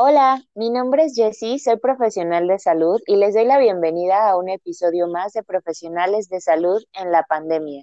Hola, 0.00 0.44
mi 0.54 0.70
nombre 0.70 1.06
es 1.06 1.16
Jessie, 1.16 1.58
soy 1.58 1.76
profesional 1.76 2.46
de 2.46 2.60
salud 2.60 3.00
y 3.04 3.16
les 3.16 3.34
doy 3.34 3.44
la 3.44 3.58
bienvenida 3.58 4.30
a 4.30 4.36
un 4.36 4.48
episodio 4.48 5.08
más 5.08 5.32
de 5.32 5.42
Profesionales 5.42 6.28
de 6.28 6.40
Salud 6.40 6.80
en 6.92 7.10
la 7.10 7.24
Pandemia. 7.24 7.82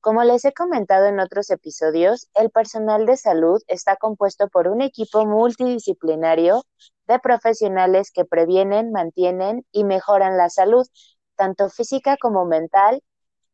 Como 0.00 0.24
les 0.24 0.44
he 0.44 0.52
comentado 0.52 1.06
en 1.06 1.20
otros 1.20 1.50
episodios, 1.50 2.28
el 2.34 2.50
personal 2.50 3.06
de 3.06 3.16
salud 3.16 3.62
está 3.68 3.94
compuesto 3.94 4.48
por 4.48 4.66
un 4.66 4.82
equipo 4.82 5.24
multidisciplinario 5.24 6.64
de 7.06 7.20
profesionales 7.20 8.10
que 8.10 8.24
previenen, 8.24 8.90
mantienen 8.90 9.64
y 9.70 9.84
mejoran 9.84 10.36
la 10.36 10.50
salud, 10.50 10.84
tanto 11.36 11.68
física 11.68 12.16
como 12.16 12.44
mental, 12.44 13.04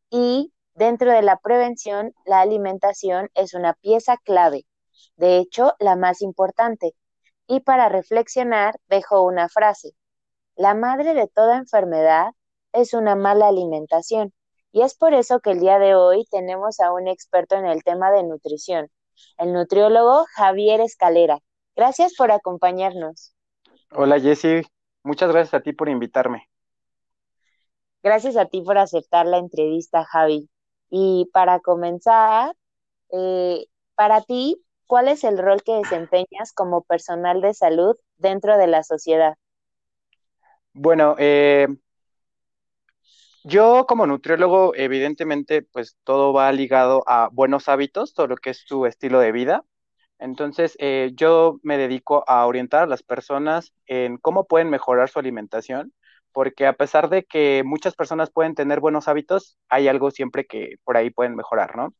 y 0.08 0.54
dentro 0.72 1.12
de 1.12 1.20
la 1.20 1.36
prevención, 1.36 2.14
la 2.24 2.40
alimentación 2.40 3.28
es 3.34 3.52
una 3.52 3.74
pieza 3.74 4.16
clave, 4.24 4.64
de 5.16 5.36
hecho, 5.36 5.74
la 5.78 5.94
más 5.94 6.22
importante 6.22 6.94
y 7.52 7.60
para 7.60 7.90
reflexionar 7.90 8.80
dejo 8.88 9.20
una 9.20 9.46
frase. 9.46 9.90
La 10.56 10.74
madre 10.74 11.12
de 11.12 11.28
toda 11.28 11.58
enfermedad 11.58 12.32
es 12.72 12.94
una 12.94 13.14
mala 13.14 13.48
alimentación. 13.48 14.32
Y 14.72 14.80
es 14.80 14.94
por 14.94 15.12
eso 15.12 15.40
que 15.40 15.50
el 15.50 15.60
día 15.60 15.78
de 15.78 15.94
hoy 15.94 16.24
tenemos 16.30 16.80
a 16.80 16.94
un 16.94 17.08
experto 17.08 17.56
en 17.56 17.66
el 17.66 17.84
tema 17.84 18.10
de 18.10 18.22
nutrición, 18.22 18.88
el 19.36 19.52
nutriólogo 19.52 20.24
Javier 20.34 20.80
Escalera. 20.80 21.40
Gracias 21.76 22.14
por 22.16 22.32
acompañarnos. 22.32 23.34
Hola 23.90 24.18
Jessy, 24.18 24.62
muchas 25.02 25.30
gracias 25.30 25.52
a 25.52 25.62
ti 25.62 25.74
por 25.74 25.90
invitarme. 25.90 26.48
Gracias 28.02 28.38
a 28.38 28.46
ti 28.46 28.62
por 28.62 28.78
aceptar 28.78 29.26
la 29.26 29.36
entrevista, 29.36 30.06
Javi. 30.06 30.48
Y 30.88 31.28
para 31.34 31.60
comenzar, 31.60 32.56
eh, 33.10 33.66
para 33.94 34.22
ti, 34.22 34.64
¿cuál 34.92 35.08
es 35.08 35.24
el 35.24 35.38
rol 35.38 35.62
que 35.62 35.72
desempeñas 35.72 36.52
como 36.54 36.82
personal 36.82 37.40
de 37.40 37.54
salud 37.54 37.96
dentro 38.18 38.58
de 38.58 38.66
la 38.66 38.82
sociedad? 38.82 39.36
Bueno, 40.74 41.16
eh, 41.18 41.66
yo 43.42 43.86
como 43.88 44.06
nutriólogo, 44.06 44.74
evidentemente, 44.74 45.62
pues 45.62 45.96
todo 46.04 46.34
va 46.34 46.52
ligado 46.52 47.04
a 47.06 47.30
buenos 47.32 47.70
hábitos, 47.70 48.12
todo 48.12 48.26
lo 48.26 48.36
que 48.36 48.50
es 48.50 48.66
tu 48.66 48.84
estilo 48.84 49.18
de 49.18 49.32
vida. 49.32 49.64
Entonces, 50.18 50.76
eh, 50.78 51.12
yo 51.14 51.58
me 51.62 51.78
dedico 51.78 52.22
a 52.28 52.44
orientar 52.44 52.82
a 52.82 52.86
las 52.86 53.02
personas 53.02 53.72
en 53.86 54.18
cómo 54.18 54.44
pueden 54.46 54.68
mejorar 54.68 55.08
su 55.08 55.18
alimentación, 55.18 55.94
porque 56.32 56.66
a 56.66 56.74
pesar 56.74 57.08
de 57.08 57.24
que 57.24 57.62
muchas 57.64 57.94
personas 57.94 58.30
pueden 58.30 58.54
tener 58.54 58.80
buenos 58.80 59.08
hábitos, 59.08 59.56
hay 59.70 59.88
algo 59.88 60.10
siempre 60.10 60.44
que 60.44 60.74
por 60.84 60.98
ahí 60.98 61.08
pueden 61.08 61.34
mejorar, 61.34 61.76
¿no? 61.76 61.94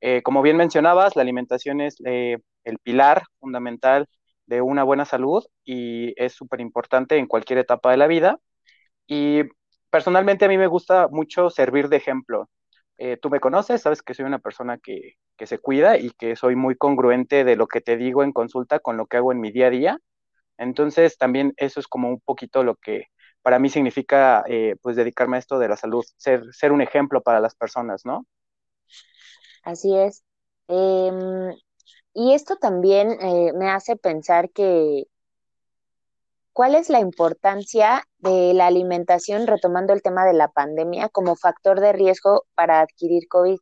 Eh, 0.00 0.22
como 0.22 0.42
bien 0.42 0.56
mencionabas, 0.56 1.16
la 1.16 1.22
alimentación 1.22 1.80
es 1.80 1.96
eh, 2.04 2.38
el 2.64 2.78
pilar 2.78 3.24
fundamental 3.40 4.06
de 4.46 4.60
una 4.62 4.84
buena 4.84 5.04
salud 5.04 5.44
y 5.64 6.14
es 6.22 6.34
súper 6.34 6.60
importante 6.60 7.16
en 7.16 7.26
cualquier 7.26 7.58
etapa 7.60 7.90
de 7.90 7.96
la 7.96 8.06
vida. 8.06 8.38
Y 9.06 9.42
personalmente 9.90 10.44
a 10.46 10.48
mí 10.48 10.58
me 10.58 10.66
gusta 10.68 11.08
mucho 11.10 11.50
servir 11.50 11.88
de 11.88 11.96
ejemplo. 11.98 12.50
Eh, 12.98 13.18
tú 13.18 13.30
me 13.30 13.40
conoces, 13.40 13.82
sabes 13.82 14.02
que 14.02 14.14
soy 14.14 14.24
una 14.26 14.38
persona 14.40 14.78
que, 14.78 15.14
que, 15.36 15.46
se 15.46 15.58
cuida 15.58 15.98
y 15.98 16.10
que 16.12 16.36
soy 16.36 16.56
muy 16.56 16.76
congruente 16.76 17.44
de 17.44 17.56
lo 17.56 17.66
que 17.68 17.80
te 17.82 17.96
digo 17.96 18.22
en 18.24 18.32
consulta 18.32 18.80
con 18.80 18.96
lo 18.96 19.06
que 19.06 19.18
hago 19.18 19.32
en 19.32 19.40
mi 19.40 19.52
día 19.52 19.68
a 19.68 19.70
día. 19.70 19.98
Entonces 20.58 21.18
también 21.18 21.54
eso 21.58 21.80
es 21.80 21.88
como 21.88 22.08
un 22.10 22.20
poquito 22.20 22.64
lo 22.64 22.76
que 22.76 23.06
para 23.42 23.58
mí 23.58 23.68
significa 23.70 24.44
pues 24.82 24.96
dedicarme 24.96 25.36
a 25.36 25.40
esto 25.40 25.58
de 25.58 25.68
la 25.68 25.76
salud, 25.76 26.04
ser, 26.16 26.42
ser 26.52 26.72
un 26.72 26.82
ejemplo 26.82 27.22
para 27.22 27.40
las 27.40 27.54
personas, 27.54 28.02
¿no? 28.04 28.26
Así 29.66 29.92
es. 29.96 30.22
Em, 30.68 31.52
y 32.14 32.34
esto 32.34 32.54
también 32.54 33.18
eh, 33.20 33.52
me 33.52 33.68
hace 33.68 33.96
pensar 33.96 34.50
que, 34.50 35.08
¿cuál 36.52 36.76
es 36.76 36.88
la 36.88 37.00
importancia 37.00 38.04
de 38.18 38.54
la 38.54 38.68
alimentación, 38.68 39.48
retomando 39.48 39.92
el 39.92 40.02
tema 40.02 40.24
de 40.24 40.34
la 40.34 40.52
pandemia, 40.52 41.08
como 41.08 41.34
factor 41.34 41.80
de 41.80 41.92
riesgo 41.92 42.44
para 42.54 42.80
adquirir 42.80 43.26
COVID? 43.26 43.58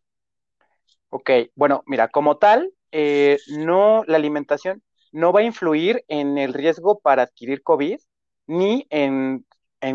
Ok, 1.09 1.31
bueno, 1.55 1.83
mira, 1.87 2.09
como 2.09 2.37
tal, 2.37 2.71
eh, 2.93 3.39
no, 3.57 4.05
la 4.07 4.19
alimentación 4.19 4.83
no 5.11 5.33
va 5.33 5.41
a 5.41 5.45
influir 5.45 6.05
en 6.09 6.37
el 6.37 6.53
riesgo 6.53 7.01
para 7.01 7.23
adquirir 7.23 7.63
COVID 7.63 7.99
ni 8.47 8.87
en, 8.91 9.47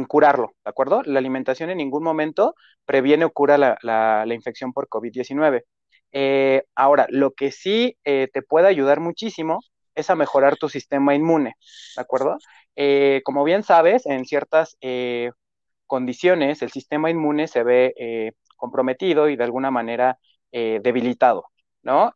curarlo, 0.07 0.53
¿de 0.65 0.69
acuerdo? 0.71 1.03
La 1.03 1.19
alimentación 1.19 1.69
en 1.69 1.77
ningún 1.77 2.01
momento 2.01 2.55
previene 2.85 3.25
o 3.25 3.31
cura 3.31 3.59
la, 3.59 3.77
la 3.83 4.33
infección 4.33 4.73
por 4.73 4.87
COVID-19. 4.87 5.65
Eh, 6.11 6.63
ahora, 6.75 7.07
lo 7.09 7.31
que 7.31 7.51
sí 7.51 7.97
eh, 8.03 8.29
te 8.33 8.41
puede 8.41 8.67
ayudar 8.67 8.99
muchísimo 8.99 9.61
es 9.95 10.09
a 10.09 10.15
mejorar 10.15 10.57
tu 10.57 10.69
sistema 10.69 11.13
inmune, 11.15 11.55
¿de 11.95 12.01
acuerdo? 12.01 12.37
Eh, 12.75 13.21
como 13.25 13.43
bien 13.43 13.63
sabes, 13.63 14.05
en 14.05 14.25
ciertas 14.25 14.77
condiciones 15.87 16.61
el 16.61 16.71
sistema 16.71 17.09
inmune 17.09 17.47
se 17.47 17.63
ve 17.63 18.33
comprometido 18.55 19.27
y 19.27 19.35
de 19.35 19.43
alguna 19.43 19.71
manera 19.71 20.17
debilitado, 20.51 21.45
¿no? 21.83 22.13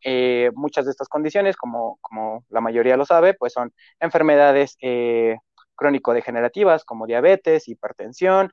muchas 0.54 0.86
de 0.86 0.92
estas 0.92 1.08
condiciones, 1.08 1.56
como, 1.56 1.98
como, 2.00 2.44
la 2.48 2.60
mayoría 2.60 2.96
lo 2.96 3.04
sabe, 3.04 3.34
pues 3.34 3.52
son 3.52 3.74
enfermedades 4.00 4.76
crónico-degenerativas 5.74 6.84
como 6.84 7.06
diabetes, 7.06 7.68
hipertensión, 7.68 8.50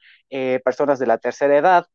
personas 0.63 0.99
de 0.99 1.07
la 1.07 1.19
tercera 1.19 1.55
edad, 1.55 1.85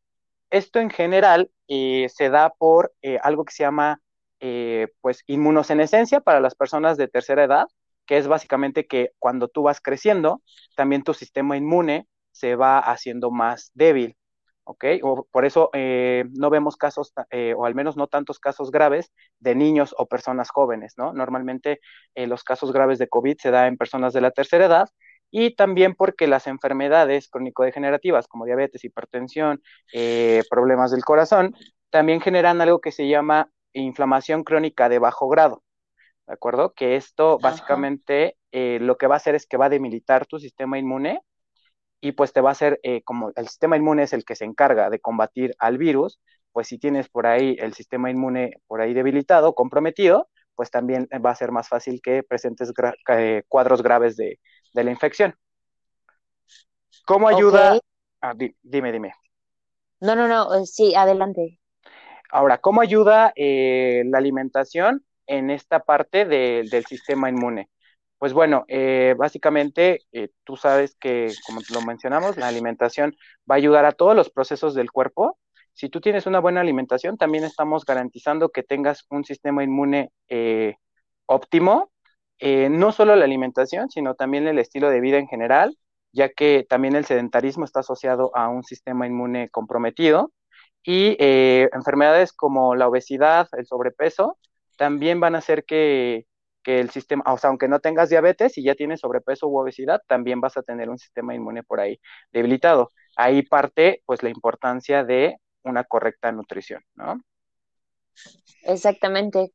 esto 0.51 0.81
en 0.81 0.91
general 0.91 1.51
eh, 1.69 2.09
se 2.15 2.31
da 2.31 2.51
por 2.51 2.93
eh, 3.03 3.19
algo 3.23 3.45
que 3.45 3.53
se 3.53 3.65
llama 3.65 4.01
eh, 4.41 4.89
pues 5.01 5.23
inmunosenescencia 5.27 6.21
para 6.21 6.41
las 6.41 6.55
personas 6.55 6.97
de 6.97 7.09
tercera 7.09 7.45
edad, 7.45 7.67
que 8.07 8.19
es 8.19 8.29
básicamente 8.29 8.87
que 8.87 9.13
cuando 9.19 9.49
tú 9.49 9.63
vas 9.63 9.81
creciendo, 9.81 10.43
también 10.77 11.03
tu 11.03 11.15
sistema 11.15 11.57
inmune 11.57 12.07
se 12.33 12.55
va 12.55 12.79
haciendo 12.79 13.31
más 13.31 13.71
débil. 13.75 14.17
¿ok? 14.65 14.85
O 15.03 15.27
por 15.31 15.45
eso 15.45 15.71
no 15.73 16.51
vemos 16.51 16.77
casos, 16.77 17.13
o 17.57 17.67
al 17.67 17.75
menos 17.77 17.97
no 17.97 18.09
tantos 18.09 18.41
casos 18.41 18.73
graves 18.73 19.13
de 19.39 19.55
niños 19.55 19.95
o 19.97 20.07
personas 20.07 20.51
jóvenes, 20.51 20.95
¿no? 20.97 21.13
Normalmente 21.13 21.79
los 22.17 22.43
casos 22.43 22.73
graves 22.73 22.99
de 22.99 23.09
COVID 23.09 23.37
se 23.39 23.53
dan 23.53 23.69
en 23.69 23.77
personas 23.77 24.13
de 24.13 24.23
la 24.23 24.33
tercera 24.33 24.67
edad 24.67 24.89
y 25.31 25.55
también 25.55 25.95
porque 25.95 26.27
las 26.27 26.47
enfermedades 26.47 27.29
crónico-degenerativas 27.29 28.29
como 28.29 28.45
diabetes, 28.45 28.85
hipertensión, 28.85 29.63
eh, 29.93 30.43
problemas 30.51 30.91
del 30.91 31.05
corazón, 31.05 31.55
también 31.91 32.21
generan 32.21 32.61
algo 32.61 32.81
que 32.81 32.93
se 32.93 33.09
llama 33.09 33.51
inflamación 33.73 34.45
crónica 34.45 34.89
de 34.89 34.99
bajo 34.99 35.29
grado. 35.29 35.63
¿De 36.27 36.35
acuerdo? 36.35 36.73
Que 36.75 36.97
esto 36.97 37.39
básicamente 37.41 38.37
eh, 38.51 38.79
lo 38.81 38.97
que 38.97 39.07
va 39.07 39.15
a 39.15 39.19
hacer 39.19 39.35
es 39.35 39.47
que 39.47 39.57
va 39.57 39.67
a 39.67 39.71
debilitar 39.71 40.27
tu 40.27 40.39
sistema 40.39 40.79
inmune 40.79 41.21
y 42.01 42.13
pues 42.13 42.33
te 42.33 42.41
va 42.41 42.51
a 42.51 42.53
hacer, 42.53 42.81
eh, 42.83 43.03
como 43.05 43.33
el 43.37 43.49
sistema 43.49 43.77
inmune 43.77 44.05
es 44.05 44.13
el 44.13 44.25
que 44.25 44.37
se 44.37 44.45
encarga 44.45 44.91
de 44.91 45.01
combatir 45.01 45.55
al 45.59 45.79
virus, 45.79 46.21
pues 46.53 46.69
si 46.69 46.79
tienes 46.79 47.09
por 47.09 47.27
ahí 47.27 47.57
el 47.61 47.75
sistema 47.75 48.11
inmune 48.11 48.61
por 48.67 48.81
ahí 48.81 48.95
debilitado, 48.95 49.55
comprometido, 49.55 50.29
pues 50.55 50.71
también 50.71 51.09
va 51.25 51.31
a 51.31 51.37
ser 51.37 51.53
más 51.53 51.69
fácil 51.69 52.01
que 52.03 52.23
presentes 52.23 52.73
cuadros 53.49 53.83
graves 53.83 54.17
de, 54.17 54.41
de 54.77 54.85
la 54.85 54.91
infección. 54.93 55.35
¿Cómo 57.07 57.29
ayuda? 57.29 57.79
Ah, 58.21 58.35
dime, 58.63 58.93
dime. 58.93 59.15
No, 60.01 60.15
no, 60.15 60.29
no, 60.29 60.55
eh, 60.55 60.67
sí, 60.67 60.95
adelante. 60.95 61.59
Ahora, 62.31 62.59
¿cómo 62.59 62.83
ayuda 62.83 63.33
eh, 63.35 64.03
la 64.07 64.19
alimentación 64.19 65.05
en 65.27 65.51
esta 65.51 65.81
parte 65.81 66.27
del 66.27 66.85
sistema 66.85 67.31
inmune? 67.31 67.71
Pues 68.19 68.33
bueno, 68.33 68.65
eh, 68.69 69.15
básicamente 69.17 70.03
tú 70.45 70.57
sabes 70.57 70.95
que, 70.97 71.33
como 71.47 71.61
lo 71.73 71.81
mencionamos, 71.83 72.37
la 72.37 72.49
alimentación 72.49 73.15
va 73.51 73.55
a 73.55 73.59
ayudar 73.59 73.85
a 73.87 73.93
todos 73.93 74.15
los 74.15 74.31
procesos 74.31 74.75
del 74.75 74.91
cuerpo. 74.91 75.39
Si 75.73 75.89
tú 75.89 76.01
tienes 76.01 76.27
una 76.27 76.41
buena 76.41 76.61
alimentación, 76.61 77.17
también 77.17 77.45
estamos 77.45 77.85
garantizando 77.85 78.49
que 78.51 78.63
tengas 78.63 79.07
un 79.11 79.25
sistema 79.25 79.63
inmune 79.65 80.11
óptimo 81.27 81.91
eh, 82.39 82.69
no 82.71 82.93
solo 82.93 83.17
la 83.17 83.25
alimentación, 83.25 83.91
sino 83.91 84.15
también 84.15 84.47
el 84.47 84.59
estilo 84.59 84.91
de 84.91 85.01
vida 85.01 85.19
en 85.19 85.29
general, 85.29 85.77
ya 86.13 86.31
que 86.31 86.67
también 86.69 86.97
el 86.97 87.05
sedentarismo 87.05 87.65
está 87.65 87.81
asociado 87.81 88.31
a 88.35 88.49
un 88.49 88.65
sistema 88.65 89.07
inmune 89.07 89.49
comprometido 89.51 90.33
y 90.83 91.17
eh, 91.19 91.69
enfermedades 91.73 92.33
como 92.33 92.75
la 92.75 92.89
obesidad, 92.89 93.49
el 93.53 93.67
sobrepeso, 93.67 94.39
también 94.79 95.21
van 95.21 95.35
a 95.35 95.39
hacer 95.39 95.65
que, 95.65 96.27
el 96.65 96.91
sistema, 96.91 97.23
o 97.33 97.39
sea, 97.39 97.51
aunque 97.51 97.69
no 97.69 97.79
tengas 97.81 98.09
diabetes 98.09 98.59
y 98.59 98.65
ya 98.65 98.75
tienes 98.75 99.01
sobrepeso 99.01 99.47
u 99.47 99.57
obesidad, 99.59 100.01
también 100.09 100.41
vas 100.41 100.57
a 100.57 100.63
tener 100.63 100.91
un 100.91 100.99
sistema 100.99 101.35
inmune 101.35 101.63
por 101.63 101.81
ahí 101.81 102.01
debilitado. 102.33 102.91
Ahí 103.17 103.43
parte, 103.43 104.03
pues, 104.05 104.23
la 104.25 104.31
importancia 104.31 105.05
de 105.05 105.37
una 105.63 105.85
correcta 105.85 106.33
nutrición, 106.33 106.83
¿no? 106.97 107.21
Exactamente. 108.63 109.53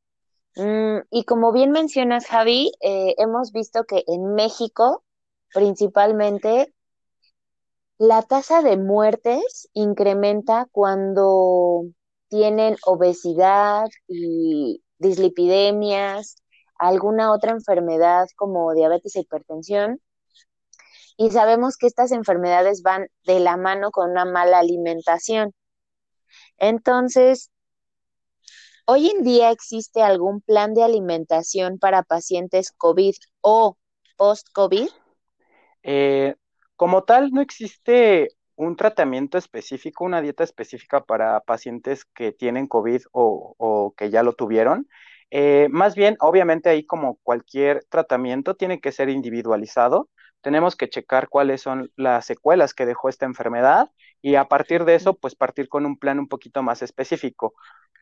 Mm, 0.55 0.99
y 1.09 1.23
como 1.25 1.51
bien 1.51 1.71
mencionas, 1.71 2.25
Javi, 2.27 2.71
eh, 2.81 3.15
hemos 3.17 3.51
visto 3.51 3.83
que 3.85 4.03
en 4.07 4.33
México, 4.35 5.03
principalmente, 5.53 6.73
la 7.97 8.21
tasa 8.23 8.61
de 8.61 8.77
muertes 8.77 9.69
incrementa 9.73 10.67
cuando 10.71 11.83
tienen 12.29 12.75
obesidad 12.85 13.87
y 14.07 14.83
dislipidemias, 14.97 16.37
alguna 16.77 17.31
otra 17.31 17.51
enfermedad 17.51 18.27
como 18.35 18.73
diabetes 18.73 19.15
e 19.15 19.21
hipertensión. 19.21 20.01
Y 21.17 21.29
sabemos 21.31 21.77
que 21.77 21.87
estas 21.87 22.11
enfermedades 22.11 22.81
van 22.81 23.07
de 23.25 23.39
la 23.39 23.55
mano 23.57 23.91
con 23.91 24.11
una 24.11 24.25
mala 24.25 24.59
alimentación. 24.59 25.53
Entonces, 26.57 27.51
hoy 28.85 29.09
en 29.09 29.23
día 29.23 29.51
existe 29.51 30.01
algún 30.01 30.41
plan 30.41 30.73
de 30.73 30.83
alimentación 30.83 31.79
para 31.79 32.03
pacientes 32.03 32.71
COVID 32.71 33.15
o 33.41 33.77
post-COVID. 34.17 34.89
Eh, 35.83 36.35
como 36.75 37.03
tal, 37.03 37.31
no 37.31 37.41
existe 37.41 38.29
un 38.55 38.75
tratamiento 38.75 39.37
específico, 39.37 40.03
una 40.03 40.21
dieta 40.21 40.43
específica 40.43 41.03
para 41.03 41.39
pacientes 41.41 42.05
que 42.05 42.31
tienen 42.31 42.67
COVID 42.67 43.01
o, 43.11 43.93
que 43.97 44.09
ya 44.09 44.23
lo 44.23 44.33
tuvieron. 44.33 44.87
Eh, 45.31 45.67
más 45.71 45.95
bien, 45.95 46.17
obviamente 46.19 46.69
ahí 46.69 46.85
como 46.85 47.17
cualquier 47.23 47.83
tratamiento 47.89 48.55
tiene 48.55 48.79
que 48.79 48.91
ser 48.91 49.09
individualizado. 49.09 50.09
Tenemos 50.41 50.75
que 50.75 50.89
checar 50.89 51.29
cuáles 51.29 51.61
son 51.61 51.91
las 51.95 52.25
secuelas 52.25 52.73
que 52.73 52.85
dejó 52.85 53.09
esta 53.09 53.25
enfermedad 53.25 53.89
y 54.21 54.35
a 54.35 54.45
partir 54.45 54.85
de 54.85 54.95
eso, 54.95 55.15
pues 55.15 55.35
partir 55.35 55.69
con 55.69 55.85
un 55.85 55.97
plan 55.97 56.19
un 56.19 56.27
poquito 56.27 56.63
más 56.63 56.81
específico. 56.81 57.53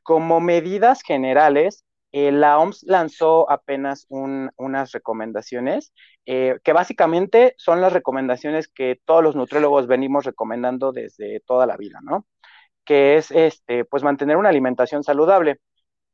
Como 0.04 0.40
medidas 0.42 1.02
generales, 1.02 1.86
eh, 2.12 2.32
la 2.32 2.58
OMS 2.60 2.84
lanzó 2.88 3.50
apenas 3.52 4.08
unas 4.10 4.92
recomendaciones 4.92 5.94
eh, 6.26 6.58
que 6.64 6.74
básicamente 6.74 7.54
son 7.58 7.82
las 7.82 7.94
recomendaciones 7.94 8.68
que 8.68 9.00
todos 9.06 9.24
los 9.24 9.36
nutriólogos 9.36 9.88
venimos 9.88 10.26
recomendando 10.26 10.92
desde 10.92 11.42
toda 11.42 11.68
la 11.68 11.78
vida, 11.78 12.00
¿no? 12.04 12.26
Que 12.86 13.18
es 13.18 13.32
este, 13.32 13.86
pues 13.86 14.04
mantener 14.04 14.38
una 14.38 14.50
alimentación 14.50 15.04
saludable. 15.04 15.60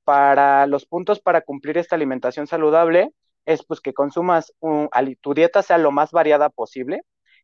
Para 0.04 0.68
los 0.68 0.86
puntos 0.86 1.20
para 1.22 1.42
cumplir 1.42 1.78
esta 1.78 1.96
alimentación 1.96 2.48
saludable 2.48 3.12
es 3.46 3.64
pues 3.66 3.82
que 3.82 3.94
consumas 3.94 4.54
tu 5.22 5.34
dieta 5.34 5.62
sea 5.62 5.78
lo 5.78 5.92
más 5.92 6.12
variada 6.12 6.50
posible, 6.50 7.02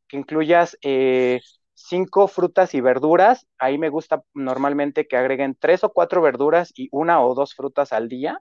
que 0.07 0.18
incluyas 0.18 0.77
eh, 0.81 1.42
cinco 1.74 2.27
frutas 2.27 2.74
y 2.74 2.81
verduras. 2.81 3.48
Ahí 3.57 3.77
me 3.77 3.89
gusta 3.89 4.24
normalmente 4.33 5.07
que 5.07 5.18
agreguen 5.18 5.56
tres 5.59 5.83
o 5.83 5.92
cuatro 5.92 6.21
verduras 6.21 6.71
y 6.75 6.89
una 6.92 7.24
o 7.24 7.36
dos 7.36 7.56
frutas 7.56 7.94
al 7.94 8.09
día. 8.09 8.39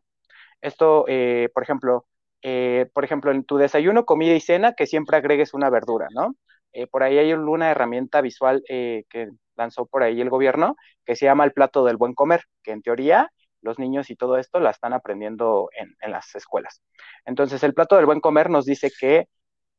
Esto, 0.60 1.04
eh, 1.08 1.48
por 1.54 1.62
ejemplo, 1.62 2.06
eh, 2.42 2.90
por 2.94 3.04
ejemplo, 3.04 3.30
en 3.30 3.44
tu 3.44 3.56
desayuno, 3.58 4.04
comida 4.04 4.34
y 4.34 4.40
cena, 4.40 4.74
que 4.74 4.86
siempre 4.86 5.16
agregues 5.16 5.54
una 5.54 5.70
verdura, 5.70 6.08
¿no? 6.12 6.36
Por 6.92 7.02
ahí 7.02 7.18
hay 7.18 7.32
una 7.32 7.70
herramienta 7.70 8.20
visual 8.20 8.62
que 8.68 9.28
lanzó 9.56 9.86
por 9.86 10.04
ahí 10.04 10.20
el 10.20 10.30
gobierno 10.30 10.76
que 11.04 11.16
se 11.16 11.26
llama 11.26 11.44
el 11.44 11.52
plato 11.52 11.84
del 11.84 11.96
buen 11.96 12.14
comer, 12.14 12.44
que 12.62 12.70
en 12.70 12.82
teoría 12.82 13.32
los 13.62 13.78
niños 13.78 14.10
y 14.10 14.16
todo 14.16 14.38
esto 14.38 14.60
la 14.60 14.70
están 14.70 14.92
aprendiendo 14.92 15.70
en, 15.76 16.10
las 16.10 16.34
escuelas. 16.34 16.82
Entonces, 17.24 17.62
el 17.62 17.74
plato 17.74 17.96
del 17.96 18.06
buen 18.06 18.20
comer 18.20 18.50
nos 18.50 18.64
dice 18.64 18.90
que 18.98 19.28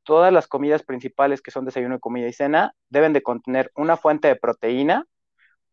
todas 0.03 0.33
las 0.33 0.47
comidas 0.47 0.83
principales 0.83 1.41
que 1.41 1.51
son 1.51 1.65
desayuno, 1.65 1.99
comida 1.99 2.27
y 2.27 2.33
cena 2.33 2.73
deben 2.89 3.13
de 3.13 3.21
contener 3.21 3.71
una 3.75 3.97
fuente 3.97 4.27
de 4.27 4.35
proteína, 4.35 5.05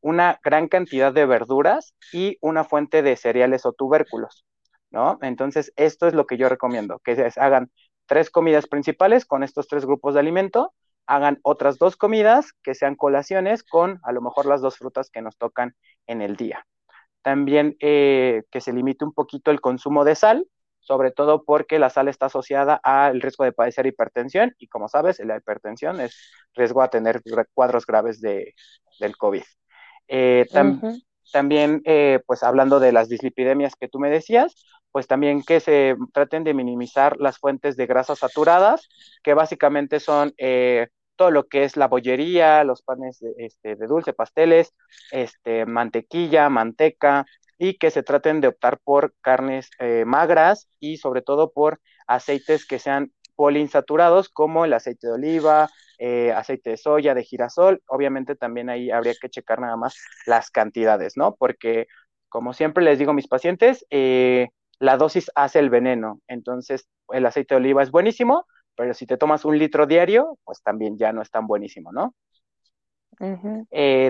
una 0.01 0.39
gran 0.45 0.69
cantidad 0.69 1.13
de 1.13 1.27
verduras 1.27 1.95
y 2.13 2.39
una 2.41 2.65
fuente 2.65 3.03
de 3.03 3.17
cereales 3.17 3.67
o 3.67 3.73
tubérculos, 3.73 4.45
¿no? 4.91 5.19
Entonces, 5.23 5.73
esto 5.77 6.07
es 6.07 6.15
lo 6.15 6.27
que 6.27 6.37
yo 6.37 6.49
recomiendo, 6.49 7.01
que 7.01 7.31
hagan 7.37 7.71
tres 8.07 8.31
comidas 8.31 8.67
principales 8.67 9.27
con 9.27 9.43
estos 9.43 9.69
tres 9.69 9.85
grupos 9.85 10.15
de 10.15 10.21
alimento, 10.21 10.73
hagan 11.07 11.39
otras 11.43 11.79
dos 11.79 11.97
comidas 11.97 12.53
que 12.63 12.75
sean 12.75 12.95
colaciones 12.95 13.65
con 13.65 13.99
a 14.03 14.13
lo 14.13 14.21
mejor 14.21 14.47
las 14.47 14.61
dos 14.61 14.77
frutas 14.77 15.11
que 15.11 15.23
nos 15.23 15.37
tocan 15.37 15.75
en 16.07 16.23
el 16.23 16.37
día. 16.37 16.67
También 17.29 17.77
eh, 17.81 18.45
que 18.51 18.63
se 18.63 18.73
limite 18.73 19.05
un 19.05 19.13
poquito 19.13 19.51
el 19.51 19.61
consumo 19.61 20.03
de 20.03 20.15
sal, 20.15 20.49
sobre 20.81 21.11
todo 21.11 21.45
porque 21.45 21.79
la 21.79 21.91
sal 21.91 22.09
está 22.09 22.25
asociada 22.25 22.81
al 22.83 23.21
riesgo 23.21 23.45
de 23.45 23.53
padecer 23.53 23.87
hipertensión 23.87 24.55
y 24.59 24.67
como 24.69 24.89
sabes, 24.89 25.19
la 25.19 25.37
hipertensión 25.37 26.01
es 26.01 26.19
riesgo 26.55 26.81
a 26.81 26.89
tener 26.89 27.21
cuadros 27.53 27.85
graves 27.85 28.23
de, 28.23 28.55
del 28.99 29.15
COVID. 29.19 29.43
Eh, 30.09 30.47
también, 31.31 31.83
eh, 31.85 32.21
pues 32.25 32.43
hablando 32.43 32.81
de 32.81 32.93
las 32.93 33.11
dislipidemias 33.11 33.75
que 33.79 33.89
tú 33.89 33.99
me 33.99 34.09
decías, 34.09 34.65
pues 34.91 35.07
también 35.07 35.43
que 35.43 35.61
se 35.61 35.97
traten 36.15 36.45
de 36.45 36.55
minimizar 36.55 37.19
las 37.19 37.37
fuentes 37.37 37.77
de 37.77 37.85
grasas 37.85 38.21
saturadas, 38.21 38.89
que 39.23 39.35
básicamente 39.35 40.01
son 40.01 40.33
eh, 40.39 40.89
todo 41.19 41.31
lo 41.31 41.49
que 41.49 41.65
es 41.65 41.77
la 41.77 41.89
bollería, 41.89 42.65
los 42.65 42.83
panes 42.83 43.19
de, 43.19 43.35
este, 43.39 43.77
de 43.77 43.87
dulce, 43.87 44.15
pasteles, 44.15 44.73
este, 45.11 45.67
mantequilla, 45.67 46.49
manteca, 46.49 47.27
y 47.59 47.75
que 47.75 47.91
se 47.91 48.03
traten 48.03 48.41
de 48.41 48.49
optar 48.49 48.79
por 48.79 49.15
carnes 49.21 49.71
eh, 49.81 50.05
magras 50.07 50.69
y 50.79 50.97
sobre 50.99 51.23
todo 51.23 51.53
por 51.53 51.81
aceites 52.07 52.67
que 52.67 52.79
sean 52.79 53.13
poliinsaturados 53.35 54.29
como 54.29 54.65
el 54.65 54.73
aceite 54.73 55.09
de 55.09 55.13
oliva, 55.15 55.69
eh, 55.99 56.33
aceite 56.33 56.71
de 56.71 56.77
soya, 56.77 57.15
de 57.15 57.25
girasol. 57.25 57.83
Obviamente 57.89 58.37
también 58.37 58.71
ahí 58.71 58.91
habría 58.91 59.15
que 59.21 59.29
checar 59.29 59.61
nada 59.61 59.77
más 59.77 59.97
las 60.27 60.51
cantidades, 60.51 61.17
¿no? 61.17 61.35
Porque 61.35 61.89
como 62.29 62.53
siempre 62.53 62.85
les 62.85 62.99
digo 62.99 63.11
a 63.11 63.15
mis 63.15 63.29
pacientes, 63.29 63.85
eh, 63.91 64.49
la 64.79 64.97
dosis 64.97 65.31
hace 65.35 65.59
el 65.59 65.71
veneno. 65.71 66.21
Entonces 66.29 66.89
el 67.13 67.27
aceite 67.27 67.55
de 67.55 67.61
oliva 67.61 67.83
es 67.83 67.91
buenísimo, 67.91 68.47
pero 68.79 68.95
si 68.95 69.07
te 69.07 69.17
tomas 69.17 69.45
un 69.45 69.59
litro 69.59 69.87
diario, 69.87 70.39
pues 70.45 70.63
también 70.63 70.97
ya 70.97 71.13
no 71.13 71.21
es 71.21 71.31
tan 71.31 71.47
buenísimo, 71.47 71.93
¿no? 71.93 72.15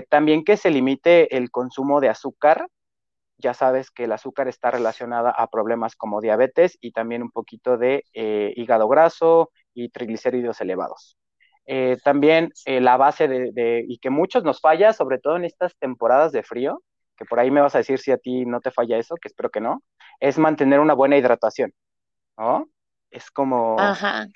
también 0.09 0.43
que 0.43 0.55
se 0.55 0.69
limite 0.69 1.35
el 1.35 1.49
consumo 1.49 1.99
de 1.99 2.09
azúcar, 2.09 2.67
ya 3.39 3.53
sabes 3.53 3.89
que 3.89 4.03
el 4.03 4.11
azúcar 4.11 4.47
está 4.47 4.69
relacionada 4.69 5.31
a 5.31 5.47
problemas 5.47 5.95
como 5.95 6.21
diabetes 6.21 6.77
y 6.81 6.91
también 6.91 7.23
un 7.23 7.31
poquito 7.31 7.77
de 7.77 8.03
eh, 8.13 8.53
hígado 8.55 8.87
graso 8.87 9.51
y 9.73 9.89
triglicéridos 9.89 10.61
elevados. 10.61 11.17
Eh, 11.65 11.97
también 12.03 12.51
eh, 12.65 12.81
la 12.81 12.97
base 12.97 13.27
de, 13.27 13.85
y 13.87 13.97
que 13.99 14.09
muchos 14.09 14.43
nos 14.43 14.59
falla, 14.59 14.91
sobre 14.93 15.19
todo 15.19 15.37
en 15.37 15.45
estas 15.45 15.75
temporadas 15.77 16.31
de 16.31 16.43
frío, 16.43 16.83
que 17.17 17.25
por 17.25 17.39
ahí 17.39 17.49
me 17.49 17.61
vas 17.61 17.75
a 17.75 17.79
decir 17.79 17.99
si 17.99 18.11
a 18.11 18.17
ti 18.17 18.45
no 18.45 18.59
te 18.59 18.71
falla 18.71 18.97
eso, 18.97 19.15
que 19.15 19.27
espero 19.27 19.49
que 19.49 19.61
no, 19.61 19.83
es 20.19 20.37
mantener 20.37 20.79
una 20.79 20.93
buena 20.93 21.17
hidratación, 21.17 21.73
¿no? 22.37 22.69
Es 23.09 23.31
como... 23.31 23.79
Ajá. 23.79 24.27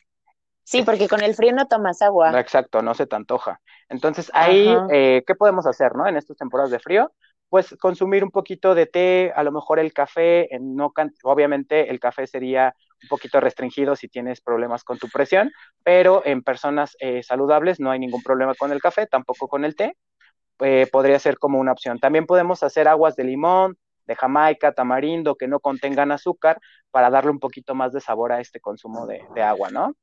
Sí, 0.64 0.84
porque 0.84 1.08
con 1.08 1.22
el 1.22 1.36
frío 1.36 1.54
no 1.54 1.68
tomas 1.68 2.02
agua. 2.02 2.40
Exacto, 2.40 2.82
no 2.82 2.94
se 2.94 3.06
te 3.06 3.16
antoja. 3.16 3.60
Entonces, 3.90 4.32
ahí, 4.34 4.74
¿qué 4.90 5.36
podemos 5.38 5.66
hacer, 5.66 5.96
no? 5.96 6.08
En 6.08 6.16
estas 6.16 6.38
temporadas 6.38 6.72
de 6.72 6.80
frío, 6.80 7.12
pues 7.54 7.76
consumir 7.80 8.24
un 8.24 8.32
poquito 8.32 8.74
de 8.74 8.88
té, 8.88 9.32
a 9.36 9.44
lo 9.44 9.52
mejor 9.52 9.78
el 9.78 9.94
café, 9.94 10.50
no 10.60 10.92
obviamente 11.24 11.92
el 11.92 12.00
café 12.00 12.26
sería 12.26 12.74
un 13.04 13.10
poquito 13.10 13.40
restringido 13.40 13.96
si 13.96 14.08
tienes 14.08 14.42
problemas 14.42 14.84
con 14.84 14.98
tu 14.98 15.08
presión, 15.08 15.52
pero 15.84 16.26
en 16.26 16.42
personas 16.42 16.96
eh, 17.00 17.22
saludables 17.22 17.80
no 17.80 17.92
hay 17.92 18.00
ningún 18.00 18.24
problema 18.24 18.56
con 18.56 18.72
el 18.72 18.82
café, 18.82 19.06
tampoco 19.06 19.48
con 19.48 19.66
el 19.66 19.76
té, 19.76 19.96
eh, 20.62 20.88
podría 20.92 21.20
ser 21.20 21.38
como 21.38 21.60
una 21.60 21.74
opción. 21.74 22.00
También 22.00 22.26
podemos 22.26 22.64
hacer 22.64 22.88
aguas 22.88 23.16
de 23.16 23.26
limón, 23.26 23.78
de 24.08 24.16
jamaica, 24.16 24.72
tamarindo, 24.72 25.36
que 25.36 25.48
no 25.48 25.60
contengan 25.60 26.12
azúcar, 26.12 26.60
para 26.90 27.10
darle 27.10 27.30
un 27.30 27.40
poquito 27.40 27.76
más 27.76 27.94
de 27.94 28.02
sabor 28.02 28.32
a 28.32 28.40
este 28.40 28.60
consumo 28.60 29.06
de, 29.06 29.44
agua, 29.44 29.70
¿no? 29.70 29.94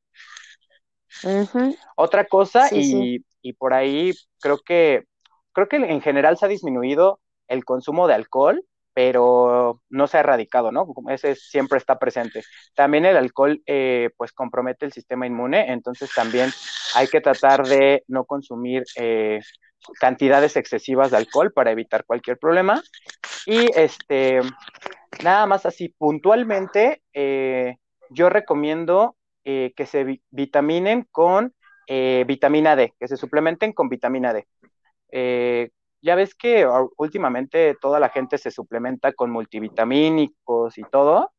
Otra 1.97 2.25
cosa, 2.25 2.69
y, 2.73 3.25
y 3.43 3.53
por 3.55 3.75
ahí 3.75 4.13
creo 4.41 4.59
que 4.59 5.05
creo 5.53 5.69
que 5.69 5.77
en 5.77 6.01
general 6.01 6.37
se 6.39 6.47
ha 6.47 6.49
disminuido 6.49 7.21
el 7.49 7.65
consumo 7.65 8.07
de 8.07 8.15
alcohol, 8.15 8.65
pero 8.93 9.81
no 9.89 10.07
se 10.07 10.17
ha 10.17 10.21
erradicado, 10.21 10.73
¿no? 10.73 10.87
Ese 11.09 11.35
siempre 11.35 11.79
está 11.79 11.99
presente. 11.99 12.43
También 12.75 13.05
el 13.05 13.17
alcohol, 13.17 13.63
eh, 13.67 14.11
pues, 14.17 14.33
compromete 14.33 14.87
el 14.87 14.93
sistema 14.93 15.27
inmune, 15.27 15.73
entonces 15.73 16.11
también 16.15 16.51
hay 16.95 17.07
que 17.09 17.21
tratar 17.21 17.67
de 17.67 18.05
no 18.09 18.25
consumir 18.25 18.85
eh, 18.97 19.41
cantidades 19.99 20.57
excesivas 20.57 21.11
de 21.11 21.19
alcohol 21.19 21.53
para 21.53 21.71
evitar 21.71 22.05
cualquier 22.05 22.39
problema. 22.39 22.83
Y 23.47 23.71
este, 23.79 24.41
nada 25.23 25.47
más 25.47 25.67
así, 25.67 25.89
puntualmente, 25.89 27.03
eh, 27.13 27.77
yo 28.11 28.29
recomiendo 28.29 29.17
que 29.77 29.87
se 29.87 30.21
vitaminen 30.31 31.07
con 31.11 31.55
vitamina 31.89 32.77
D, 32.77 32.95
que 32.99 33.09
se 33.09 33.17
suplementen 33.17 33.73
con 33.73 33.89
vitamina 33.89 34.33
D 34.33 34.47
ya 36.03 36.15
ves 36.15 36.35
que 36.35 36.67
últimamente 36.97 37.77
toda 37.81 38.01
la 38.01 38.09
gente 38.09 38.39
se 38.39 38.51
suplementa 38.51 39.13
con 39.13 39.31
multivitamínicos 39.31 40.79
y 40.79 40.83
todo. 40.85 41.33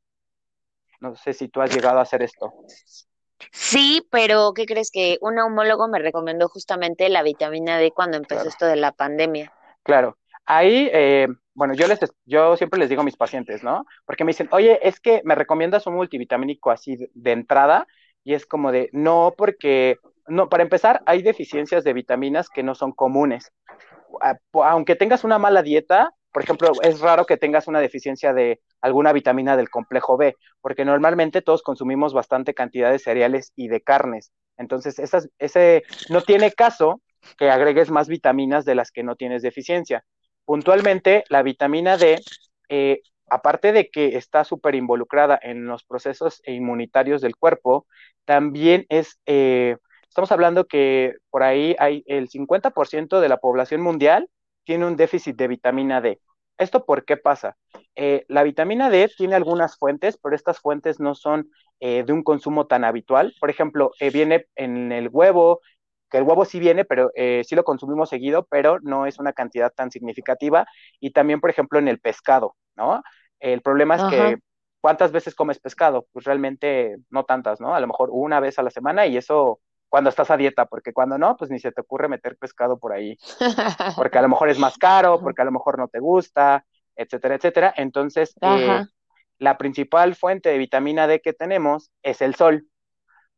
No 1.00 1.16
sé 1.16 1.34
si 1.34 1.48
tú 1.48 1.62
has 1.62 1.74
llegado 1.74 2.00
a 2.00 2.04
hacer 2.04 2.22
esto. 2.22 2.54
Sí, 3.52 4.08
pero 4.12 4.54
¿qué 4.54 4.68
crees 4.68 4.92
que 4.92 5.18
un 5.22 5.36
neumólogo 5.36 5.88
me 5.88 5.98
recomendó 5.98 6.48
justamente 6.48 7.10
la 7.10 7.24
vitamina 7.24 7.80
D 7.80 7.92
cuando 7.92 8.18
empezó 8.18 8.48
esto 8.48 8.68
de 8.68 8.76
la 8.76 8.92
pandemia? 8.92 9.52
Claro, 9.82 10.20
ahí, 10.46 10.90
eh, 10.94 11.28
bueno, 11.56 11.74
yo 11.74 11.88
les, 11.88 12.00
yo 12.26 12.56
siempre 12.56 12.80
les 12.80 12.88
digo 12.88 13.02
a 13.02 13.06
mis 13.06 13.18
pacientes, 13.18 13.64
¿no? 13.64 13.86
Porque 14.06 14.24
me 14.24 14.30
dicen, 14.30 14.48
oye, 14.52 14.80
es 14.88 15.00
que 15.00 15.24
me 15.26 15.34
recomiendas 15.34 15.88
un 15.88 15.96
multivitamínico 15.96 16.70
así 16.70 17.10
de 17.16 17.32
entrada 17.32 17.88
y 18.24 18.34
es 18.34 18.46
como 18.46 18.72
de, 18.72 18.90
no, 18.94 19.34
porque, 19.38 19.98
no, 20.28 20.50
para 20.50 20.64
empezar, 20.64 21.02
hay 21.06 21.22
deficiencias 21.22 21.84
de 21.84 21.94
vitaminas 21.94 22.50
que 22.50 22.64
no 22.64 22.76
son 22.76 22.92
comunes 22.92 23.52
aunque 24.54 24.96
tengas 24.96 25.24
una 25.24 25.38
mala 25.38 25.62
dieta, 25.64 26.14
por 26.32 26.44
ejemplo, 26.44 26.72
es 26.82 27.00
raro 27.02 27.26
que 27.26 27.38
tengas 27.38 27.68
una 27.68 27.80
deficiencia 27.80 28.34
de 28.34 28.62
alguna 28.82 29.14
vitamina 29.14 29.58
del 29.58 29.70
complejo 29.70 30.18
B, 30.18 30.36
porque 30.62 30.86
normalmente 30.86 31.42
todos 31.42 31.62
consumimos 31.62 32.14
bastante 32.14 32.54
cantidad 32.54 32.92
de 32.92 33.00
cereales 33.00 33.52
y 33.56 33.68
de 33.68 33.82
carnes. 33.82 34.32
Entonces, 34.58 35.00
esas, 35.00 35.30
ese 35.40 35.84
no 36.10 36.22
tiene 36.22 36.52
caso 36.52 37.02
que 37.38 37.50
agregues 37.50 37.92
más 37.92 38.08
vitaminas 38.08 38.66
de 38.66 38.76
las 38.76 38.92
que 38.92 39.04
no 39.04 39.16
tienes 39.16 39.42
deficiencia. 39.42 40.04
Puntualmente, 40.46 41.24
la 41.30 41.44
vitamina 41.44 41.98
D, 41.98 42.20
eh, 42.70 43.02
aparte 43.32 43.72
de 43.72 43.90
que 43.90 44.18
está 44.18 44.44
súper 44.44 44.76
involucrada 44.76 45.40
en 45.42 45.66
los 45.66 45.84
procesos 45.84 46.42
inmunitarios 46.46 47.22
del 47.22 47.36
cuerpo, 47.36 47.88
también 48.26 48.86
es, 48.90 49.20
eh, 49.26 49.78
estamos 50.10 50.32
hablando 50.32 50.68
que 50.68 51.16
por 51.30 51.44
ahí 51.44 51.76
hay 51.80 52.04
el 52.08 52.30
50% 52.30 53.22
de 53.22 53.30
la 53.30 53.38
población 53.38 53.82
mundial 53.82 54.30
tiene 54.66 54.86
un 54.86 54.96
déficit 54.98 55.36
de 55.38 55.48
vitamina 55.48 56.02
D. 56.02 56.20
¿Esto 56.58 56.86
por 56.86 57.06
qué 57.06 57.18
pasa? 57.18 57.58
Eh, 57.96 58.26
la 58.28 58.44
vitamina 58.44 58.90
D 58.90 59.10
tiene 59.18 59.36
algunas 59.36 59.78
fuentes, 59.78 60.18
pero 60.22 60.36
estas 60.36 60.60
fuentes 60.60 61.00
no 61.00 61.16
son 61.16 61.50
de 61.80 62.14
un 62.14 62.22
consumo 62.22 62.68
tan 62.68 62.84
habitual. 62.84 63.34
Por 63.40 63.50
ejemplo, 63.50 63.92
viene 64.14 64.46
en 64.56 64.92
el 64.92 65.10
huevo, 65.12 65.62
que 66.12 66.18
el 66.18 66.24
huevo 66.24 66.46
sí 66.46 66.60
viene, 66.60 66.86
pero 66.86 67.10
eh, 67.16 67.42
sí 67.46 67.56
lo 67.56 67.64
consumimos 67.64 68.10
seguido, 68.10 68.46
pero 68.50 68.80
no 68.82 69.06
es 69.06 69.18
una 69.18 69.34
cantidad 69.34 69.72
tan 69.74 69.90
significativa. 69.92 70.68
Y 71.00 71.12
también, 71.12 71.40
por 71.40 71.50
ejemplo, 71.50 71.80
en 71.80 71.88
el 71.88 72.00
pescado, 72.00 72.56
¿no? 72.76 73.02
El 73.42 73.62
problema 73.62 73.96
es 73.96 74.04
que, 74.04 74.38
¿cuántas 74.80 75.12
veces 75.12 75.36
comes 75.36 75.60
pescado? 75.60 76.06
Pues 76.14 76.26
realmente 76.26 76.98
no 77.10 77.26
tantas, 77.26 77.60
¿no? 77.60 77.76
A 77.76 77.80
lo 77.80 77.88
mejor 77.88 78.10
una 78.12 78.40
vez 78.40 78.58
a 78.60 78.64
la 78.64 78.70
semana 78.70 79.08
y 79.08 79.18
eso 79.18 79.60
cuando 79.90 80.10
estás 80.10 80.32
a 80.32 80.38
dieta, 80.38 80.68
porque 80.68 80.94
cuando 80.94 81.18
no, 81.18 81.36
pues 81.36 81.52
ni 81.52 81.60
se 81.60 81.74
te 81.74 81.82
ocurre 81.82 82.08
meter 82.08 82.38
pescado 82.38 82.80
por 82.80 82.94
ahí, 82.94 83.18
porque 83.98 84.18
a 84.18 84.22
lo 84.22 84.30
mejor 84.30 84.50
es 84.50 84.58
más 84.58 84.78
caro, 84.78 85.20
porque 85.22 85.42
a 85.42 85.46
lo 85.46 85.52
mejor 85.52 85.78
no 85.78 85.90
te 85.90 86.00
gusta, 86.00 86.66
etcétera, 86.96 87.36
etcétera. 87.36 87.74
Entonces, 87.76 88.34
eh, 88.42 88.86
la 89.38 89.58
principal 89.58 90.16
fuente 90.16 90.50
de 90.50 90.58
vitamina 90.58 91.08
D 91.08 91.20
que 91.20 91.34
tenemos 91.34 91.92
es 92.04 92.22
el 92.22 92.36
sol. 92.36 92.68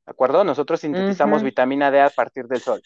¿de 0.06 0.12
acuerdo? 0.12 0.44
Nosotros 0.44 0.82
sintetizamos 0.82 1.44
vitamina 1.44 1.90
D 1.90 2.02
a 2.02 2.10
partir 2.10 2.46
del 2.48 2.60
sol. 2.60 2.82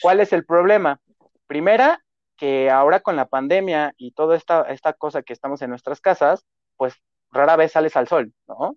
¿Cuál 0.00 0.20
es 0.20 0.32
el 0.32 0.44
problema? 0.44 1.00
Primera, 1.46 2.00
que 2.36 2.70
ahora 2.70 3.00
con 3.00 3.16
la 3.16 3.26
pandemia 3.26 3.92
y 3.96 4.12
toda 4.12 4.36
esta, 4.36 4.62
esta 4.62 4.92
cosa 4.92 5.22
que 5.22 5.32
estamos 5.32 5.60
en 5.62 5.70
nuestras 5.70 6.00
casas, 6.00 6.46
pues 6.80 6.94
rara 7.30 7.56
vez 7.56 7.72
sales 7.72 7.94
al 7.96 8.08
sol, 8.08 8.32
¿no? 8.48 8.76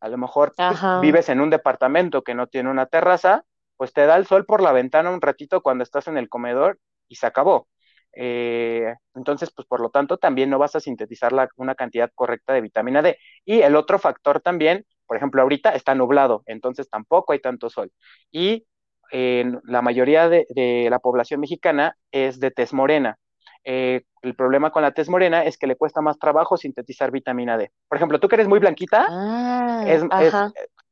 A 0.00 0.08
lo 0.08 0.16
mejor 0.16 0.54
pues, 0.56 0.80
vives 1.02 1.28
en 1.28 1.42
un 1.42 1.50
departamento 1.50 2.22
que 2.22 2.34
no 2.34 2.46
tiene 2.46 2.70
una 2.70 2.86
terraza, 2.86 3.44
pues 3.76 3.92
te 3.92 4.06
da 4.06 4.16
el 4.16 4.26
sol 4.26 4.46
por 4.46 4.62
la 4.62 4.72
ventana 4.72 5.10
un 5.10 5.20
ratito 5.20 5.60
cuando 5.60 5.84
estás 5.84 6.08
en 6.08 6.16
el 6.16 6.30
comedor 6.30 6.78
y 7.08 7.16
se 7.16 7.26
acabó. 7.26 7.68
Eh, 8.14 8.94
entonces, 9.14 9.52
pues 9.54 9.68
por 9.68 9.80
lo 9.82 9.90
tanto, 9.90 10.16
también 10.16 10.48
no 10.48 10.58
vas 10.58 10.76
a 10.76 10.80
sintetizar 10.80 11.34
la, 11.34 11.50
una 11.56 11.74
cantidad 11.74 12.10
correcta 12.14 12.54
de 12.54 12.62
vitamina 12.62 13.02
D. 13.02 13.18
Y 13.44 13.60
el 13.60 13.76
otro 13.76 13.98
factor 13.98 14.40
también 14.40 14.86
por 15.12 15.18
ejemplo, 15.18 15.42
ahorita 15.42 15.74
está 15.74 15.94
nublado, 15.94 16.42
entonces 16.46 16.88
tampoco 16.88 17.34
hay 17.34 17.38
tanto 17.38 17.68
sol. 17.68 17.92
Y 18.30 18.64
la 19.10 19.82
mayoría 19.82 20.30
de, 20.30 20.88
la 20.88 21.00
población 21.00 21.40
mexicana 21.40 21.98
es 22.10 22.40
de 22.40 22.50
tez 22.50 22.72
morena. 22.72 23.18
Eh, 23.64 24.02
el 24.22 24.34
problema 24.34 24.70
con 24.70 24.82
la 24.82 24.92
tez 24.92 25.08
morena 25.08 25.44
es 25.44 25.56
que 25.58 25.66
le 25.66 25.76
cuesta 25.76 26.00
más 26.00 26.18
trabajo 26.18 26.56
sintetizar 26.56 27.10
vitamina 27.10 27.56
D. 27.56 27.70
Por 27.88 27.96
ejemplo, 27.96 28.18
tú 28.20 28.28
que 28.28 28.36
eres 28.36 28.48
muy 28.48 28.58
blanquita, 28.58 29.06
ah, 29.08 29.84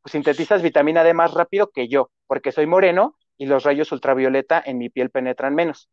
sintetizas 0.04 0.62
vitamina 0.62 1.04
D 1.04 1.14
más 1.14 1.34
rápido 1.34 1.70
que 1.70 1.88
yo, 1.88 2.10
porque 2.26 2.52
soy 2.52 2.66
moreno 2.66 3.16
y 3.36 3.46
los 3.46 3.64
rayos 3.64 3.92
ultravioleta 3.92 4.62
en 4.64 4.78
mi 4.78 4.88
piel 4.88 5.10
penetran 5.10 5.54
menos. 5.54 5.88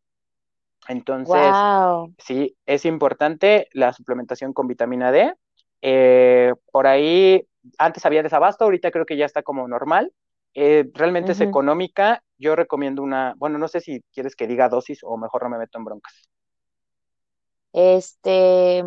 Entonces, 0.86 1.36
sí, 2.18 2.56
es 2.66 2.84
importante 2.84 3.68
la 3.72 3.92
suplementación 3.92 4.52
con 4.52 4.68
vitamina 4.68 5.10
D. 5.10 5.34
Eh, 5.82 6.54
por 6.70 6.86
ahí 6.86 7.46
antes 7.78 8.04
había 8.06 8.22
desabasto, 8.22 8.64
ahorita 8.64 8.90
creo 8.90 9.04
que 9.04 9.16
ya 9.16 9.26
está 9.26 9.42
como 9.42 9.66
normal. 9.68 10.12
Eh, 10.54 10.88
realmente 10.94 11.32
es 11.32 11.40
económica. 11.40 12.22
Yo 12.38 12.56
recomiendo 12.56 13.02
una, 13.02 13.34
bueno, 13.36 13.58
no 13.58 13.68
sé 13.68 13.80
si 13.80 14.02
quieres 14.12 14.34
que 14.34 14.46
diga 14.46 14.68
dosis 14.68 15.00
o 15.02 15.16
mejor 15.16 15.42
no 15.42 15.50
me 15.50 15.58
meto 15.58 15.78
en 15.78 15.84
broncas. 15.84 16.28
Este, 17.72 18.82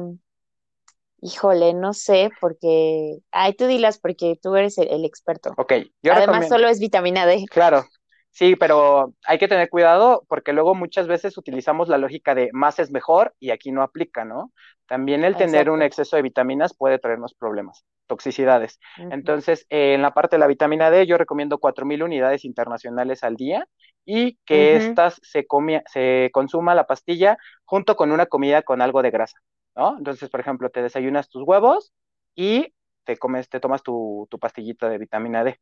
híjole, 1.21 1.73
no 1.73 1.93
sé, 1.93 2.29
porque, 2.39 3.19
ay, 3.31 3.53
tú 3.53 3.67
dilas 3.67 3.99
porque 3.99 4.39
tú 4.41 4.55
eres 4.55 4.77
el, 4.77 5.05
experto. 5.05 5.53
Ok, 5.57 5.73
yo 6.01 6.13
Además, 6.13 6.47
solo 6.47 6.67
es 6.67 6.79
vitamina 6.79 7.25
D. 7.25 7.45
Claro, 7.49 7.85
Sí, 8.31 8.55
pero 8.55 9.13
hay 9.25 9.37
que 9.37 9.49
tener 9.49 9.69
cuidado 9.69 10.23
porque 10.29 10.53
luego 10.53 10.73
muchas 10.73 11.05
veces 11.07 11.37
utilizamos 11.37 11.89
la 11.89 11.97
lógica 11.97 12.33
de 12.33 12.49
más 12.53 12.79
es 12.79 12.89
mejor 12.89 13.35
y 13.39 13.51
aquí 13.51 13.73
no 13.73 13.83
aplica, 13.83 14.23
¿no? 14.23 14.53
También 14.91 15.23
el 15.23 15.37
tener 15.37 15.69
un 15.69 15.81
exceso 15.81 16.17
de 16.17 16.21
vitaminas 16.21 16.75
puede 16.75 16.99
traernos 16.99 17.33
problemas, 17.33 17.85
toxicidades. 18.07 18.77
Entonces, 18.97 19.65
eh, 19.69 19.93
en 19.93 20.01
la 20.01 20.13
parte 20.13 20.35
de 20.35 20.41
la 20.41 20.47
vitamina 20.47 20.91
D, 20.91 21.07
yo 21.07 21.17
recomiendo 21.17 21.59
4.000 21.59 22.03
unidades 22.03 22.43
internacionales 22.43 23.23
al 23.23 23.37
día 23.37 23.65
y 24.03 24.37
que 24.43 24.75
estas 24.75 25.17
se, 25.23 25.47
se 25.93 26.29
consuma 26.33 26.75
la 26.75 26.87
pastilla 26.87 27.37
junto 27.63 27.95
con 27.95 28.11
una 28.11 28.25
comida 28.25 28.63
con 28.63 28.81
algo 28.81 29.01
de 29.01 29.11
grasa, 29.11 29.37
¿no? 29.77 29.97
Entonces, 29.97 30.29
por 30.29 30.41
ejemplo, 30.41 30.69
te 30.69 30.81
desayunas 30.81 31.29
tus 31.29 31.43
huevos 31.43 31.93
y 32.35 32.73
te 33.05 33.15
comes, 33.15 33.47
te 33.47 33.61
tomas 33.61 33.83
tu, 33.83 34.27
tu 34.29 34.39
pastillita 34.39 34.89
de 34.89 34.97
vitamina 34.97 35.45
D. 35.45 35.57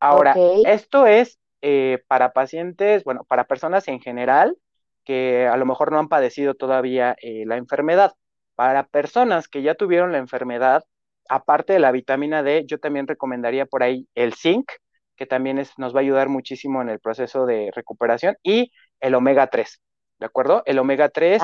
Ahora, 0.00 0.42
esto 0.64 1.06
es 1.06 1.38
eh, 1.60 2.02
para 2.08 2.32
pacientes, 2.32 3.04
bueno, 3.04 3.22
para 3.22 3.44
personas 3.44 3.86
en 3.86 4.00
general 4.00 4.56
que 5.04 5.46
a 5.46 5.56
lo 5.56 5.66
mejor 5.66 5.92
no 5.92 5.98
han 5.98 6.08
padecido 6.08 6.54
todavía 6.54 7.16
eh, 7.22 7.44
la 7.46 7.56
enfermedad. 7.56 8.12
Para 8.54 8.86
personas 8.86 9.48
que 9.48 9.62
ya 9.62 9.74
tuvieron 9.74 10.12
la 10.12 10.18
enfermedad, 10.18 10.84
aparte 11.28 11.72
de 11.74 11.78
la 11.78 11.92
vitamina 11.92 12.42
D, 12.42 12.64
yo 12.66 12.78
también 12.78 13.06
recomendaría 13.06 13.66
por 13.66 13.82
ahí 13.82 14.08
el 14.14 14.34
zinc, 14.34 14.70
que 15.16 15.26
también 15.26 15.58
es, 15.58 15.78
nos 15.78 15.94
va 15.94 16.00
a 16.00 16.02
ayudar 16.02 16.28
muchísimo 16.28 16.82
en 16.82 16.88
el 16.88 17.00
proceso 17.00 17.46
de 17.46 17.70
recuperación, 17.74 18.36
y 18.42 18.72
el 19.00 19.14
omega 19.14 19.46
3, 19.48 19.80
¿de 20.18 20.26
acuerdo? 20.26 20.62
El 20.66 20.78
omega 20.78 21.08
3 21.08 21.42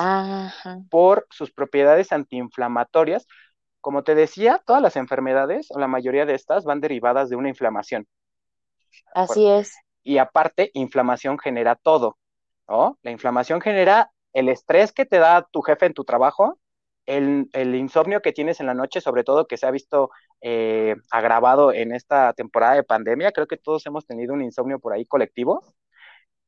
por 0.89 1.27
sus 1.29 1.51
propiedades 1.51 2.11
antiinflamatorias. 2.11 3.27
Como 3.81 4.03
te 4.03 4.15
decía, 4.15 4.61
todas 4.65 4.81
las 4.81 4.95
enfermedades, 4.95 5.67
o 5.71 5.79
la 5.79 5.87
mayoría 5.87 6.25
de 6.25 6.35
estas, 6.35 6.65
van 6.65 6.81
derivadas 6.81 7.29
de 7.29 7.35
una 7.35 7.49
inflamación. 7.49 8.07
Así 9.13 9.47
es. 9.47 9.73
Y 10.03 10.17
aparte, 10.17 10.71
inflamación 10.73 11.37
genera 11.39 11.75
todo, 11.75 12.17
¿no? 12.69 12.97
La 13.01 13.11
inflamación 13.11 13.61
genera 13.61 14.11
el 14.33 14.49
estrés 14.49 14.91
que 14.91 15.05
te 15.05 15.17
da 15.17 15.47
tu 15.51 15.61
jefe 15.61 15.85
en 15.87 15.93
tu 15.93 16.03
trabajo, 16.05 16.59
el, 17.05 17.75
insomnio 17.75 18.21
que 18.21 18.31
tienes 18.31 18.59
en 18.59 18.67
la 18.67 18.73
noche, 18.73 19.01
sobre 19.01 19.23
todo 19.23 19.47
que 19.47 19.57
se 19.57 19.65
ha 19.65 19.71
visto 19.71 20.11
eh, 20.41 20.95
agravado 21.09 21.73
en 21.73 21.93
esta 21.93 22.33
temporada 22.33 22.75
de 22.75 22.83
pandemia. 22.83 23.31
Creo 23.31 23.47
que 23.47 23.57
todos 23.57 23.85
hemos 23.87 24.05
tenido 24.05 24.33
un 24.33 24.43
insomnio 24.43 24.79
por 24.79 24.93
ahí 24.93 25.05
colectivo. 25.05 25.63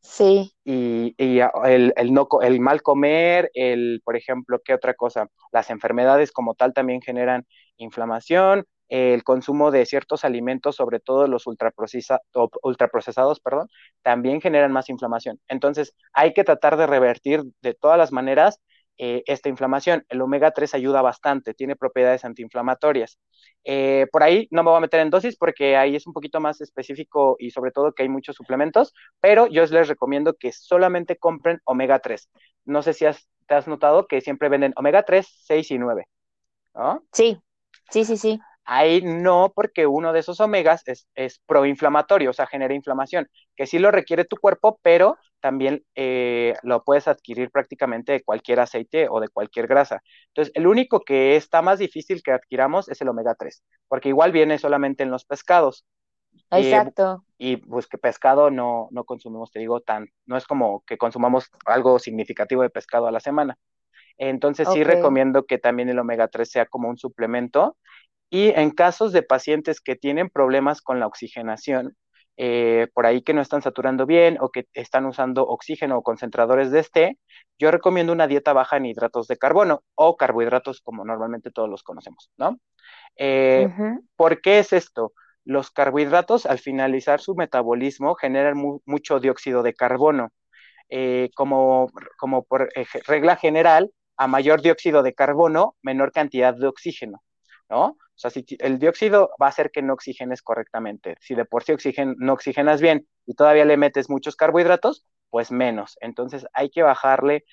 Sí. 0.02 0.52
Y, 0.64 1.16
el, 1.18 1.94
el, 1.96 2.14
no, 2.14 2.28
el 2.42 2.60
mal 2.60 2.82
comer, 2.82 3.50
el, 3.54 4.02
por 4.04 4.16
ejemplo, 4.16 4.60
¿qué 4.64 4.74
otra 4.74 4.94
cosa? 4.94 5.28
Las 5.52 5.70
enfermedades 5.70 6.32
como 6.32 6.54
tal 6.56 6.74
también 6.74 7.02
generan 7.02 7.46
inflamación, 7.78 8.66
el 8.92 9.24
consumo 9.24 9.72
de 9.72 9.86
ciertos 9.86 10.26
alimentos, 10.26 10.76
sobre 10.76 11.00
todo 11.00 11.26
los 11.26 11.48
ultraprocesados, 11.48 13.40
perdón, 13.40 13.70
también 14.02 14.42
generan 14.42 14.74
más 14.74 14.90
inflamación. 14.90 15.40
Entonces, 15.48 15.96
hay 16.12 16.34
que 16.34 16.44
tratar 16.44 16.76
de 16.76 16.88
revertir 16.88 17.42
de 17.62 17.74
todas 17.74 17.98
las 17.98 18.12
maneras 18.12 18.60
eh, 18.98 19.24
esta 19.28 19.48
inflamación. 19.48 20.06
El 20.10 20.22
omega 20.22 20.52
3 20.52 20.74
ayuda 20.76 21.02
bastante, 21.02 21.54
tiene 21.54 21.78
propiedades 21.78 22.26
antiinflamatorias. 22.26 23.18
Eh, 23.64 24.08
por 24.12 24.24
ahí 24.24 24.50
no 24.52 24.62
me 24.62 24.72
voy 24.72 24.78
a 24.78 24.82
meter 24.82 25.00
en 25.00 25.10
dosis 25.10 25.38
porque 25.38 25.78
ahí 25.78 25.96
es 25.96 26.06
un 26.06 26.12
poquito 26.12 26.42
más 26.42 26.60
específico 26.60 27.38
y 27.40 27.52
sobre 27.52 27.72
todo 27.72 27.94
que 27.94 28.04
hay 28.04 28.10
muchos 28.10 28.36
suplementos, 28.36 28.94
pero 29.22 29.48
yo 29.48 29.66
les 29.66 29.88
recomiendo 29.88 30.34
que 30.34 30.52
solamente 30.52 31.16
compren 31.16 31.62
omega 31.64 32.00
3. 32.00 32.30
No 32.66 32.82
sé 32.82 32.94
si 32.94 33.06
te 33.48 33.56
has 33.56 33.68
notado 33.70 34.06
que 34.06 34.20
siempre 34.20 34.50
venden 34.50 34.74
omega 34.76 35.04
3, 35.04 35.26
6 35.46 35.72
y 35.72 35.78
9. 35.78 36.08
¿no? 36.76 37.06
Sí, 37.14 37.40
sí, 37.90 38.04
sí, 38.04 38.18
sí. 38.18 38.42
Ahí 38.74 39.02
no, 39.02 39.52
porque 39.54 39.86
uno 39.86 40.14
de 40.14 40.22
esos 40.22 40.40
omegas 40.40 40.84
es, 40.86 41.42
proinflamatorio, 41.46 42.30
o 42.30 42.34
sea, 42.34 42.48
genera 42.48 42.74
inflamación, 42.74 43.28
que 43.54 43.68
sí 43.68 43.80
lo 43.80 43.92
requiere 43.92 44.24
tu 44.24 44.38
cuerpo, 44.38 44.80
pero 44.82 45.18
también 45.42 45.84
eh, 45.94 46.54
lo 46.64 46.82
puedes 46.82 47.10
adquirir 47.10 47.52
prácticamente 47.52 48.14
de 48.14 48.24
cualquier 48.24 48.62
aceite 48.62 49.10
o 49.10 49.20
de 49.20 49.28
cualquier 49.28 49.68
grasa. 49.68 50.02
Entonces, 50.28 50.54
el 50.56 50.68
único 50.68 51.02
que 51.02 51.36
está 51.36 51.62
más 51.62 51.80
difícil 51.80 52.24
que 52.24 52.32
adquiramos 52.32 52.88
es 52.88 53.02
el 53.02 53.10
omega 53.10 53.36
3, 53.36 53.62
porque 53.90 54.08
igual 54.08 54.32
viene 54.32 54.58
solamente 54.58 55.04
en 55.04 55.12
los 55.12 55.26
pescados. 55.26 55.86
Exacto. 56.50 57.26
y 57.38 57.58
pues 57.58 57.88
que 57.88 57.98
pescado 57.98 58.52
no, 58.52 58.88
no 58.92 59.04
consumimos, 59.04 59.52
te 59.52 59.60
digo, 59.60 59.82
tan, 59.82 60.08
no 60.26 60.38
es 60.38 60.48
como 60.48 60.82
que 60.88 60.98
consumamos 60.98 61.50
algo 61.66 62.00
significativo 62.00 62.62
de 62.62 62.70
pescado 62.70 63.08
a 63.08 63.12
la 63.12 63.20
semana. 63.20 63.58
Entonces 64.18 64.68
sí 64.72 64.84
recomiendo 64.84 65.46
que 65.46 65.58
también 65.58 65.90
el 65.90 66.00
omega 66.00 66.28
3 66.28 66.50
sea 66.50 66.66
como 66.68 66.88
un 66.88 66.98
suplemento 66.98 67.76
y 68.32 68.50
en 68.50 68.72
casos 68.72 69.12
de 69.12 69.24
pacientes 69.24 69.82
que 69.82 69.96
tienen 69.96 70.30
problemas 70.30 70.82
con 70.82 71.00
la 71.00 71.06
oxigenación, 71.06 71.96
eh, 72.38 72.88
por 72.94 73.06
ahí 73.06 73.22
que 73.22 73.34
no 73.34 73.42
están 73.42 73.62
saturando 73.62 74.06
bien 74.06 74.38
o 74.40 74.50
que 74.50 74.66
están 74.74 75.06
usando 75.06 75.44
oxígeno 75.44 75.98
o 75.98 76.02
concentradores 76.02 76.72
de 76.72 76.80
este, 76.80 77.20
yo 77.60 77.70
recomiendo 77.72 78.14
una 78.14 78.28
dieta 78.28 78.54
baja 78.54 78.78
en 78.78 78.86
hidratos 78.86 79.28
de 79.28 79.38
carbono 79.38 79.84
o 79.96 80.16
carbohidratos 80.16 80.82
como 80.82 81.04
normalmente 81.04 81.52
todos 81.52 81.70
los 81.70 81.84
conocemos, 81.84 82.32
¿no? 82.38 82.58
Eh, 83.18 83.68
¿Por 84.16 84.42
qué 84.42 84.60
es 84.60 84.72
esto? 84.72 85.12
Los 85.44 85.70
carbohidratos 85.70 86.46
al 86.46 86.60
finalizar 86.60 87.20
su 87.20 87.36
metabolismo 87.36 88.16
generan 88.16 88.58
mucho 88.86 89.20
dióxido 89.20 89.62
de 89.62 89.74
carbono. 89.74 90.30
Eh, 90.94 91.30
como, 91.36 91.90
como 92.18 92.44
por 92.44 92.70
regla 93.08 93.36
general, 93.38 93.92
a 94.18 94.28
mayor 94.28 94.62
dióxido 94.62 95.04
de 95.04 95.14
carbono, 95.14 95.76
menor 95.82 96.12
cantidad 96.12 96.54
de 96.54 96.68
oxígeno, 96.68 97.22
¿no? 97.72 97.86
O 97.86 97.98
sea, 98.22 98.30
si 98.30 98.46
el 98.60 98.78
dióxido 98.78 99.32
va 99.42 99.48
a 99.48 99.50
hacer 99.50 99.72
que 99.72 99.82
no 99.82 99.94
oxigenes 99.94 100.44
correctamente. 100.44 101.16
Si 101.22 101.34
de 101.34 101.46
por 101.46 101.64
sí 101.64 101.74
no 102.18 102.34
oxigenas 102.34 102.82
bien 102.82 103.08
y 103.26 103.34
todavía 103.34 103.66
le 103.66 103.78
metes 103.78 104.10
muchos 104.10 104.36
carbohidratos, 104.36 105.06
pues 105.32 105.52
menos. 105.52 105.98
Entonces 106.02 106.46
hay 106.54 106.70
que 106.70 106.84
bajarle 106.84 107.46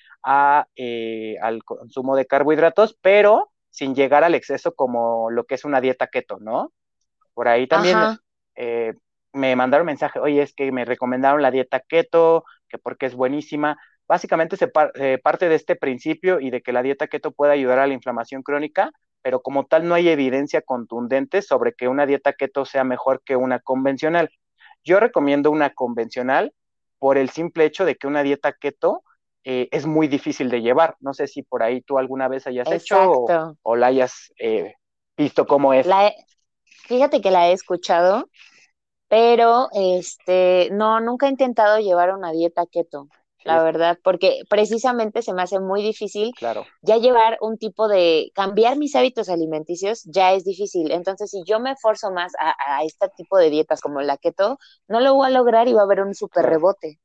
eh, 0.75 1.35
al 1.41 1.63
consumo 1.63 2.15
de 2.15 2.27
carbohidratos, 2.27 2.97
pero 3.01 3.51
sin 3.71 3.95
llegar 3.95 4.23
al 4.23 4.35
exceso 4.35 4.75
como 4.75 5.31
lo 5.31 5.45
que 5.45 5.55
es 5.55 5.65
una 5.65 5.81
dieta 5.81 6.07
keto, 6.07 6.37
¿no? 6.39 6.73
Por 7.33 7.47
ahí 7.47 7.65
también 7.65 7.97
eh, 8.55 8.93
me 9.33 9.55
mandaron 9.55 9.87
mensaje, 9.87 10.19
oye, 10.19 10.41
es 10.41 10.53
que 10.53 10.71
me 10.71 10.85
recomendaron 10.85 11.41
la 11.41 11.51
dieta 11.51 11.79
keto, 11.79 12.43
que 12.67 12.77
porque 12.77 13.05
es 13.05 13.15
buenísima. 13.15 13.77
Básicamente 14.07 14.57
se 14.57 14.69
eh, 14.95 15.19
parte 15.23 15.47
de 15.47 15.55
este 15.55 15.75
principio 15.75 16.39
y 16.39 16.49
de 16.49 16.61
que 16.61 16.73
la 16.73 16.83
dieta 16.83 17.07
keto 17.07 17.31
puede 17.31 17.53
ayudar 17.53 17.79
a 17.79 17.87
la 17.87 17.93
inflamación 17.93 18.43
crónica, 18.43 18.91
pero 19.21 19.41
como 19.41 19.65
tal 19.65 19.87
no 19.87 19.95
hay 19.95 20.09
evidencia 20.09 20.61
contundente 20.61 21.41
sobre 21.41 21.73
que 21.73 21.87
una 21.87 22.05
dieta 22.05 22.33
keto 22.33 22.65
sea 22.65 22.83
mejor 22.83 23.21
que 23.23 23.35
una 23.35 23.59
convencional. 23.59 24.29
Yo 24.83 24.99
recomiendo 24.99 25.51
una 25.51 25.71
convencional 25.71 26.53
por 26.97 27.17
el 27.17 27.29
simple 27.29 27.65
hecho 27.65 27.85
de 27.85 27.95
que 27.95 28.07
una 28.07 28.23
dieta 28.23 28.53
keto 28.53 29.03
eh, 29.43 29.69
es 29.71 29.85
muy 29.85 30.07
difícil 30.07 30.49
de 30.49 30.61
llevar. 30.61 30.95
No 30.99 31.13
sé 31.13 31.27
si 31.27 31.43
por 31.43 31.63
ahí 31.63 31.81
tú 31.81 31.97
alguna 31.97 32.27
vez 32.27 32.47
hayas 32.47 32.69
hecho 32.71 33.25
o, 33.61 33.75
la 33.75 33.87
hayas 33.87 34.33
eh, 34.39 34.73
visto 35.17 35.45
cómo 35.47 35.73
es. 35.73 35.87
fíjate 36.65 37.21
que 37.21 37.31
la 37.31 37.49
he 37.49 37.53
escuchado, 37.53 38.29
pero 39.07 39.69
este, 39.73 40.69
no, 40.71 40.99
nunca 40.99 41.27
he 41.27 41.29
intentado 41.29 41.79
llevar 41.79 42.13
una 42.13 42.31
dieta 42.31 42.65
keto 42.65 43.07
la 43.43 43.63
verdad, 43.63 43.97
porque 44.03 44.41
precisamente 44.49 45.21
se 45.21 45.33
me 45.33 45.41
hace 45.41 45.59
muy 45.59 45.81
difícil 45.81 46.31
claro. 46.37 46.65
ya 46.81 46.97
llevar 46.97 47.37
un 47.41 47.57
tipo 47.57 47.87
de, 47.87 48.31
cambiar 48.33 48.77
mis 48.77 48.95
hábitos 48.95 49.29
alimenticios 49.29 50.03
ya 50.05 50.33
es 50.33 50.43
difícil. 50.43 50.91
Entonces, 50.91 51.31
si 51.31 51.43
yo 51.45 51.59
me 51.59 51.71
esforzo 51.71 52.11
más 52.11 52.33
a, 52.39 52.83
este 52.83 53.09
tipo 53.15 53.37
de 53.37 53.49
dietas 53.49 53.81
como 53.81 54.01
la 54.01 54.17
keto, 54.17 54.57
no 54.87 54.99
lo 54.99 55.13
voy 55.13 55.27
a 55.27 55.31
lograr 55.31 55.67
y 55.67 55.73
va 55.73 55.81
a 55.81 55.85
haber 55.85 56.01
un 56.01 56.13
súper 56.13 56.45
rebote. 56.45 56.99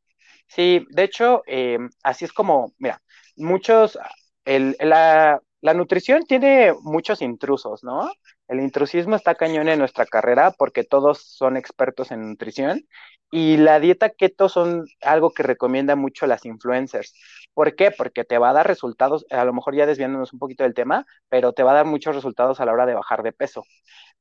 Sí, 0.47 0.87
de 0.91 1.05
hecho, 1.05 1.43
eh, 1.47 1.79
así 2.03 2.25
es 2.25 2.33
como, 2.33 2.73
mira, 2.79 3.01
muchos, 3.37 3.99
el, 4.45 4.77
la, 4.81 5.41
la 5.61 5.75
nutrición 5.75 6.25
tiene 6.27 6.75
muchos 6.83 7.23
intrusos, 7.23 7.83
¿no? 7.83 8.11
El 8.49 8.61
intrusismo 8.61 9.17
está 9.17 9.35
cañón 9.35 9.69
en 9.69 9.79
nuestra 9.79 10.05
carrera 10.07 10.51
porque 10.51 10.85
todos 10.85 11.23
son 11.23 11.57
expertos 11.57 12.11
en 12.11 12.29
nutrición 12.29 12.83
y 13.31 13.57
la 13.57 13.81
dieta 13.81 14.11
keto 14.11 14.49
son 14.49 14.85
algo 15.03 15.33
que 15.33 15.43
recomienda 15.43 15.97
mucho 15.97 16.27
las 16.27 16.45
influencers. 16.45 17.15
¿Por 17.55 17.75
qué? 17.75 17.91
Porque 17.91 18.25
te 18.25 18.39
va 18.39 18.51
a 18.51 18.53
dar 18.53 18.67
resultados, 18.67 19.27
a 19.31 19.45
lo 19.45 19.53
mejor 19.53 19.75
ya 19.75 19.87
desviándonos 19.87 20.33
un 20.33 20.39
poquito 20.39 20.63
del 20.65 20.75
tema, 20.75 21.07
pero 21.29 21.53
te 21.53 21.63
va 21.63 21.73
a 21.73 21.75
dar 21.75 21.87
muchos 21.87 22.15
resultados 22.15 22.61
a 22.61 22.67
la 22.67 22.73
hora 22.73 22.87
de 22.87 22.95
bajar 22.95 23.23
de 23.23 23.33
peso. 23.33 23.65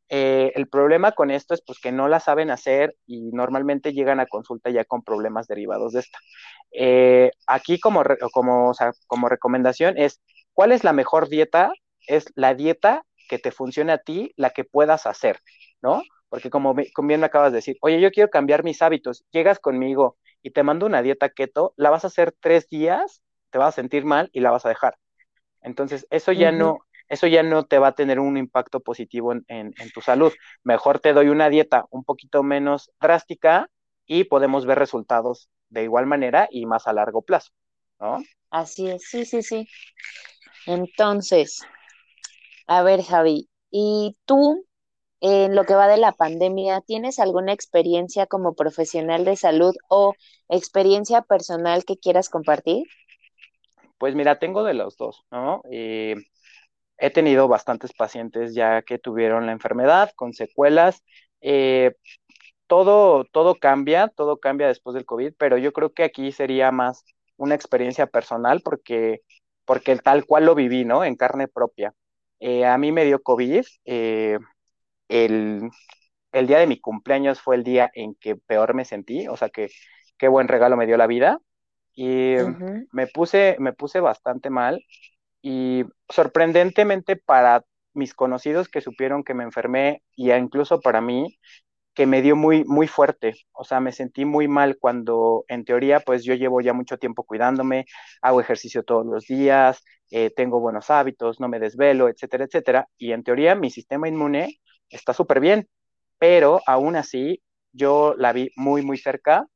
Eh, 0.10 0.52
el 0.56 0.68
problema 0.68 1.12
con 1.14 1.32
esto 1.32 1.54
es 1.54 1.62
pues 1.66 1.80
que 1.80 1.92
no 1.92 2.08
la 2.08 2.20
saben 2.20 2.52
hacer 2.52 2.96
y 3.06 3.32
normalmente 3.32 3.94
llegan 3.94 4.20
a 4.20 4.26
consulta 4.28 4.70
ya 4.70 4.86
con 4.86 5.04
problemas 5.04 5.48
derivados 5.48 5.94
de 5.94 6.00
esta. 6.02 6.20
Eh, 6.72 7.32
aquí 7.48 7.80
como, 7.80 8.04
como, 8.32 8.74
como 9.08 9.30
recomendación 9.30 9.98
es, 9.98 10.22
¿cuál 10.54 10.72
es 10.72 10.84
la 10.84 10.94
mejor 10.94 11.30
dieta? 11.30 11.72
Es 12.08 12.26
la 12.36 12.54
dieta 12.54 13.06
que 13.28 13.40
te 13.40 13.52
funcione 13.52 13.92
a 13.92 13.98
ti, 13.98 14.34
la 14.36 14.52
que 14.52 14.64
puedas 14.64 15.06
hacer, 15.06 15.40
¿no? 15.82 16.04
Porque 16.30 16.50
como, 16.50 16.74
bien 16.74 17.20
me 17.20 17.26
acabas 17.26 17.52
de 17.52 17.58
decir, 17.58 17.78
oye, 17.82 18.02
yo 18.02 18.12
quiero 18.12 18.30
cambiar 18.30 18.64
mis 18.64 18.82
hábitos, 18.82 19.24
llegas 19.32 19.60
conmigo 19.60 20.18
y 20.42 20.52
te 20.52 20.64
mando 20.64 20.86
una 20.86 21.02
dieta 21.02 21.30
keto, 21.30 21.74
la 21.78 21.90
vas 21.90 22.04
a 22.04 22.08
hacer 22.08 22.34
tres 22.40 22.68
días, 22.70 23.22
te 23.52 23.60
vas 23.60 23.70
a 23.70 23.82
sentir 23.82 24.06
mal 24.06 24.30
y 24.34 24.40
la 24.40 24.52
vas 24.52 24.66
a 24.66 24.70
dejar. 24.70 24.98
Entonces, 25.62 26.08
eso 26.10 26.32
ya 26.32 26.52
no, 26.52 26.80
eso 27.08 27.28
ya 27.28 27.44
no 27.44 27.66
te 27.66 27.78
va 27.78 27.90
a 27.90 27.96
tener 27.96 28.20
un 28.20 28.38
impacto 28.38 28.80
positivo 28.80 29.32
en, 29.32 29.46
en, 29.48 29.92
tu 29.94 30.02
salud. 30.02 30.34
Mejor 30.64 31.00
te 31.00 31.14
doy 31.14 31.30
una 31.30 31.50
dieta 31.50 31.86
un 31.92 32.04
poquito 32.04 32.44
menos 32.44 32.92
drástica 33.00 33.70
y 34.06 34.26
podemos 34.26 34.66
ver 34.66 34.80
resultados 34.80 35.50
de 35.70 35.84
igual 35.84 36.06
manera 36.06 36.48
y 36.52 36.66
más 36.66 36.88
a 36.88 36.94
largo 36.94 37.22
plazo, 37.22 37.52
¿no? 38.00 38.24
Así 38.50 38.90
es, 38.90 39.04
sí, 39.10 39.26
sí, 39.26 39.42
sí. 39.42 39.68
Entonces, 40.66 41.62
a 42.68 42.84
ver, 42.84 43.02
Javi, 43.04 43.50
¿y 43.72 44.18
tú 44.26 44.66
en 45.26 45.56
lo 45.56 45.64
que 45.64 45.74
va 45.74 45.88
de 45.88 45.96
la 45.96 46.12
pandemia, 46.12 46.82
¿tienes 46.82 47.18
alguna 47.18 47.54
experiencia 47.54 48.28
como 48.28 48.56
profesional 48.56 49.24
de 49.24 49.38
salud 49.38 49.74
o 49.88 50.16
experiencia 50.50 51.22
personal 51.22 51.86
que 51.86 51.98
quieras 51.98 52.28
compartir? 52.28 52.84
Pues 53.98 54.16
mira, 54.16 54.38
tengo 54.38 54.66
de 54.66 54.74
los 54.74 54.98
dos, 54.98 55.24
¿no? 55.32 55.62
Eh, 55.72 56.16
he 56.98 57.10
tenido 57.10 57.48
bastantes 57.48 57.94
pacientes 57.94 58.54
ya 58.54 58.82
que 58.82 59.00
tuvieron 59.00 59.46
la 59.46 59.54
enfermedad 59.54 60.12
con 60.14 60.34
secuelas. 60.34 61.02
Eh, 61.40 61.94
todo, 62.68 63.24
todo 63.24 63.56
cambia, 63.56 64.10
todo 64.10 64.42
cambia 64.42 64.68
después 64.68 64.94
del 64.94 65.06
COVID, 65.06 65.36
pero 65.38 65.58
yo 65.58 65.72
creo 65.72 65.94
que 65.94 66.04
aquí 66.04 66.34
sería 66.34 66.72
más 66.72 67.06
una 67.38 67.56
experiencia 67.56 68.08
personal 68.08 68.60
porque, 68.62 69.22
porque 69.64 69.96
tal 69.96 70.26
cual 70.26 70.48
lo 70.48 70.54
viví, 70.54 70.84
¿no? 70.84 71.06
En 71.06 71.16
carne 71.16 71.48
propia. 71.48 71.94
Eh, 72.46 72.66
a 72.66 72.78
mí 72.78 72.92
me 72.92 73.06
dio 73.06 73.24
COVID, 73.24 73.64
el, 75.08 75.70
día 76.34 76.60
de 76.60 76.68
mi 76.68 76.78
cumpleaños 76.78 77.40
fue 77.40 77.56
el 77.56 77.64
día 77.64 77.90
en 77.94 78.16
que 78.16 78.36
peor 78.36 78.74
me 78.74 78.84
sentí, 78.84 79.30
o 79.30 79.38
sea 79.38 79.48
que 79.48 79.70
qué 80.18 80.28
buen 80.28 80.50
regalo 80.50 80.76
me 80.76 80.86
dio 80.86 80.98
la 80.98 81.08
vida. 81.08 81.40
Y 81.96 82.36
me, 82.92 83.08
puse, 83.08 83.56
me 83.60 83.72
puse 83.72 84.02
bastante 84.02 84.50
mal 84.50 84.84
y 85.42 85.86
sorprendentemente 86.10 87.16
para 87.16 87.64
mis 87.94 88.14
conocidos 88.14 88.68
que 88.68 88.82
supieron 88.82 89.24
que 89.24 89.36
me 89.36 89.44
enfermé 89.46 90.04
y 90.16 90.34
incluso 90.34 90.82
para 90.82 91.00
mí, 91.00 91.40
que 91.94 92.08
me 92.08 92.22
dio 92.22 92.36
muy, 92.36 92.66
muy 92.66 92.88
fuerte. 92.88 93.36
O 93.54 93.64
sea, 93.64 93.80
me 93.80 93.92
sentí 93.94 94.26
muy 94.26 94.48
mal 94.48 94.78
cuando 94.80 95.46
en 95.48 95.64
teoría 95.66 96.02
pues 96.02 96.24
yo 96.26 96.34
llevo 96.36 96.62
ya 96.62 96.74
mucho 96.74 96.98
tiempo 96.98 97.24
cuidándome, 97.24 97.86
hago 98.22 98.42
ejercicio 98.42 98.84
todos 98.84 99.06
los 99.06 99.26
días, 99.28 99.84
eh, 100.14 100.32
tengo 100.36 100.60
buenos 100.60 100.90
hábitos, 100.92 101.40
no 101.40 101.48
me 101.50 101.60
desvelo, 101.60 102.10
etcétera, 102.10 102.46
etcétera. 102.46 102.88
Y 102.98 103.14
en 103.14 103.24
teoría 103.24 103.56
mi 103.56 103.72
sistema 103.72 104.08
inmune 104.08 104.60
está 104.90 105.14
súper 105.14 105.40
bien, 105.40 105.68
pero 106.20 106.62
aún 106.68 106.96
así 106.96 107.42
yo 107.72 108.16
la 108.18 108.34
vi 108.34 108.52
muy, 108.56 108.84
muy 108.84 108.98
cerca 108.98 109.48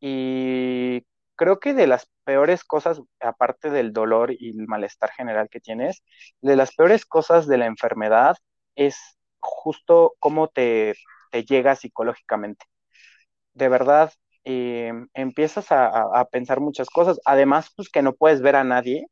y 0.00 1.04
creo 1.36 1.60
que 1.60 1.74
de 1.74 1.86
las 1.86 2.10
peores 2.24 2.64
cosas, 2.64 3.00
aparte 3.20 3.70
del 3.70 3.92
dolor 3.92 4.32
y 4.32 4.50
el 4.50 4.66
malestar 4.68 5.10
general 5.12 5.48
que 5.50 5.60
tienes, 5.60 6.02
de 6.42 6.56
las 6.56 6.74
peores 6.74 7.06
cosas 7.06 7.46
de 7.46 7.58
la 7.58 7.66
enfermedad 7.66 8.36
es 8.76 8.96
justo 9.40 10.14
cómo 10.20 10.48
te, 10.48 10.94
te 11.30 11.44
llega 11.44 11.76
psicológicamente. 11.76 12.66
De 13.54 13.68
verdad, 13.68 14.12
eh, 14.44 14.92
empiezas 15.14 15.66
a, 15.70 16.24
pensar 16.32 16.60
muchas 16.60 16.88
cosas. 16.90 17.20
Además, 17.26 17.70
pues 17.76 17.88
que 17.90 18.02
no 18.02 18.14
puedes 18.14 18.40
ver 18.42 18.56
a 18.56 18.64
nadie. 18.64 19.06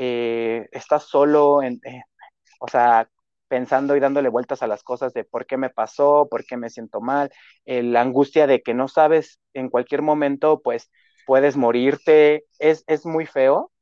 Eh, 0.00 0.68
estás 0.72 1.04
solo, 1.04 1.62
en, 1.62 1.80
eh, 1.84 2.02
o 2.60 2.68
sea, 2.68 3.08
pensando 3.48 3.96
y 3.96 4.00
dándole 4.00 4.28
vueltas 4.28 4.62
a 4.62 4.66
las 4.66 4.82
cosas 4.82 5.12
de 5.14 5.24
por 5.24 5.46
qué 5.46 5.56
me 5.56 5.70
pasó, 5.70 6.28
por 6.30 6.44
qué 6.44 6.56
me 6.56 6.70
siento 6.70 7.00
mal, 7.00 7.30
eh, 7.64 7.82
la 7.82 8.02
angustia 8.02 8.46
de 8.46 8.62
que 8.62 8.74
no 8.74 8.88
sabes 8.88 9.40
en 9.54 9.70
cualquier 9.70 10.02
momento, 10.02 10.60
pues 10.62 10.90
puedes 11.26 11.56
morirte, 11.56 12.44
es, 12.58 12.84
es 12.86 13.06
muy 13.06 13.26
feo. 13.26 13.72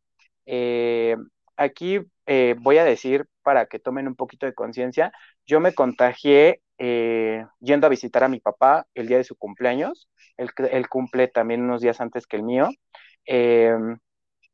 Eh, 0.47 1.17
aquí 1.57 2.01
eh, 2.27 2.57
voy 2.61 2.79
a 2.79 2.85
decir 2.85 3.27
para 3.43 3.67
que 3.67 3.79
tomen 3.79 4.09
un 4.09 4.17
poquito 4.17 4.47
de 4.47 4.55
conciencia, 4.55 5.13
yo 5.47 5.61
me 5.61 5.75
contagié 5.75 6.63
yendo 7.61 7.87
a 7.87 7.91
visitar 7.91 8.25
a 8.25 8.29
mi 8.29 8.41
papá 8.41 8.87
el 8.95 9.09
día 9.09 9.17
de 9.19 9.25
su 9.25 9.37
cumpleaños, 9.37 10.09
él, 10.37 10.51
él 10.71 10.89
cumple 10.89 11.29
también 11.29 11.63
unos 11.63 11.81
días 11.81 12.01
antes 12.01 12.27
que 12.27 12.37
el 12.37 12.43
mío 12.43 12.69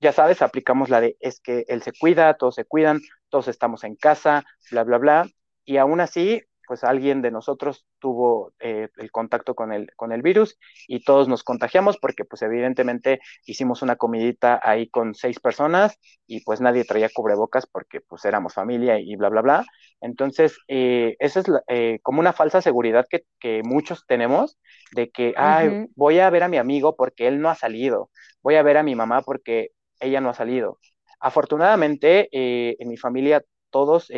ya 0.03 0.13
sabes, 0.13 0.43
aplicamos 0.43 0.91
la 0.91 1.01
de 1.01 1.17
es 1.21 1.41
que 1.41 1.65
él 1.69 1.83
se 1.83 1.93
cuida, 1.93 2.35
todos 2.35 2.57
se 2.57 2.65
cuidan, 2.65 3.01
todos 3.31 3.49
estamos 3.49 3.85
en 3.85 3.95
casa, 3.97 4.45
bla, 4.71 4.83
bla, 4.85 4.99
bla. 4.99 5.27
Y 5.65 5.77
aún 5.77 6.01
así, 6.01 6.43
pues 6.67 6.83
alguien 6.83 7.23
de 7.23 7.31
nosotros 7.31 7.87
tuvo 8.01 8.53
eh, 8.59 8.89
el 8.97 9.11
contacto 9.13 9.55
con 9.55 9.73
el, 9.73 9.89
con 9.95 10.11
el 10.13 10.23
virus 10.23 10.59
y 10.89 11.05
todos 11.05 11.29
nos 11.29 11.45
contagiamos 11.45 11.99
porque 11.99 12.25
pues 12.25 12.43
evidentemente 12.43 13.21
hicimos 13.47 13.83
una 13.83 13.97
comidita 13.97 14.61
ahí 14.63 14.89
con 14.89 15.15
seis 15.15 15.39
personas 15.39 15.99
y 16.27 16.43
pues 16.43 16.61
nadie 16.61 16.85
traía 16.85 17.09
cubrebocas 17.15 17.67
porque 17.67 18.01
pues 18.01 18.25
éramos 18.25 18.55
familia 18.55 18.99
y 18.99 19.15
bla, 19.17 19.29
bla, 19.29 19.43
bla. 19.43 19.65
Entonces, 20.01 20.59
eh, 20.67 21.15
esa 21.21 21.41
es 21.41 21.47
eh, 21.69 22.01
como 22.03 22.19
una 22.21 22.33
falsa 22.33 22.61
seguridad 22.61 23.07
que, 23.09 23.25
que 23.39 23.63
muchos 23.65 24.05
tenemos 24.07 24.59
de 24.93 25.11
que, 25.11 25.35
ay, 25.37 25.87
voy 25.95 26.19
a 26.19 26.31
ver 26.31 26.43
a 26.43 26.49
mi 26.49 26.57
amigo 26.57 26.97
porque 26.97 27.29
él 27.29 27.41
no 27.41 27.51
ha 27.51 27.55
salido, 27.55 28.11
voy 28.43 28.57
a 28.57 28.63
ver 28.65 28.79
a 28.79 28.83
mi 28.83 28.97
mamá 28.97 29.23
porque 29.23 29.71
ella 30.03 30.21
no 30.21 30.31
ha 30.31 30.35
salido. 30.35 30.79
Afortunadamente, 31.21 32.29
en 32.33 32.89
mi 32.89 32.97
familia 32.97 33.43
todos, 33.71 34.09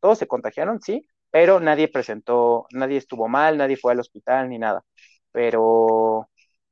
todos 0.00 0.18
se 0.18 0.26
contagiaron, 0.28 0.80
sí, 0.82 1.06
pero 1.30 1.60
nadie 1.60 1.88
presentó, 1.88 2.66
nadie 2.72 2.98
estuvo 2.98 3.28
mal, 3.28 3.56
nadie 3.58 3.76
fue 3.76 3.92
al 3.92 4.00
hospital 4.00 4.48
ni 4.48 4.58
nada. 4.58 4.82
Pero, 5.32 6.28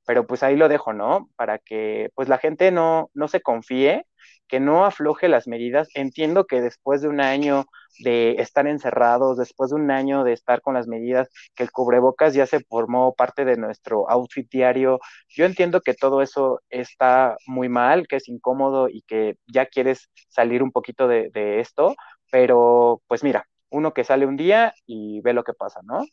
pero 0.06 0.26
pues 0.26 0.42
ahí 0.42 0.56
lo 0.56 0.68
dejo, 0.68 0.92
¿no? 0.92 1.30
Para 1.36 1.58
que 1.58 2.10
pues 2.14 2.28
la 2.28 2.38
gente 2.38 2.70
no, 2.72 3.10
no 3.14 3.28
se 3.28 3.40
confíe, 3.42 4.06
que 4.48 4.60
no 4.60 4.84
afloje 4.84 5.28
las 5.28 5.46
medidas. 5.48 5.88
Entiendo 5.94 6.46
que 6.46 6.60
después 6.60 7.02
de 7.02 7.08
un 7.08 7.20
año 7.20 7.66
de 8.00 8.32
estar 8.40 8.66
encerrados, 8.66 9.36
después 9.38 9.70
de 9.70 9.76
un 9.76 9.90
año 9.90 10.24
de 10.24 10.32
estar 10.32 10.60
con 10.62 10.74
las 10.74 10.86
medidas, 10.86 11.28
que 11.54 11.62
el 11.64 11.70
cubrebocas 11.72 12.34
ya 12.34 12.46
se 12.46 12.60
formó 12.60 13.14
parte 13.14 13.44
de 13.44 13.56
nuestro 13.56 14.08
outfit 14.10 14.48
diario. 14.50 15.00
Yo 15.28 15.44
entiendo 15.46 15.80
que 15.80 15.94
todo 15.94 16.22
eso 16.22 16.60
está 16.70 17.36
muy 17.46 17.68
mal, 17.68 18.06
que 18.08 18.16
es 18.16 18.28
incómodo 18.28 18.88
y 18.88 19.02
que 19.02 19.36
ya 19.46 19.66
quieres 19.66 20.08
salir 20.28 20.62
un 20.62 20.72
poquito 20.72 21.08
de, 21.08 21.30
de 21.32 21.60
esto, 21.60 21.94
pero 22.30 23.02
pues 23.08 23.22
mira, 23.24 23.44
uno 23.70 23.92
que 23.92 24.04
sale 24.04 24.26
un 24.26 24.36
día 24.36 24.74
y 24.86 25.20
ve 25.22 25.32
lo 25.32 25.44
que 25.44 25.54
pasa, 25.54 25.80
¿no? 25.84 26.04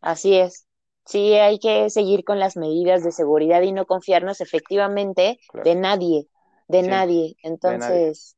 Así 0.00 0.36
es. 0.36 0.66
Sí, 1.06 1.34
hay 1.34 1.58
que 1.58 1.90
seguir 1.90 2.24
con 2.24 2.38
las 2.38 2.56
medidas 2.56 3.02
de 3.04 3.12
seguridad 3.12 3.62
y 3.62 3.72
no 3.72 3.86
confiarnos 3.86 4.40
efectivamente 4.40 5.38
de 5.64 5.74
nadie, 5.74 6.28
de 6.68 6.82
nadie. 6.82 7.36
Entonces, 7.42 8.36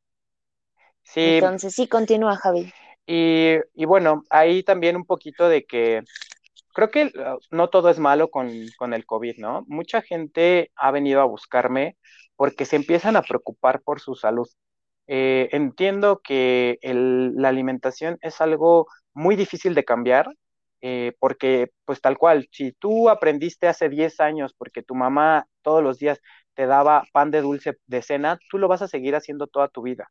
sí. 1.02 1.20
entonces 1.20 1.74
sí, 1.74 1.86
continúa, 1.86 2.36
Javi. 2.36 2.72
Y, 3.06 3.56
y, 3.74 3.84
bueno, 3.84 4.24
ahí 4.30 4.62
también 4.62 4.96
un 4.96 5.04
poquito 5.04 5.48
de 5.48 5.64
que 5.64 6.02
creo 6.74 6.90
que 6.90 7.04
uh, 7.06 7.38
no 7.50 7.70
todo 7.70 7.88
es 7.88 7.98
malo 7.98 8.30
con, 8.30 8.50
con 8.76 8.92
el 8.92 9.06
COVID, 9.06 9.38
¿no? 9.38 9.64
Mucha 9.66 10.02
gente 10.02 10.70
ha 10.76 10.90
venido 10.90 11.20
a 11.20 11.24
buscarme 11.24 11.96
porque 12.36 12.66
se 12.66 12.76
empiezan 12.76 13.16
a 13.16 13.22
preocupar 13.22 13.80
por 13.82 14.00
su 14.00 14.14
salud. 14.14 14.48
Eh, 15.06 15.48
entiendo 15.52 16.20
que 16.22 16.78
la 16.82 17.48
alimentación 17.48 18.18
es 18.20 18.40
algo 18.40 18.88
muy 19.14 19.36
difícil 19.36 19.74
de 19.74 19.84
cambiar, 19.84 20.28
eh, 20.82 21.14
porque 21.18 21.70
pues 21.84 22.00
tal 22.00 22.18
cual, 22.18 22.48
si 22.52 22.72
tú 22.72 23.08
aprendiste 23.08 23.68
hace 23.68 23.88
10 23.88 24.20
años 24.20 24.54
porque 24.56 24.82
tu 24.82 24.94
mamá 24.94 25.46
todos 25.62 25.82
los 25.82 25.98
días 25.98 26.20
te 26.56 26.66
daba 26.66 27.04
pan 27.12 27.30
de 27.32 27.42
dulce 27.42 27.78
de 27.86 28.02
cena, 28.02 28.38
tú 28.50 28.58
lo 28.58 28.68
vas 28.68 28.82
a 28.82 28.88
seguir 28.88 29.16
haciendo 29.16 29.48
toda 29.48 29.68
tu 29.68 29.82
vida. 29.82 30.10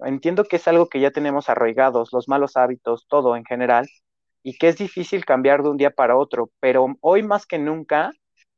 Entiendo 0.00 0.44
que 0.44 0.56
es 0.56 0.68
algo 0.68 0.88
que 0.88 1.00
ya 1.00 1.10
tenemos 1.10 1.48
arraigados, 1.50 2.12
los 2.12 2.28
malos 2.28 2.56
hábitos, 2.56 3.06
todo 3.08 3.36
en 3.36 3.44
general, 3.44 3.88
y 4.42 4.56
que 4.58 4.68
es 4.68 4.76
difícil 4.78 5.24
cambiar 5.24 5.62
de 5.62 5.68
un 5.70 5.76
día 5.76 5.90
para 5.90 6.16
otro, 6.16 6.50
pero 6.60 6.86
hoy 7.00 7.22
más 7.22 7.46
que 7.46 7.58
nunca 7.58 8.10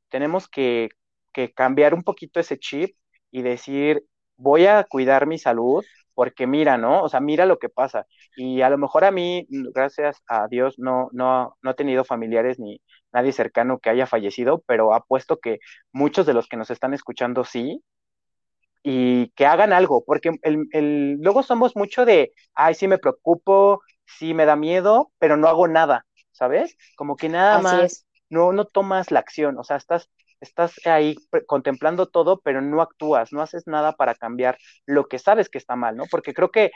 tenemos 0.09 0.49
que, 0.49 0.89
que 1.33 1.53
cambiar 1.53 1.95
un 1.95 2.03
poquito 2.03 2.41
ese 2.41 2.59
chip 2.59 2.97
y 3.31 3.43
decir, 3.43 4.05
voy 4.37 4.67
a 4.67 4.85
cuidar 4.85 5.27
mi 5.27 5.39
salud 5.39 5.85
porque 6.15 6.47
mira, 6.47 6.79
¿no? 6.79 7.03
O 7.03 7.09
sea, 7.09 7.21
mira 7.21 7.47
lo 7.47 7.59
que 7.59 7.69
pasa. 7.69 8.07
Y 8.37 8.63
a 8.63 8.71
lo 8.71 8.79
mejor 8.79 9.05
a 9.05 9.11
mí, 9.11 9.47
gracias 9.49 10.23
a 10.27 10.49
Dios, 10.49 10.79
no, 10.79 11.09
no, 11.13 11.57
no 11.63 11.71
he 11.71 11.75
tenido 11.75 12.05
familiares 12.05 12.59
ni 12.59 12.81
nadie 13.13 13.33
cercano 13.33 13.79
que 13.79 13.91
haya 13.91 14.07
fallecido, 14.07 14.63
pero 14.67 14.95
apuesto 14.95 15.39
que 15.39 15.59
muchos 15.93 16.27
de 16.27 16.35
los 16.35 16.49
que 16.49 16.57
nos 16.57 16.71
están 16.71 16.95
escuchando 16.95 17.45
sí, 17.45 17.83
y 18.83 19.29
que 19.31 19.47
hagan 19.47 19.73
algo, 19.73 20.05
porque 20.05 20.33
el, 20.43 20.67
el, 20.73 21.19
luego 21.21 21.43
somos 21.43 21.77
mucho 21.77 22.05
de, 22.05 22.33
ay, 22.55 22.75
sí 22.75 22.89
me 22.89 22.99
preocupo, 22.99 23.83
sí 24.07 24.35
me 24.35 24.45
da 24.45 24.57
miedo, 24.57 25.13
pero 25.19 25.37
no 25.37 25.47
hago 25.49 25.69
nada, 25.69 26.05
¿sabes? 26.33 26.77
Como 26.97 27.17
que 27.17 27.29
nada 27.29 27.61
más, 27.61 28.07
no, 28.29 28.53
no 28.53 28.65
tomas 28.65 29.11
la 29.11 29.21
acción, 29.21 29.59
o 29.59 29.65
sea, 29.65 29.77
estás 29.77 30.11
estás 30.41 30.75
ahí 30.87 31.17
contemplando 31.47 32.09
todo, 32.09 32.41
pero 32.41 32.61
no 32.61 32.83
actúas, 32.83 33.33
no 33.33 33.43
haces 33.43 33.67
nada 33.67 33.93
para 33.93 34.17
cambiar 34.17 34.59
lo 34.87 35.07
que 35.07 35.21
sabes 35.21 35.49
que 35.49 35.59
está 35.59 35.77
mal, 35.77 35.97
¿no? 35.97 36.05
Porque 36.11 36.35
creo 36.35 36.51
que 36.51 36.73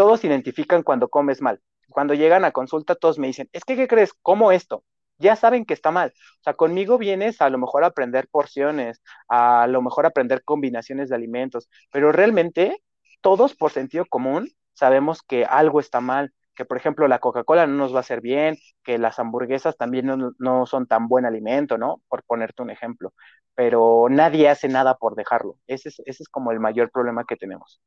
todos 0.00 0.24
identifican 0.24 0.82
cuando 0.82 1.10
comes 1.10 1.42
mal. 1.42 1.60
Cuando 1.90 2.14
llegan 2.14 2.46
a 2.46 2.52
consulta, 2.52 2.94
todos 2.94 3.18
me 3.18 3.26
dicen, 3.26 3.50
es 3.52 3.66
que, 3.66 3.76
¿qué 3.76 3.86
crees? 3.86 4.14
¿Cómo 4.22 4.50
esto? 4.50 4.82
Ya 5.18 5.36
saben 5.36 5.66
que 5.66 5.74
está 5.74 5.90
mal. 5.90 6.14
O 6.40 6.42
sea, 6.42 6.54
conmigo 6.54 6.96
vienes 6.96 7.42
a 7.42 7.50
lo 7.50 7.58
mejor 7.58 7.84
a 7.84 7.88
aprender 7.88 8.26
porciones, 8.26 9.02
a 9.28 9.66
lo 9.66 9.82
mejor 9.82 10.06
a 10.06 10.08
aprender 10.08 10.42
combinaciones 10.42 11.10
de 11.10 11.16
alimentos, 11.16 11.68
pero 11.92 12.12
realmente 12.12 12.82
todos 13.20 13.54
por 13.54 13.72
sentido 13.72 14.06
común 14.06 14.48
sabemos 14.72 15.20
que 15.20 15.44
algo 15.44 15.80
está 15.80 16.00
mal 16.00 16.32
que 16.54 16.64
por 16.64 16.78
ejemplo 16.78 17.06
la 17.06 17.20
Coca-Cola 17.20 17.66
no 17.66 17.74
nos 17.74 17.92
va 17.92 17.98
a 17.98 18.00
hacer 18.00 18.20
bien, 18.20 18.56
que 18.82 18.98
las 18.98 19.18
hamburguesas 19.18 19.76
también 19.76 20.34
no, 20.38 20.66
son 20.66 20.86
tan 20.86 21.08
buen 21.08 21.24
alimento, 21.24 21.78
¿no? 21.78 22.02
Por 22.08 22.22
ponerte 22.24 22.62
un 22.62 22.70
ejemplo. 22.70 23.14
Pero 23.54 24.08
nadie 24.10 24.48
hace 24.48 24.68
nada 24.68 24.96
por 24.96 25.14
dejarlo. 25.14 25.56
Ese 25.66 25.88
es, 25.90 26.00
ese 26.04 26.22
es 26.22 26.28
como 26.28 26.52
el 26.52 26.60
mayor 26.60 26.90
problema 26.90 27.24
que 27.24 27.36
tenemos. 27.36 27.80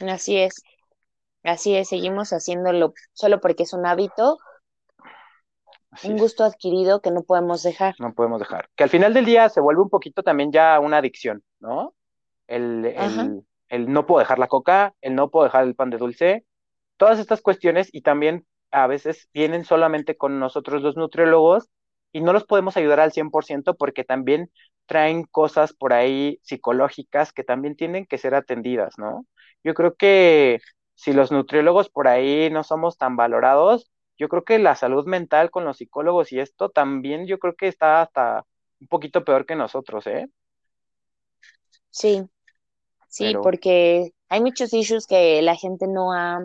Así 0.00 0.38
es. 0.38 0.62
Así 1.44 1.76
es, 1.76 1.88
seguimos 1.88 2.32
haciéndolo 2.32 2.94
solo 3.12 3.40
porque 3.40 3.64
es 3.64 3.74
un 3.74 3.84
hábito, 3.84 4.38
un 6.02 6.16
gusto 6.16 6.42
adquirido 6.42 7.00
que 7.00 7.10
no 7.10 7.22
podemos 7.22 7.62
dejar. 7.62 7.94
No 7.98 8.14
podemos 8.14 8.40
dejar. 8.40 8.68
Que 8.74 8.84
al 8.84 8.90
final 8.90 9.14
del 9.14 9.26
día 9.26 9.48
se 9.50 9.60
vuelve 9.60 9.82
un 9.82 9.90
poquito 9.90 10.22
también 10.22 10.50
ya 10.50 10.80
una 10.80 10.96
adicción, 10.96 11.44
¿no? 11.60 11.94
El, 12.46 12.86
el, 12.86 13.42
el, 13.68 13.92
no 13.92 14.06
puedo 14.06 14.20
dejar 14.20 14.38
la 14.38 14.48
coca, 14.48 14.94
el 15.02 15.14
no 15.14 15.30
puedo 15.30 15.44
dejar 15.44 15.64
el 15.64 15.74
pan 15.74 15.90
de 15.90 15.98
dulce, 15.98 16.44
todas 16.96 17.18
estas 17.18 17.42
cuestiones 17.42 17.88
y 17.92 18.02
también 18.02 18.46
a 18.70 18.86
veces 18.86 19.28
vienen 19.32 19.64
solamente 19.64 20.16
con 20.16 20.40
nosotros 20.40 20.82
los 20.82 20.96
nutriólogos 20.96 21.68
y 22.12 22.20
no 22.20 22.32
los 22.32 22.44
podemos 22.44 22.76
ayudar 22.76 23.00
al 23.00 23.12
100% 23.12 23.76
porque 23.76 24.04
también 24.04 24.50
traen 24.86 25.24
cosas 25.24 25.72
por 25.72 25.92
ahí 25.92 26.38
psicológicas 26.42 27.32
que 27.32 27.44
también 27.44 27.76
tienen 27.76 28.06
que 28.06 28.18
ser 28.18 28.34
atendidas, 28.34 28.94
¿no? 28.98 29.26
Yo 29.62 29.74
creo 29.74 29.94
que 29.94 30.60
si 30.94 31.12
los 31.12 31.32
nutriólogos 31.32 31.88
por 31.90 32.08
ahí 32.08 32.50
no 32.50 32.64
somos 32.64 32.96
tan 32.98 33.16
valorados, 33.16 33.90
yo 34.16 34.28
creo 34.28 34.44
que 34.44 34.58
la 34.58 34.76
salud 34.76 35.06
mental 35.06 35.50
con 35.50 35.64
los 35.64 35.78
psicólogos 35.78 36.32
y 36.32 36.40
esto 36.40 36.68
también 36.70 37.26
yo 37.26 37.38
creo 37.38 37.54
que 37.54 37.68
está 37.68 38.02
hasta 38.02 38.44
un 38.80 38.88
poquito 38.88 39.24
peor 39.24 39.46
que 39.46 39.56
nosotros, 39.56 40.06
¿eh? 40.06 40.28
Sí, 41.90 42.22
sí, 43.08 43.34
porque 43.42 44.12
hay 44.28 44.40
muchos 44.40 44.72
issues 44.72 45.06
que 45.06 45.42
la 45.42 45.56
gente 45.56 45.86
no 45.86 46.12
ha 46.12 46.42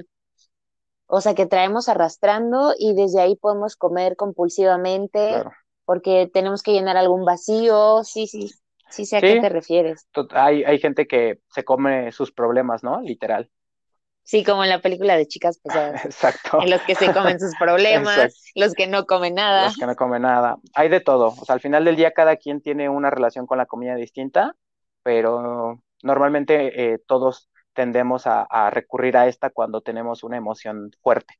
o 1.11 1.21
sea, 1.21 1.33
que 1.33 1.47
traemos 1.47 1.89
arrastrando 1.89 2.73
y 2.77 2.93
desde 2.93 3.19
ahí 3.19 3.35
podemos 3.35 3.75
comer 3.75 4.15
compulsivamente 4.15 5.43
porque 5.83 6.29
tenemos 6.31 6.61
que 6.61 6.71
llenar 6.71 6.97
algún 6.97 7.25
vacío, 7.25 8.03
sí, 8.03 8.27
sí, 8.27 8.51
sí 8.91 9.05
sé 9.05 9.17
a 9.17 9.21
qué 9.21 9.39
te 9.41 9.49
refieres. 9.49 10.07
Hay, 10.31 10.63
hay 10.63 10.77
gente 10.77 11.07
que 11.07 11.39
se 11.49 11.63
come 11.63 12.11
sus 12.11 12.31
problemas, 12.31 12.83
¿no? 12.83 13.01
Literal. 13.01 13.49
Sí, 14.29 14.43
como 14.43 14.63
en 14.63 14.69
la 14.69 14.79
película 14.79 15.17
de 15.17 15.27
Chicas 15.27 15.57
Pesadas. 15.57 16.05
Exacto. 16.05 16.61
En 16.61 16.69
los 16.69 16.83
que 16.83 16.93
se 16.93 17.11
comen 17.11 17.39
sus 17.39 17.55
problemas, 17.59 18.51
los 18.53 18.75
que 18.75 18.85
no 18.85 19.07
comen 19.07 19.33
nada. 19.33 19.65
Los 19.65 19.75
que 19.77 19.87
no 19.87 19.95
comen 19.95 20.21
nada. 20.21 20.59
Hay 20.75 20.87
de 20.87 20.99
todo. 20.99 21.33
O 21.35 21.45
sea, 21.45 21.55
al 21.55 21.61
final 21.61 21.83
del 21.83 21.95
día 21.95 22.11
cada 22.11 22.35
quien 22.35 22.61
tiene 22.61 22.89
una 22.89 23.09
relación 23.09 23.47
con 23.47 23.57
la 23.57 23.65
comida 23.65 23.95
distinta, 23.95 24.55
pero 25.01 25.81
normalmente 26.03 26.93
eh, 26.93 26.99
todos 27.07 27.49
tendemos 27.73 28.27
a, 28.27 28.69
recurrir 28.69 29.17
a 29.17 29.25
esta 29.25 29.49
cuando 29.49 29.81
tenemos 29.81 30.23
una 30.23 30.37
emoción 30.37 30.91
fuerte. 31.01 31.33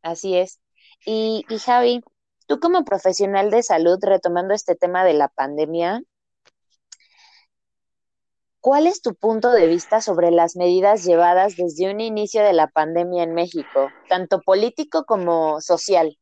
Así 0.00 0.34
es. 0.34 0.58
Y, 1.04 1.44
y 1.50 1.58
Javi, 1.58 2.00
tú 2.46 2.60
como 2.60 2.82
profesional 2.86 3.50
de 3.50 3.62
salud, 3.62 3.98
retomando 4.00 4.54
este 4.54 4.74
tema 4.74 5.04
de 5.04 5.12
la 5.12 5.28
pandemia, 5.28 6.00
¿cuál 8.62 8.86
es 8.86 9.02
tu 9.02 9.14
punto 9.14 9.50
de 9.50 9.66
vista 9.66 10.00
sobre 10.00 10.30
las 10.30 10.56
medidas 10.56 11.04
llevadas 11.04 11.56
desde 11.56 11.90
un 11.92 12.00
inicio 12.00 12.42
de 12.42 12.54
la 12.54 12.68
pandemia 12.68 13.24
en 13.24 13.34
México, 13.34 13.90
tanto 14.08 14.40
político 14.40 15.04
como 15.04 15.60
social? 15.60 16.16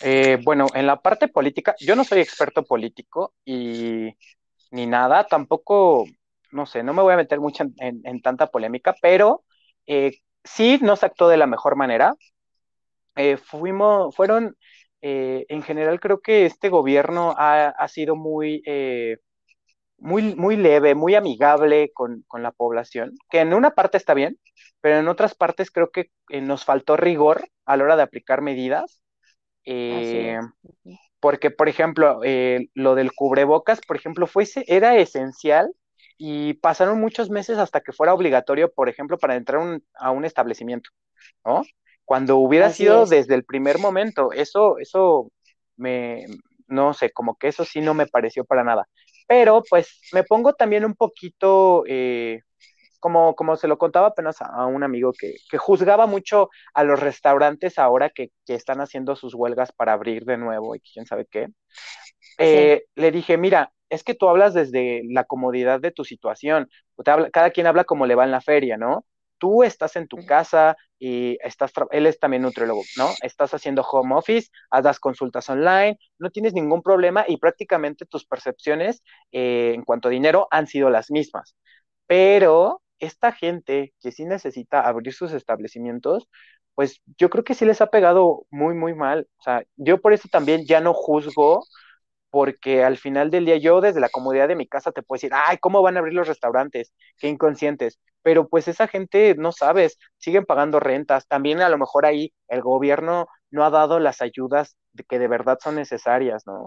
Eh, 0.00 0.38
bueno, 0.42 0.66
en 0.74 0.88
la 0.88 1.00
parte 1.00 1.28
política, 1.28 1.76
yo 1.78 1.94
no 1.94 2.02
soy 2.02 2.18
experto 2.18 2.64
político 2.64 3.34
y 3.44 4.08
ni 4.72 4.86
nada, 4.86 5.24
tampoco 5.28 6.06
no 6.54 6.66
sé, 6.66 6.82
no 6.82 6.94
me 6.94 7.02
voy 7.02 7.12
a 7.12 7.18
meter 7.18 7.40
mucho 7.40 7.64
en, 7.78 8.22
tanta 8.22 8.46
polémica, 8.46 8.94
pero 9.02 9.44
eh, 9.86 10.12
sí 10.44 10.78
no 10.80 10.96
se 10.96 11.06
actuó 11.06 11.28
de 11.28 11.36
la 11.36 11.48
mejor 11.48 11.76
manera. 11.76 12.14
Eh, 13.16 13.36
fuimos, 13.36 14.14
fueron, 14.14 14.56
eh, 15.02 15.46
en 15.48 15.62
general 15.62 16.00
creo 16.00 16.20
que 16.20 16.46
este 16.46 16.68
gobierno 16.68 17.34
ha, 17.36 17.88
sido 17.88 18.14
muy, 18.16 18.62
muy, 19.98 20.34
muy 20.34 20.56
leve, 20.56 20.94
muy 20.94 21.14
amigable 21.14 21.90
con, 21.94 22.24
con, 22.26 22.42
la 22.42 22.52
población, 22.52 23.14
que 23.30 23.40
en 23.40 23.54
una 23.54 23.70
parte 23.70 23.96
está 23.96 24.14
bien, 24.14 24.38
pero 24.80 24.98
en 24.98 25.08
otras 25.08 25.34
partes 25.34 25.70
creo 25.70 25.90
que 25.90 26.10
nos 26.42 26.64
faltó 26.64 26.96
rigor 26.96 27.48
a 27.64 27.76
la 27.76 27.84
hora 27.84 27.96
de 27.96 28.02
aplicar 28.02 28.42
medidas. 28.42 29.02
Eh, 29.64 30.38
porque, 31.20 31.50
por 31.50 31.70
ejemplo, 31.70 32.20
eh, 32.22 32.68
lo 32.74 32.94
del 32.94 33.12
cubrebocas, 33.12 33.80
por 33.80 33.96
ejemplo, 33.96 34.26
fue, 34.26 34.44
era 34.66 34.96
esencial 34.96 35.72
y 36.18 36.54
pasaron 36.54 37.00
muchos 37.00 37.30
meses 37.30 37.56
hasta 37.56 37.80
que 37.80 37.92
fuera 37.92 38.12
obligatorio, 38.12 38.70
por 38.70 38.90
ejemplo, 38.90 39.16
para 39.16 39.36
entrar 39.36 39.80
a 39.94 40.10
un 40.10 40.24
establecimiento, 40.24 40.90
¿no? 41.44 41.62
Cuando 42.04 42.36
hubiera 42.36 42.70
sido 42.70 43.06
desde 43.06 43.34
el 43.34 43.44
primer 43.44 43.78
momento, 43.78 44.32
eso, 44.32 44.78
eso 44.78 45.32
me, 45.76 46.26
no 46.66 46.92
sé, 46.92 47.10
como 47.10 47.36
que 47.36 47.48
eso 47.48 47.64
sí 47.64 47.80
no 47.80 47.94
me 47.94 48.06
pareció 48.06 48.44
para 48.44 48.64
nada. 48.64 48.86
Pero 49.26 49.62
pues 49.68 50.00
me 50.12 50.24
pongo 50.24 50.52
también 50.54 50.84
un 50.84 50.94
poquito, 50.94 51.84
eh, 51.86 52.40
como, 53.00 53.34
como 53.34 53.56
se 53.56 53.68
lo 53.68 53.78
contaba 53.78 54.08
apenas 54.08 54.40
a, 54.40 54.66
un 54.66 54.82
amigo 54.82 55.12
que, 55.18 55.34
que, 55.50 55.58
juzgaba 55.58 56.06
mucho 56.06 56.50
a 56.74 56.84
los 56.84 57.00
restaurantes 57.00 57.78
ahora 57.78 58.10
que, 58.10 58.30
que, 58.46 58.54
están 58.54 58.80
haciendo 58.80 59.16
sus 59.16 59.34
huelgas 59.34 59.72
para 59.72 59.92
abrir 59.92 60.24
de 60.24 60.36
nuevo 60.36 60.74
y 60.74 60.80
quién 60.80 61.06
sabe 61.06 61.26
qué. 61.30 61.48
Eh, 62.38 62.84
le 62.94 63.10
dije, 63.10 63.36
mira, 63.36 63.72
es 63.88 64.02
que 64.02 64.14
tú 64.14 64.28
hablas 64.28 64.54
desde 64.54 65.02
la 65.08 65.24
comodidad 65.24 65.80
de 65.80 65.92
tu 65.92 66.04
situación. 66.04 66.68
Cada 67.32 67.50
quien 67.50 67.66
habla 67.66 67.84
como 67.84 68.06
le 68.06 68.14
va 68.14 68.24
en 68.24 68.30
la 68.30 68.40
feria, 68.40 68.76
¿no? 68.76 69.04
Tú 69.38 69.62
estás 69.62 69.96
en 69.96 70.08
tu 70.08 70.24
casa 70.26 70.76
y 71.06 71.36
estás, 71.42 71.70
él 71.90 72.06
es 72.06 72.18
también 72.18 72.42
nutriólogo, 72.42 72.80
¿no? 72.96 73.10
Estás 73.20 73.52
haciendo 73.52 73.82
home 73.82 74.14
office, 74.14 74.48
das 74.82 74.98
consultas 74.98 75.50
online, 75.50 75.98
no 76.18 76.30
tienes 76.30 76.54
ningún 76.54 76.80
problema 76.80 77.26
y 77.28 77.36
prácticamente 77.36 78.06
tus 78.06 78.24
percepciones 78.24 79.02
eh, 79.30 79.72
en 79.74 79.82
cuanto 79.82 80.08
a 80.08 80.10
dinero 80.10 80.48
han 80.50 80.66
sido 80.66 80.88
las 80.88 81.10
mismas. 81.10 81.56
Pero 82.06 82.80
esta 83.00 83.32
gente 83.32 83.92
que 84.00 84.12
sí 84.12 84.24
necesita 84.24 84.80
abrir 84.80 85.12
sus 85.12 85.32
establecimientos, 85.32 86.26
pues 86.74 87.02
yo 87.18 87.28
creo 87.28 87.44
que 87.44 87.54
sí 87.54 87.66
les 87.66 87.82
ha 87.82 87.88
pegado 87.88 88.46
muy, 88.50 88.74
muy 88.74 88.94
mal. 88.94 89.28
O 89.38 89.42
sea, 89.42 89.62
yo 89.76 90.00
por 90.00 90.14
eso 90.14 90.28
también 90.32 90.64
ya 90.64 90.80
no 90.80 90.94
juzgo 90.94 91.64
porque 92.30 92.82
al 92.82 92.96
final 92.96 93.30
del 93.30 93.44
día 93.44 93.58
yo 93.58 93.82
desde 93.82 94.00
la 94.00 94.08
comodidad 94.08 94.48
de 94.48 94.56
mi 94.56 94.66
casa 94.66 94.90
te 94.90 95.02
puedo 95.02 95.18
decir, 95.18 95.32
ay, 95.34 95.58
¿cómo 95.58 95.82
van 95.82 95.96
a 95.96 96.00
abrir 96.00 96.14
los 96.14 96.28
restaurantes? 96.28 96.94
Qué 97.18 97.28
inconscientes. 97.28 98.00
Pero 98.24 98.48
pues 98.48 98.68
esa 98.68 98.88
gente, 98.88 99.36
no 99.38 99.52
sabes, 99.52 99.98
siguen 100.18 100.46
pagando 100.46 100.80
rentas. 100.80 101.28
También 101.28 101.62
a 101.62 101.70
lo 101.70 101.78
mejor 101.78 102.06
ahí 102.06 102.34
el 102.48 102.62
gobierno 102.62 103.28
no 103.52 103.64
ha 103.66 103.70
dado 103.70 104.00
las 104.00 104.22
ayudas 104.22 104.76
de 104.94 105.04
que 105.04 105.20
de 105.20 105.28
verdad 105.28 105.58
son 105.62 105.76
necesarias, 105.76 106.44
¿no? 106.46 106.66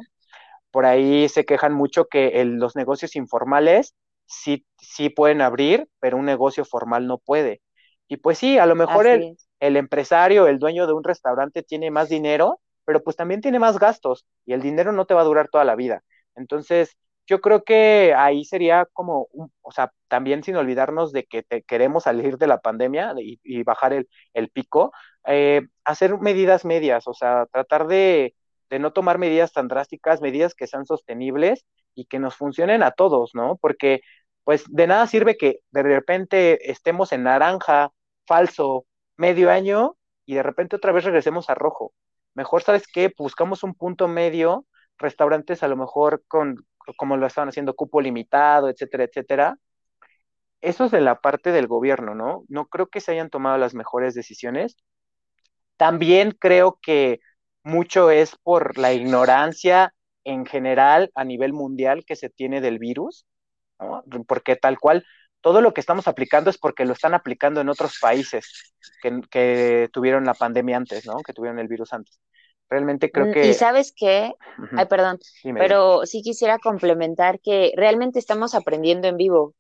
Por 0.72 0.86
ahí 0.86 1.30
se 1.30 1.46
quejan 1.46 1.74
mucho 1.74 2.06
que 2.08 2.44
los 2.46 2.76
negocios 2.76 3.16
informales 3.16 3.96
sí, 4.26 4.66
sí 4.80 5.10
pueden 5.10 5.42
abrir, 5.42 5.88
pero 6.00 6.18
un 6.18 6.26
negocio 6.26 6.66
formal 6.66 7.08
no 7.08 7.18
puede. 7.20 7.62
Y 8.08 8.18
pues 8.18 8.38
sí, 8.40 8.58
a 8.58 8.66
lo 8.66 8.76
mejor 8.76 9.08
el, 9.08 9.28
el 9.60 9.78
empresario, 9.78 10.48
el 10.48 10.60
dueño 10.60 10.88
de 10.88 10.94
un 10.94 11.04
restaurante 11.04 11.64
tiene 11.64 11.92
más 11.92 12.10
dinero, 12.10 12.62
pero 12.86 13.04
pues 13.04 13.16
también 13.16 13.42
tiene 13.42 13.60
más 13.60 13.80
gastos 13.80 14.26
y 14.46 14.54
el 14.54 14.62
dinero 14.62 14.92
no 14.94 15.06
te 15.06 15.14
va 15.14 15.22
a 15.22 15.26
durar 15.26 15.50
toda 15.50 15.66
la 15.66 15.76
vida. 15.76 16.04
Entonces, 16.36 16.98
yo 17.28 17.42
creo 17.42 17.64
que 17.64 18.14
ahí 18.16 18.46
sería 18.46 18.88
como, 18.94 19.28
o 19.62 19.72
sea, 19.72 19.92
también 20.08 20.44
sin 20.44 20.56
olvidarnos 20.56 21.12
de 21.12 21.26
que 21.26 21.44
te 21.44 21.62
queremos 21.64 22.04
salir 22.04 22.38
de 22.38 22.48
la 22.48 22.62
pandemia 22.62 23.14
y, 23.18 23.64
bajar 23.64 23.94
el, 23.94 24.50
pico, 24.50 24.92
eh, 25.26 25.62
hacer 25.84 26.18
medidas 26.20 26.66
medias, 26.66 27.08
o 27.08 27.14
sea, 27.14 27.46
tratar 27.52 27.88
de, 27.88 28.34
de 28.70 28.80
no 28.80 28.94
tomar 28.94 29.18
medidas 29.18 29.52
tan 29.54 29.68
drásticas, 29.68 30.22
medidas 30.22 30.56
que 30.56 30.68
sean 30.68 30.86
sostenibles 30.86 31.66
y 31.96 32.06
que 32.06 32.20
nos 32.20 32.36
funcionen 32.36 32.82
a 32.84 32.92
todos, 32.92 33.36
¿no? 33.36 33.58
Porque 33.58 34.02
pues 34.46 34.64
de 34.70 34.88
nada 34.88 35.06
sirve 35.08 35.38
que 35.38 35.60
de 35.72 35.84
repente 35.84 36.72
estemos 36.72 37.12
en 37.12 37.24
naranja, 37.24 37.92
falso, 38.26 38.86
medio 39.18 39.52
año 39.52 39.98
y 40.26 40.36
de 40.36 40.44
repente 40.44 40.78
otra 40.78 40.94
vez 40.94 41.04
regresemos 41.04 41.50
a 41.50 41.56
rojo. 41.56 41.94
Mejor, 42.34 42.64
¿sabes 42.64 42.88
qué? 42.88 43.12
Buscamos 43.18 43.64
un 43.64 43.74
punto 43.74 44.08
medio, 44.08 44.66
restaurantes 44.98 45.64
a 45.64 45.68
lo 45.68 45.76
mejor 45.76 46.24
con, 46.30 46.66
como 46.96 47.18
lo 47.18 47.28
estaban 47.28 47.50
haciendo, 47.50 47.76
cupo 47.76 48.02
limitado, 48.02 48.70
etcétera, 48.70 49.06
etcétera. 49.06 49.58
Eso 50.62 50.86
es 50.86 50.92
de 50.92 51.02
la 51.02 51.20
parte 51.22 51.52
del 51.52 51.68
gobierno, 51.68 52.16
¿no? 52.16 52.44
No 52.50 52.66
creo 52.68 52.88
que 52.88 53.02
se 53.02 53.12
hayan 53.12 53.30
tomado 53.30 53.58
las 53.58 53.74
mejores 53.76 54.14
decisiones. 54.16 54.76
También 55.78 56.32
creo 56.40 56.80
que 56.82 57.20
mucho 57.64 58.12
es 58.12 58.36
por 58.44 58.78
la 58.78 58.94
ignorancia 58.94 59.94
en 60.24 60.46
general 60.46 61.12
a 61.16 61.24
nivel 61.24 61.54
mundial 61.54 62.04
que 62.06 62.16
se 62.16 62.30
tiene 62.30 62.62
del 62.62 62.80
virus, 62.80 63.26
¿no? 63.80 64.04
Porque 64.28 64.56
tal 64.56 64.80
cual, 64.80 65.06
todo 65.42 65.62
lo 65.62 65.74
que 65.74 65.82
estamos 65.82 66.08
aplicando 66.08 66.50
es 66.50 66.58
porque 66.58 66.86
lo 66.86 66.94
están 66.94 67.14
aplicando 67.14 67.62
en 67.62 67.70
otros 67.70 68.00
países 68.02 68.74
que, 69.02 69.22
que 69.30 69.90
tuvieron 69.94 70.26
la 70.26 70.34
pandemia 70.34 70.78
antes, 70.78 71.06
¿no? 71.06 71.18
Que 71.26 71.34
tuvieron 71.34 71.60
el 71.60 71.68
virus 71.68 71.94
antes. 71.94 72.20
Realmente 72.70 73.12
creo 73.12 73.28
mm, 73.28 73.32
que... 73.32 73.48
Y 73.48 73.54
sabes 73.54 73.94
qué, 73.96 74.34
ay, 74.76 74.86
perdón, 74.86 75.20
pero 75.56 76.06
sí 76.06 76.22
quisiera 76.22 76.60
complementar 76.60 77.40
que 77.40 77.72
realmente 77.76 78.20
estamos 78.20 78.56
aprendiendo 78.56 79.08
en 79.08 79.18
vivo. 79.18 79.54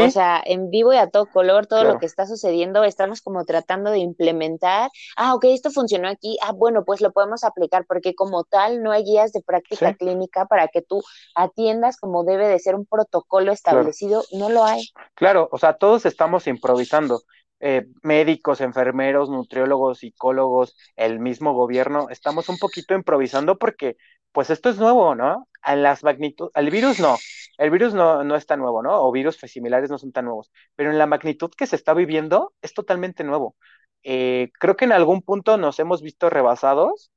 O 0.00 0.10
sea, 0.10 0.42
en 0.44 0.70
vivo 0.70 0.92
y 0.92 0.96
a 0.96 1.10
todo 1.10 1.26
color, 1.26 1.66
todo 1.66 1.84
lo 1.84 1.98
que 1.98 2.06
está 2.06 2.26
sucediendo, 2.26 2.82
estamos 2.84 3.20
como 3.20 3.44
tratando 3.44 3.90
de 3.90 3.98
implementar, 3.98 4.90
ah, 5.16 5.34
ok, 5.34 5.44
esto 5.48 5.70
funcionó 5.70 6.08
aquí, 6.08 6.38
ah, 6.42 6.52
bueno, 6.52 6.84
pues 6.84 7.00
lo 7.00 7.12
podemos 7.12 7.44
aplicar, 7.44 7.84
porque 7.86 8.14
como 8.14 8.44
tal 8.44 8.82
no 8.82 8.90
hay 8.90 9.04
guías 9.04 9.32
de 9.32 9.42
práctica 9.42 9.94
clínica 9.94 10.46
para 10.46 10.68
que 10.68 10.80
tú 10.80 11.02
atiendas 11.34 11.98
como 11.98 12.24
debe 12.24 12.48
de 12.48 12.58
ser 12.58 12.74
un 12.74 12.86
protocolo 12.86 13.52
establecido, 13.52 14.24
no 14.32 14.48
lo 14.48 14.64
hay. 14.64 14.82
Claro, 15.14 15.48
o 15.52 15.58
sea, 15.58 15.74
todos 15.74 16.06
estamos 16.06 16.46
improvisando. 16.46 17.20
Eh, 17.64 17.86
médicos, 18.02 18.60
enfermeros, 18.60 19.30
nutriólogos, 19.30 19.98
psicólogos, 20.00 20.76
el 20.96 21.20
mismo 21.20 21.54
gobierno, 21.54 22.08
estamos 22.10 22.48
un 22.48 22.58
poquito 22.58 22.92
improvisando 22.94 23.56
porque 23.56 23.96
pues 24.32 24.50
esto 24.50 24.68
es 24.68 24.78
nuevo, 24.78 25.14
¿no? 25.14 25.48
En 25.64 25.84
las 25.84 26.02
magnitud, 26.02 26.50
el 26.54 26.70
virus 26.70 26.98
no, 26.98 27.16
el 27.58 27.70
virus 27.70 27.94
no, 27.94 28.24
no 28.24 28.34
es 28.34 28.46
tan 28.46 28.58
nuevo, 28.58 28.82
¿no? 28.82 29.00
O 29.04 29.12
virus 29.12 29.36
similares 29.36 29.90
no 29.90 29.98
son 29.98 30.10
tan 30.10 30.24
nuevos, 30.24 30.50
pero 30.74 30.90
en 30.90 30.98
la 30.98 31.06
magnitud 31.06 31.52
que 31.56 31.68
se 31.68 31.76
está 31.76 31.94
viviendo 31.94 32.52
es 32.62 32.74
totalmente 32.74 33.22
nuevo. 33.22 33.54
Eh, 34.02 34.50
creo 34.58 34.76
que 34.76 34.86
en 34.86 34.92
algún 34.92 35.22
punto 35.22 35.56
nos 35.56 35.78
hemos 35.78 36.02
visto 36.02 36.30
rebasados, 36.30 37.12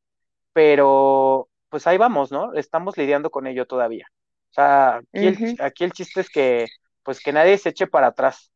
pero 0.54 1.50
pues 1.70 1.88
ahí 1.88 1.98
vamos, 1.98 2.32
¿no? 2.32 2.54
Estamos 2.54 2.98
lidiando 2.98 3.32
con 3.32 3.48
ello 3.48 3.66
todavía. 3.66 4.08
O 4.52 4.54
sea, 4.54 4.98
aquí, 4.98 5.28
el, 5.28 5.56
aquí 5.60 5.84
el 5.86 5.92
chiste 5.92 6.22
es 6.22 6.30
que 6.30 6.68
pues 7.04 7.20
que 7.20 7.34
nadie 7.34 7.58
se 7.58 7.70
eche 7.70 7.88
para 7.88 8.08
atrás, 8.08 8.52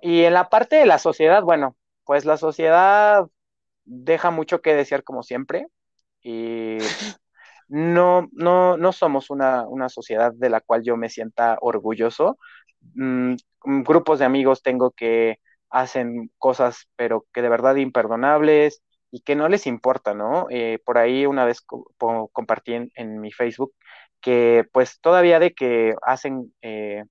y 0.00 0.24
en 0.24 0.34
la 0.34 0.48
parte 0.48 0.76
de 0.76 0.86
la 0.86 0.98
sociedad, 0.98 1.42
bueno, 1.42 1.76
pues 2.04 2.24
la 2.24 2.36
sociedad 2.36 3.26
deja 3.84 4.30
mucho 4.30 4.60
que 4.60 4.74
desear 4.74 5.04
como 5.04 5.22
siempre 5.22 5.66
y 6.22 6.78
no, 7.68 8.28
no, 8.32 8.76
no 8.76 8.92
somos 8.92 9.30
una, 9.30 9.66
sociedad 9.88 10.32
de 10.34 10.50
la 10.50 10.60
cual 10.60 10.82
yo 10.84 10.96
me 10.96 11.10
sienta 11.10 11.58
orgulloso. 11.60 12.38
Mm, 12.94 13.34
grupos 13.64 14.18
de 14.18 14.24
amigos 14.26 14.62
tengo 14.62 14.90
que 14.92 15.38
hacen 15.70 16.30
cosas, 16.38 16.88
pero 16.96 17.26
que 17.32 17.42
de 17.42 17.48
verdad 17.48 17.76
imperdonables 17.76 18.82
y 19.10 19.20
que 19.20 19.36
no 19.36 19.48
les 19.48 19.66
importa, 19.66 20.14
¿no? 20.14 20.46
Eh, 20.50 20.78
por 20.84 20.98
ahí 20.98 21.26
una 21.26 21.44
vez 21.44 21.60
compartí 22.32 22.74
en, 22.94 23.20
mi 23.20 23.32
Facebook 23.32 23.74
que 24.20 24.64
pues 24.72 25.00
todavía 25.00 25.38
de 25.38 25.52
que 25.54 25.94
hacen, 26.02 26.54
eh, 26.62 27.04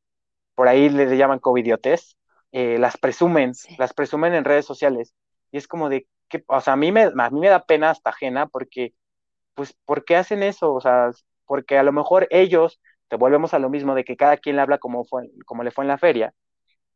por 0.55 0.67
ahí 0.67 0.89
le 0.89 1.17
llaman 1.17 1.39
covidiotes, 1.39 2.17
eh, 2.53 2.77
las 2.79 2.97
presumen, 2.97 3.53
las 3.79 3.93
presumen 3.93 4.33
en 4.35 4.45
redes 4.45 4.65
sociales. 4.65 5.15
Y 5.51 5.57
es 5.57 5.67
como 5.67 5.89
de, 5.89 6.07
que, 6.29 6.43
o 6.47 6.61
sea, 6.61 6.73
a 6.73 6.75
mí, 6.77 6.91
me, 6.91 7.03
a 7.03 7.29
mí 7.31 7.39
me 7.39 7.49
da 7.49 7.65
pena 7.65 7.89
hasta 7.89 8.11
ajena 8.11 8.47
porque, 8.47 8.93
pues, 9.55 9.73
¿por 9.85 10.05
qué 10.05 10.17
hacen 10.17 10.43
eso? 10.43 10.73
O 10.73 10.81
sea, 10.81 11.11
porque 11.45 11.77
a 11.77 11.83
lo 11.83 11.91
mejor 11.91 12.27
ellos, 12.31 12.79
te 13.09 13.17
volvemos 13.17 13.53
a 13.53 13.59
lo 13.59 13.69
mismo 13.69 13.95
de 13.95 14.05
que 14.05 14.17
cada 14.17 14.37
quien 14.37 14.55
le 14.57 14.61
habla 14.61 14.77
como, 14.77 15.05
fue, 15.05 15.29
como 15.45 15.63
le 15.63 15.71
fue 15.71 15.83
en 15.83 15.89
la 15.89 15.97
feria, 15.97 16.33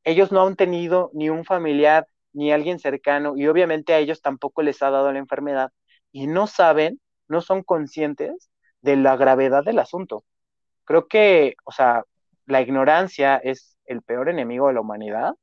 ellos 0.04 0.32
no 0.32 0.46
han 0.48 0.56
tenido 0.56 1.12
ni 1.14 1.30
un 1.30 1.46
familiar 1.46 2.08
ni 2.34 2.52
alguien 2.52 2.80
cercano 2.80 3.36
y 3.38 3.48
obviamente 3.48 3.94
a 3.94 4.00
ellos 4.00 4.22
tampoco 4.22 4.62
les 4.62 4.82
ha 4.84 4.92
dado 4.92 5.12
la 5.12 5.20
enfermedad 5.20 5.72
y 6.12 6.28
no 6.28 6.48
saben, 6.48 7.02
no 7.28 7.42
son 7.42 7.64
conscientes 7.64 8.52
de 8.82 8.96
la 8.98 9.18
gravedad 9.18 9.64
del 9.64 9.80
asunto. 9.80 10.24
Creo 10.86 11.08
que, 11.08 11.56
o 11.66 11.72
sea, 11.72 12.04
la 12.46 12.62
ignorancia 12.62 13.38
es 13.38 13.78
el 13.86 14.02
peor 14.04 14.30
enemigo 14.30 14.68
de 14.68 14.76
la 14.76 14.82
humanidad 14.82 15.34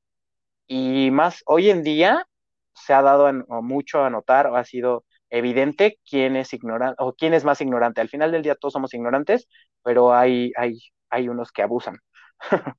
y 0.66 1.10
más 1.10 1.42
hoy 1.46 1.70
en 1.70 1.82
día 1.82 2.26
se 2.74 2.94
ha 2.94 3.02
dado 3.02 3.32
mucho 3.62 4.02
a 4.04 4.10
notar 4.10 4.46
o 4.48 4.56
ha 4.56 4.64
sido 4.64 5.04
evidente 5.30 5.98
quién 6.08 6.36
es 6.36 6.52
ignorante 6.52 6.96
o 7.02 7.14
quién 7.14 7.34
es 7.34 7.44
más 7.44 7.60
ignorante. 7.60 8.00
Al 8.00 8.08
final 8.08 8.32
del 8.32 8.42
día 8.42 8.54
todos 8.56 8.72
somos 8.74 8.94
ignorantes, 8.94 9.48
pero 9.82 10.14
hay, 10.14 10.52
hay, 10.56 10.78
hay 11.10 11.28
unos 11.28 11.52
que 11.52 11.62
abusan. 11.62 11.98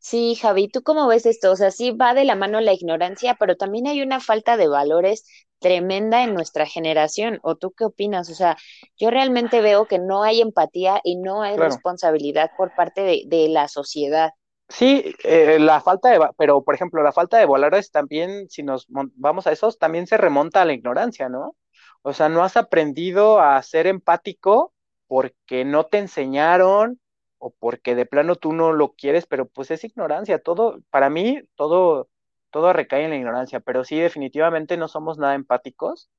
Sí, 0.00 0.34
Javi, 0.34 0.68
¿tú 0.68 0.82
cómo 0.82 1.06
ves 1.08 1.26
esto? 1.26 1.52
O 1.52 1.56
sea, 1.56 1.70
sí 1.70 1.90
va 1.92 2.14
de 2.14 2.24
la 2.24 2.34
mano 2.34 2.60
la 2.60 2.72
ignorancia, 2.72 3.36
pero 3.38 3.56
también 3.56 3.86
hay 3.86 4.02
una 4.02 4.20
falta 4.20 4.56
de 4.56 4.68
valores 4.68 5.24
tremenda 5.58 6.22
en 6.24 6.32
nuestra 6.34 6.66
generación. 6.66 7.38
¿O 7.42 7.56
tú 7.56 7.72
qué 7.72 7.84
opinas? 7.84 8.30
O 8.30 8.34
sea, 8.34 8.56
yo 8.98 9.10
realmente 9.10 9.60
veo 9.60 9.86
que 9.86 9.98
no 9.98 10.22
hay 10.22 10.40
empatía 10.40 11.00
y 11.04 11.16
no 11.16 11.42
hay 11.42 11.56
responsabilidad 11.58 12.50
por 12.56 12.74
parte 12.74 13.02
de, 13.02 13.22
de 13.26 13.48
la 13.48 13.68
sociedad. 13.68 14.30
Sí, 14.70 15.14
eh, 15.24 15.58
la 15.58 15.80
falta 15.80 16.10
de, 16.10 16.20
pero 16.38 16.62
por 16.62 16.74
ejemplo, 16.74 17.02
la 17.02 17.12
falta 17.12 17.38
de 17.38 17.46
valores 17.46 17.90
también, 17.90 18.48
si 18.48 18.62
nos 18.62 18.86
vamos 18.88 19.46
a 19.46 19.52
esos, 19.52 19.78
también 19.78 20.06
se 20.06 20.16
remonta 20.16 20.62
a 20.62 20.64
la 20.64 20.72
ignorancia, 20.72 21.28
¿no? 21.28 21.56
O 22.02 22.12
sea, 22.12 22.28
no 22.28 22.44
has 22.44 22.56
aprendido 22.56 23.40
a 23.40 23.60
ser 23.62 23.86
empático 23.88 24.72
porque 25.08 25.64
no 25.64 25.86
te 25.86 25.98
enseñaron 25.98 27.00
o 27.38 27.50
porque 27.58 27.94
de 27.96 28.06
plano 28.06 28.36
tú 28.36 28.52
no 28.52 28.72
lo 28.72 28.92
quieres, 28.94 29.26
pero 29.26 29.48
pues 29.48 29.70
es 29.72 29.82
ignorancia. 29.84 30.38
Todo, 30.40 30.78
para 30.90 31.10
mí, 31.10 31.40
todo, 31.56 32.08
todo 32.50 32.72
recae 32.72 33.04
en 33.04 33.10
la 33.10 33.16
ignorancia, 33.16 33.58
pero 33.60 33.82
sí, 33.84 33.98
definitivamente 33.98 34.76
no 34.76 34.86
somos 34.88 35.18
nada 35.18 35.34
empáticos. 35.34 36.10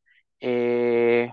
Eh, 0.42 1.32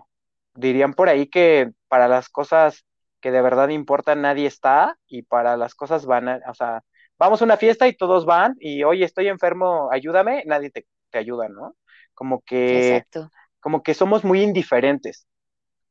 dirían 0.54 0.94
por 0.94 1.08
ahí 1.08 1.26
que 1.28 1.72
para 1.88 2.08
las 2.08 2.28
cosas 2.28 2.84
que 3.20 3.30
de 3.30 3.42
verdad 3.42 3.68
importan 3.70 4.22
nadie 4.22 4.46
está 4.46 4.98
y 5.06 5.22
para 5.22 5.56
las 5.56 5.74
cosas 5.74 6.06
van, 6.06 6.28
o 6.48 6.54
sea, 6.54 6.84
vamos 7.18 7.40
a 7.40 7.44
una 7.44 7.56
fiesta 7.56 7.88
y 7.88 7.96
todos 7.96 8.24
van 8.24 8.56
y, 8.60 8.84
oye, 8.84 9.04
estoy 9.04 9.28
enfermo, 9.28 9.88
ayúdame, 9.90 10.44
nadie 10.46 10.70
te, 10.70 10.86
ayuda, 11.12 11.48
¿no? 11.48 11.76
Como 12.14 12.42
que, 12.42 13.04
como 13.60 13.82
que 13.82 13.94
somos 13.94 14.24
muy 14.24 14.42
indiferentes. 14.42 15.26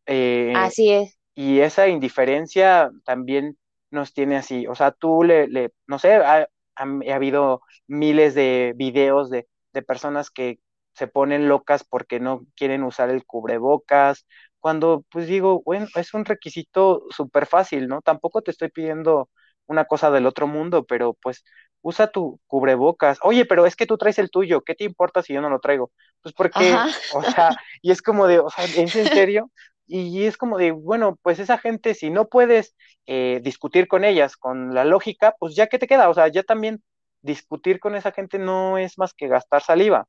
Eh, 0.06 0.54
así 0.56 0.92
es. 0.92 1.18
Y 1.36 1.60
esa 1.60 1.88
indiferencia 1.88 2.92
también 3.04 3.58
nos 3.92 4.14
tiene 4.14 4.38
así, 4.38 4.68
o 4.68 4.76
sea, 4.76 4.92
tú 4.92 5.24
le, 5.24 5.48
le 5.48 5.72
no 5.86 6.00
sé, 6.00 6.16
ha, 6.16 6.48
habido 6.76 7.62
miles 7.88 8.36
de 8.36 8.74
videos 8.76 9.30
de, 9.30 9.48
de 9.74 9.82
personas 9.82 10.30
que 10.30 10.60
se 10.94 11.08
ponen 11.08 11.48
locas 11.48 11.84
porque 11.84 12.20
no 12.20 12.46
quieren 12.56 12.84
usar 12.84 13.10
el 13.10 13.26
cubrebocas, 13.26 14.26
cuando 14.60 15.06
pues 15.12 15.28
digo, 15.28 15.62
bueno, 15.64 15.88
es 15.96 16.14
un 16.14 16.26
requisito 16.26 17.04
súper 17.10 17.46
fácil, 17.46 17.88
¿no? 17.88 18.02
Tampoco 18.02 18.42
te 18.42 18.52
estoy 18.52 18.70
pidiendo 18.70 19.30
una 19.68 19.86
cosa 19.86 20.12
del 20.12 20.26
otro 20.26 20.48
mundo, 20.48 20.86
pero 20.86 21.14
pues 21.14 21.44
usa 21.82 22.08
tu 22.08 22.40
cubrebocas. 22.48 23.20
Oye, 23.24 23.46
pero 23.46 23.66
es 23.66 23.76
que 23.76 23.86
tú 23.86 23.98
traes 23.98 24.20
el 24.20 24.30
tuyo, 24.30 24.62
¿qué 24.62 24.76
te 24.76 24.84
importa 24.84 25.22
si 25.22 25.34
yo 25.34 25.42
no 25.42 25.50
lo 25.50 25.60
traigo? 25.60 25.92
Pues 26.22 26.34
porque, 26.34 26.76
o 27.14 27.24
sea, 27.24 27.50
y 27.82 27.92
es 27.92 28.02
como 28.02 28.28
de, 28.28 28.40
o 28.40 28.50
sea, 28.50 28.66
¿es 28.66 28.96
en 28.96 29.08
serio? 29.08 29.52
Y 29.86 30.26
es 30.26 30.38
como 30.38 30.58
de, 30.58 30.72
bueno, 30.72 31.18
pues 31.22 31.40
esa 31.40 31.58
gente, 31.58 31.94
si 31.94 32.10
no 32.10 32.28
puedes 32.28 32.76
eh, 33.06 33.40
discutir 33.44 33.88
con 33.88 34.04
ellas 34.04 34.36
con 34.36 34.74
la 34.74 34.84
lógica, 34.84 35.36
pues 35.40 35.56
ya 35.56 35.68
que 35.68 35.80
te 35.80 35.88
queda, 35.88 36.10
o 36.10 36.14
sea, 36.14 36.28
ya 36.28 36.44
también 36.44 36.84
discutir 37.22 37.80
con 37.80 37.96
esa 37.96 38.12
gente 38.12 38.38
no 38.40 38.78
es 38.78 38.98
más 38.98 39.14
que 39.14 39.28
gastar 39.28 39.62
saliva. 39.62 40.08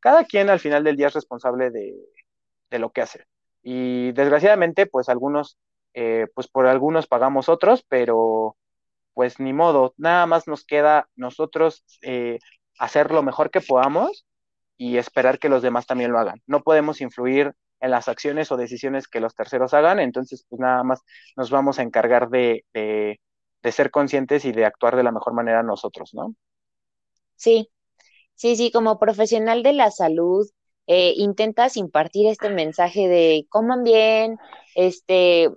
Cada 0.00 0.24
quien 0.24 0.50
al 0.50 0.60
final 0.60 0.84
del 0.84 0.96
día 0.96 1.08
es 1.08 1.14
responsable 1.14 1.70
de, 1.70 1.94
de 2.70 2.78
lo 2.78 2.90
que 2.90 3.02
hace. 3.02 3.24
Y 3.62 4.12
desgraciadamente, 4.12 4.86
pues 4.86 5.08
algunos, 5.08 5.58
eh, 5.94 6.26
pues 6.34 6.48
por 6.48 6.66
algunos 6.66 7.06
pagamos 7.06 7.48
otros, 7.48 7.84
pero 7.88 8.56
pues 9.16 9.40
ni 9.40 9.54
modo, 9.54 9.94
nada 9.96 10.26
más 10.26 10.46
nos 10.46 10.66
queda 10.66 11.08
nosotros 11.16 11.82
eh, 12.02 12.38
hacer 12.78 13.10
lo 13.10 13.22
mejor 13.22 13.50
que 13.50 13.62
podamos 13.62 14.26
y 14.76 14.98
esperar 14.98 15.38
que 15.38 15.48
los 15.48 15.62
demás 15.62 15.86
también 15.86 16.12
lo 16.12 16.18
hagan. 16.18 16.42
No 16.46 16.62
podemos 16.62 17.00
influir 17.00 17.54
en 17.80 17.90
las 17.92 18.08
acciones 18.08 18.52
o 18.52 18.58
decisiones 18.58 19.08
que 19.08 19.20
los 19.20 19.34
terceros 19.34 19.72
hagan, 19.72 20.00
entonces 20.00 20.44
pues 20.46 20.60
nada 20.60 20.84
más 20.84 21.00
nos 21.34 21.48
vamos 21.48 21.78
a 21.78 21.82
encargar 21.82 22.28
de, 22.28 22.66
de, 22.74 23.18
ser 23.72 23.90
conscientes 23.90 24.44
y 24.44 24.52
de 24.52 24.66
actuar 24.66 24.96
de 24.96 25.02
la 25.02 25.12
mejor 25.12 25.32
manera 25.32 25.62
nosotros, 25.62 26.12
¿no? 26.12 26.34
Sí, 27.36 27.70
sí, 28.34 28.54
sí, 28.54 28.70
como 28.70 28.98
profesional 28.98 29.62
de 29.62 29.72
la 29.72 29.90
salud, 29.92 30.46
eh, 30.86 31.14
intentas 31.16 31.78
impartir 31.78 32.28
este 32.28 32.50
mensaje 32.50 33.08
de 33.08 33.46
coman 33.48 33.82
bien, 33.82 34.36
este, 34.74 35.48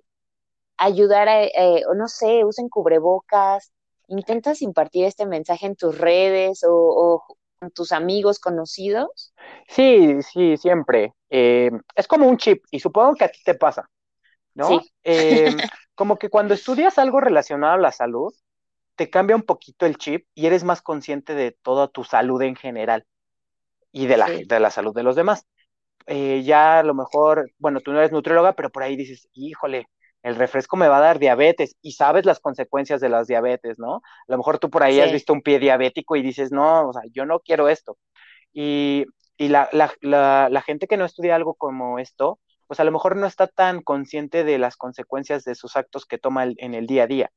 ayudar 0.80 1.28
a, 1.28 1.44
eh, 1.44 1.84
o 1.88 1.94
no 1.94 2.08
sé, 2.08 2.44
usen 2.46 2.70
cubrebocas, 2.70 3.72
intentas 4.08 4.62
impartir 4.62 5.06
este 5.06 5.26
mensaje 5.26 5.68
en 5.68 5.76
tus 5.76 5.98
redes 5.98 6.66
o, 6.68 7.24
con 7.60 7.72
tus 7.72 7.92
amigos 7.92 8.40
conocidos? 8.40 9.34
Sí, 9.68 10.22
sí, 10.24 10.58
siempre. 10.58 11.14
Eh, 11.30 11.70
es 11.96 12.08
como 12.08 12.28
un 12.28 12.38
chip 12.38 12.64
y 12.72 12.80
supongo 12.80 13.16
que 13.16 13.26
a 13.26 13.30
ti 13.30 13.40
te 13.44 13.54
pasa, 13.54 13.90
¿no? 14.56 14.82
Eh, 15.04 15.46
como 15.96 16.18
que 16.18 16.30
cuando 16.30 16.54
estudias 16.54 16.98
algo 16.98 17.20
relacionado 17.20 17.74
a 17.74 17.78
la 17.78 17.92
salud, 17.92 18.34
te 18.96 19.10
cambia 19.10 19.36
un 19.36 19.44
poquito 19.44 19.86
el 19.86 19.98
chip 19.98 20.28
y 20.34 20.48
eres 20.48 20.64
más 20.64 20.82
consciente 20.82 21.36
de 21.36 21.52
toda 21.62 21.90
tu 21.90 22.06
salud 22.06 22.42
en 22.42 22.56
general 22.56 23.06
y 23.92 24.08
de 24.08 24.18
la, 24.18 24.28
de 24.28 24.60
la 24.60 24.72
salud 24.72 24.94
de 24.94 25.04
los 25.04 25.16
demás. 25.18 25.46
ya 26.08 26.80
a 26.80 26.84
lo 26.84 26.94
mejor, 26.94 27.52
bueno, 27.58 27.82
tú 27.82 27.92
no 27.92 28.00
eres 28.00 28.12
nutrióloga, 28.14 28.54
pero 28.54 28.70
por 28.70 28.84
ahí 28.84 28.96
dices, 28.96 29.28
híjole, 29.34 29.88
el 30.24 30.36
refresco 30.36 30.78
me 30.78 30.88
va 30.88 30.98
a 30.98 31.02
dar 31.02 31.20
diabetes 31.20 31.76
y 31.82 31.94
sabes 31.94 32.26
las 32.26 32.40
consecuencias 32.40 33.02
de 33.02 33.10
las 33.10 33.28
diabetes, 33.28 33.80
¿no? 33.80 33.96
A 33.96 34.02
lo 34.28 34.38
mejor 34.38 34.60
tú 34.60 34.70
por 34.70 34.84
ahí 34.84 35.00
has 35.00 35.12
visto 35.12 35.34
un 35.34 35.42
pie 35.42 35.60
diabético 35.60 36.16
y 36.16 36.22
dices, 36.22 36.52
no, 36.52 36.90
o 36.90 36.94
sea, 36.94 37.04
yo 37.12 37.26
no 37.26 37.40
quiero 37.40 37.70
esto. 37.70 37.98
Y, 38.54 39.06
y 39.38 39.50
la, 39.50 39.70
la, 39.72 39.92
la, 40.02 40.50
la, 40.50 40.62
gente 40.62 40.88
que 40.88 40.98
no 40.98 41.06
estudia 41.06 41.36
algo 41.36 41.54
como 41.54 42.00
esto, 42.00 42.40
pues 42.68 42.80
a 42.80 42.84
lo 42.84 42.92
mejor 42.92 43.16
no 43.16 43.28
está 43.28 43.48
tan 43.48 43.82
consciente 43.82 44.44
de 44.44 44.58
las 44.58 44.76
consecuencias 44.76 45.44
de 45.44 45.56
sus 45.56 45.76
actos 45.76 46.06
que 46.06 46.18
toma 46.18 46.46
en 46.46 46.74
el 46.74 46.88
día 46.88 47.04
a 47.04 47.08
día. 47.08 47.32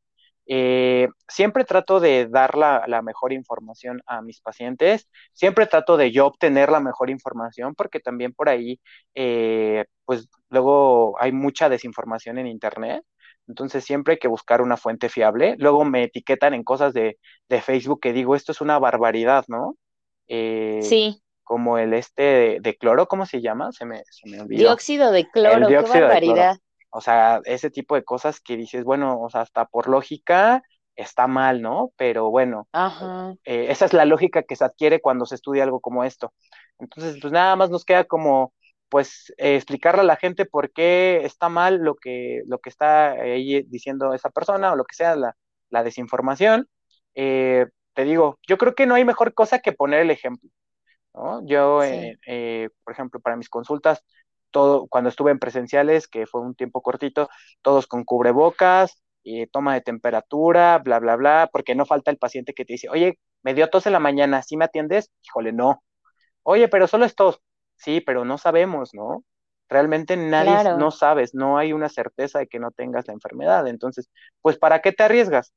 Eh, 0.47 1.09
siempre 1.29 1.65
trato 1.65 2.01
de 2.01 2.27
dar 2.29 2.57
la, 2.57 3.03
mejor 3.03 3.33
información 3.33 4.03
a 4.07 4.23
mis 4.23 4.41
pacientes, 4.41 5.09
siempre 5.33 5.67
trato 5.67 5.97
de 5.97 6.11
yo 6.11 6.27
obtener 6.27 6.71
la 6.71 6.81
mejor 6.81 7.11
información 7.11 7.75
porque 7.75 8.01
también 8.01 8.33
por 8.33 8.49
ahí, 8.49 8.81
eh, 9.15 9.85
pues 10.05 10.29
luego 10.51 11.21
hay 11.21 11.33
mucha 11.33 11.69
desinformación 11.69 12.39
en 12.39 12.49
Internet, 12.49 13.05
entonces 13.49 13.85
siempre 13.85 14.15
hay 14.15 14.19
que 14.19 14.29
buscar 14.29 14.63
una 14.63 14.77
fuente 14.77 15.09
fiable. 15.09 15.57
Luego 15.59 15.85
me 15.85 16.05
etiquetan 16.05 16.55
en 16.55 16.65
cosas 16.65 16.93
de, 16.93 17.19
Facebook 17.49 18.01
que 18.01 18.13
digo, 18.13 18.35
esto 18.35 18.53
es 18.53 18.61
una 18.61 18.79
barbaridad, 18.79 19.45
¿no? 19.49 19.77
Eh, 20.27 20.81
sí. 20.83 21.23
Como 21.45 21.77
el 21.77 21.93
este 21.93 22.61
de, 22.61 22.77
cloro, 22.77 23.07
¿cómo 23.07 23.27
se 23.27 23.43
llama? 23.43 23.73
Se 23.73 23.85
me, 23.85 24.03
se 24.11 24.29
me 24.29 24.41
olvidó. 24.41 24.61
Dióxido 24.61 25.13
de 25.13 25.29
cloro, 25.29 25.69
qué 25.69 25.77
barbaridad. 25.77 26.57
O 26.93 27.01
sea, 27.03 27.41
ese 27.47 27.71
tipo 27.71 27.97
de 27.97 28.05
cosas 28.05 28.41
que 28.41 28.57
dices, 28.59 28.85
bueno, 28.85 29.21
o 29.23 29.31
sea, 29.31 29.43
hasta 29.43 29.67
por 29.67 29.89
lógica 29.89 30.63
está 30.97 31.27
mal, 31.29 31.63
¿no? 31.63 31.93
Pero 31.97 32.31
bueno, 32.31 32.69
eh, 33.45 33.67
esa 33.71 33.87
es 33.87 33.93
la 33.93 34.05
lógica 34.05 34.43
que 34.45 34.57
se 34.57 34.65
adquiere 34.65 35.01
cuando 35.01 35.27
se 35.27 35.35
estudia 35.37 35.65
algo 35.65 35.81
como 35.81 36.05
esto. 36.05 36.33
Entonces, 36.79 37.19
pues 37.21 37.33
nada 37.33 37.57
más 37.57 37.71
nos 37.71 37.85
queda 37.85 38.05
como, 38.05 38.55
pues, 38.89 39.33
eh, 39.39 39.57
explicarle 39.57 40.03
a 40.03 40.05
la 40.05 40.17
gente 40.17 40.47
por 40.47 40.73
qué 40.73 41.25
está 41.25 41.49
mal 41.49 41.79
lo 41.79 41.97
que, 41.97 42.43
lo 42.47 42.59
que 42.61 42.71
está 42.71 43.13
ahí 43.13 43.63
diciendo 43.65 44.15
esa 44.15 44.31
persona 44.31 44.73
o 44.73 44.77
lo 44.77 44.85
que 44.85 44.97
sea, 44.97 45.17
la, 45.17 45.37
la 45.71 45.83
desinformación. 45.85 46.69
Eh, 47.15 47.67
te 47.95 48.05
digo, 48.05 48.39
yo 48.49 48.59
creo 48.59 48.75
que 48.75 48.87
no 48.87 48.95
hay 48.95 49.05
mejor 49.05 49.35
cosa 49.35 49.61
que 49.61 49.73
poner 49.73 50.01
el 50.01 50.11
ejemplo. 50.11 50.51
¿no? 51.15 51.45
Yo, 51.47 51.81
por 52.85 52.93
ejemplo, 52.93 53.21
para 53.21 53.37
mis 53.37 53.49
consultas, 53.49 54.05
todo, 54.53 54.87
cuando 54.88 55.11
estuve 55.11 55.33
en 55.33 55.38
presenciales, 55.41 56.07
que 56.09 56.27
fue 56.27 56.43
un 56.43 56.55
tiempo 56.55 56.83
cortito, 56.83 57.29
todos 57.62 57.87
con 57.87 58.05
cubrebocas, 58.05 59.03
y 59.23 59.47
toma 59.47 59.75
de 59.75 59.81
temperatura, 59.81 60.79
bla, 60.79 60.99
bla, 60.99 61.17
bla, 61.17 61.49
porque 61.53 61.75
no 61.75 61.87
falta 61.87 62.11
el 62.11 62.19
paciente 62.19 62.55
que 62.55 62.65
te 62.65 62.75
dice, 62.75 62.88
oye, 62.88 63.19
me 63.43 63.55
dio 63.55 63.69
tos 63.71 63.87
en 63.87 63.93
la 63.93 64.01
mañana, 64.01 64.43
¿sí 64.43 64.57
me 64.57 64.65
atiendes? 64.65 65.11
Híjole, 65.23 65.53
no. 65.53 65.83
Oye, 66.43 66.69
pero 66.69 66.87
solo 66.87 67.05
es 67.05 67.15
tos. 67.15 67.41
Sí, 67.77 68.01
pero 68.01 68.25
no 68.25 68.38
sabemos, 68.38 68.95
¿no? 68.95 69.25
Realmente 69.69 70.17
nadie 70.17 70.77
no 70.77 70.91
sabes, 70.91 71.35
no 71.35 71.57
hay 71.57 71.73
una 71.73 71.88
certeza 71.88 72.41
de 72.41 72.47
que 72.47 72.59
no 72.59 72.71
tengas 72.73 73.07
la 73.07 73.15
enfermedad. 73.15 73.67
Entonces, 73.69 74.11
pues, 74.41 74.59
¿para 74.59 74.81
qué 74.81 74.93
te 74.93 75.03
arriesgas? 75.03 75.53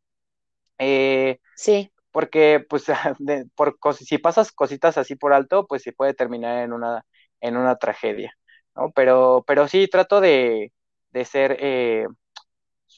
Eh, 0.77 1.39
sí. 1.55 1.91
Porque, 2.12 2.65
pues, 2.67 2.86
por, 3.55 3.77
si 3.95 4.17
pasas 4.17 4.51
cositas 4.51 4.97
así 4.97 5.15
por 5.15 5.34
alto, 5.34 5.67
pues 5.67 5.84
se 5.84 5.91
puede 5.91 6.13
terminar 6.13 6.63
en 6.63 6.71
una, 6.71 7.05
en 7.41 7.58
una 7.58 7.75
tragedia. 7.75 8.34
¿No? 8.75 8.91
Pero, 8.91 9.43
pero 9.47 9.67
sí 9.67 9.88
trato 9.88 10.21
de, 10.21 10.71
de 11.11 11.25
ser, 11.25 11.57
eh, 11.59 12.07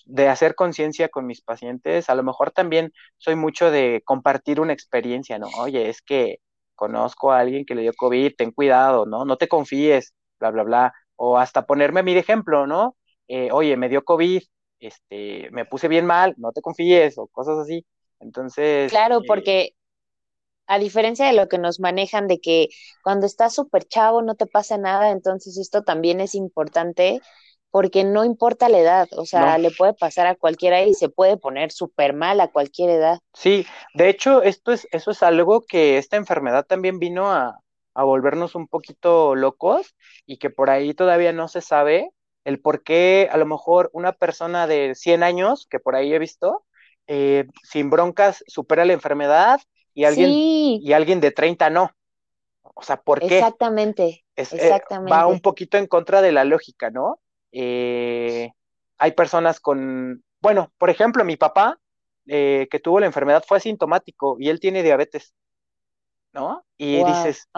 de 0.06 0.28
hacer 0.30 0.56
conciencia 0.56 1.10
con 1.10 1.26
mis 1.26 1.42
pacientes. 1.42 2.10
A 2.10 2.16
lo 2.16 2.24
mejor 2.24 2.52
también 2.52 2.92
soy 3.18 3.36
mucho 3.36 3.72
de 3.72 4.02
compartir 4.06 4.60
una 4.60 4.74
experiencia, 4.74 5.40
¿no? 5.40 5.48
Oye, 5.60 5.90
es 5.90 6.02
que 6.02 6.40
conozco 6.76 7.32
a 7.32 7.40
alguien 7.40 7.66
que 7.66 7.76
le 7.76 7.82
dio 7.82 7.94
COVID, 7.94 8.36
ten 8.38 8.52
cuidado, 8.52 9.06
¿no? 9.06 9.26
No 9.26 9.38
te 9.38 9.48
confíes, 9.48 10.14
bla, 10.40 10.52
bla, 10.52 10.64
bla. 10.64 10.94
O 11.16 11.38
hasta 11.38 11.66
ponerme 11.66 12.04
mi 12.04 12.14
ejemplo, 12.14 12.68
¿no? 12.68 12.96
Eh, 13.28 13.50
oye, 13.52 13.76
me 13.78 13.90
dio 13.90 14.04
COVID, 14.04 14.42
este, 14.80 15.50
me 15.52 15.66
puse 15.66 15.88
bien 15.88 16.06
mal, 16.06 16.36
no 16.38 16.52
te 16.52 16.62
confíes, 16.62 17.18
o 17.18 17.28
cosas 17.28 17.58
así. 17.58 17.86
Entonces. 18.20 18.92
Claro, 18.92 19.20
eh, 19.20 19.24
porque 19.28 19.72
a 20.68 20.80
diferencia 20.80 21.26
de 21.26 21.34
lo 21.34 21.48
que 21.48 21.58
nos 21.58 21.80
manejan 21.80 22.28
de 22.28 22.40
que 22.40 22.70
cuando 23.04 23.26
estás 23.26 23.56
súper 23.56 23.86
chavo 23.86 24.22
no 24.22 24.36
te 24.36 24.46
pasa 24.46 24.78
nada, 24.78 25.12
entonces 25.12 25.58
esto 25.58 25.84
también 25.84 26.22
es 26.22 26.36
importante 26.36 27.22
porque 27.72 28.04
no 28.04 28.24
importa 28.24 28.70
la 28.70 28.80
edad, 28.80 29.08
o 29.12 29.26
sea, 29.26 29.58
le 29.58 29.72
puede 29.72 29.94
pasar 29.94 30.26
a 30.26 30.36
cualquiera 30.36 30.84
y 30.84 30.94
se 30.94 31.10
puede 31.10 31.38
poner 31.38 31.72
súper 31.72 32.14
mal 32.14 32.40
a 32.40 32.48
cualquier 32.48 32.90
edad. 32.90 33.20
Sí, 33.34 33.66
de 33.94 34.10
hecho, 34.10 34.42
esto 34.42 34.72
es, 34.72 34.88
eso 34.92 35.12
es 35.12 35.22
algo 35.22 35.62
que 35.62 35.98
esta 35.98 36.18
enfermedad 36.18 36.66
también 36.66 36.98
vino 36.98 37.32
a, 37.32 37.60
a 37.94 38.04
volvernos 38.04 38.56
un 38.56 38.68
poquito 38.68 39.36
locos 39.36 39.96
y 40.26 40.38
que 40.38 40.50
por 40.50 40.70
ahí 40.70 40.94
todavía 40.94 41.34
no 41.34 41.48
se 41.48 41.62
sabe 41.62 42.12
el 42.46 42.60
por 42.62 42.84
qué 42.84 43.28
a 43.32 43.38
lo 43.38 43.46
mejor 43.46 43.90
una 43.94 44.14
persona 44.14 44.68
de 44.68 44.96
100 44.96 45.22
años, 45.24 45.68
que 45.70 45.80
por 45.80 45.96
ahí 45.96 46.14
he 46.14 46.20
visto, 46.20 46.66
eh, 47.08 47.46
sin 47.64 47.90
broncas 47.90 48.44
supera 48.48 48.86
la 48.86 48.94
enfermedad 48.94 49.60
y 49.98 50.06
alguien, 50.06 50.30
y 50.30 50.94
alguien 50.94 51.20
de 51.20 51.32
30 51.32 51.72
no. 51.72 51.92
O 52.62 52.84
sea, 52.84 52.98
¿por 52.98 53.20
qué? 53.20 53.40
Exactamente. 53.40 54.26
Eh, 54.36 54.42
exactamente. 54.42 55.12
va 55.12 55.26
un 55.26 55.40
poquito 55.40 55.80
en 55.80 55.88
contra 55.88 56.22
de 56.22 56.32
la 56.32 56.44
lógica, 56.44 56.92
¿no? 56.92 57.20
Eh, 57.52 58.52
hay 59.00 59.12
personas 59.14 59.60
con, 59.60 60.24
bueno, 60.40 60.72
por 60.78 60.92
ejemplo, 60.92 61.26
mi 61.26 61.36
papá, 61.36 61.80
que 62.28 62.82
tuvo 62.84 63.00
la 63.00 63.08
enfermedad, 63.08 63.44
fue 63.48 63.58
asintomático 63.58 64.36
y 64.40 64.50
él 64.50 64.60
tiene 64.60 64.84
diabetes. 64.84 65.34
¿no? 66.32 66.64
Y 66.78 67.04
dices, 67.04 67.50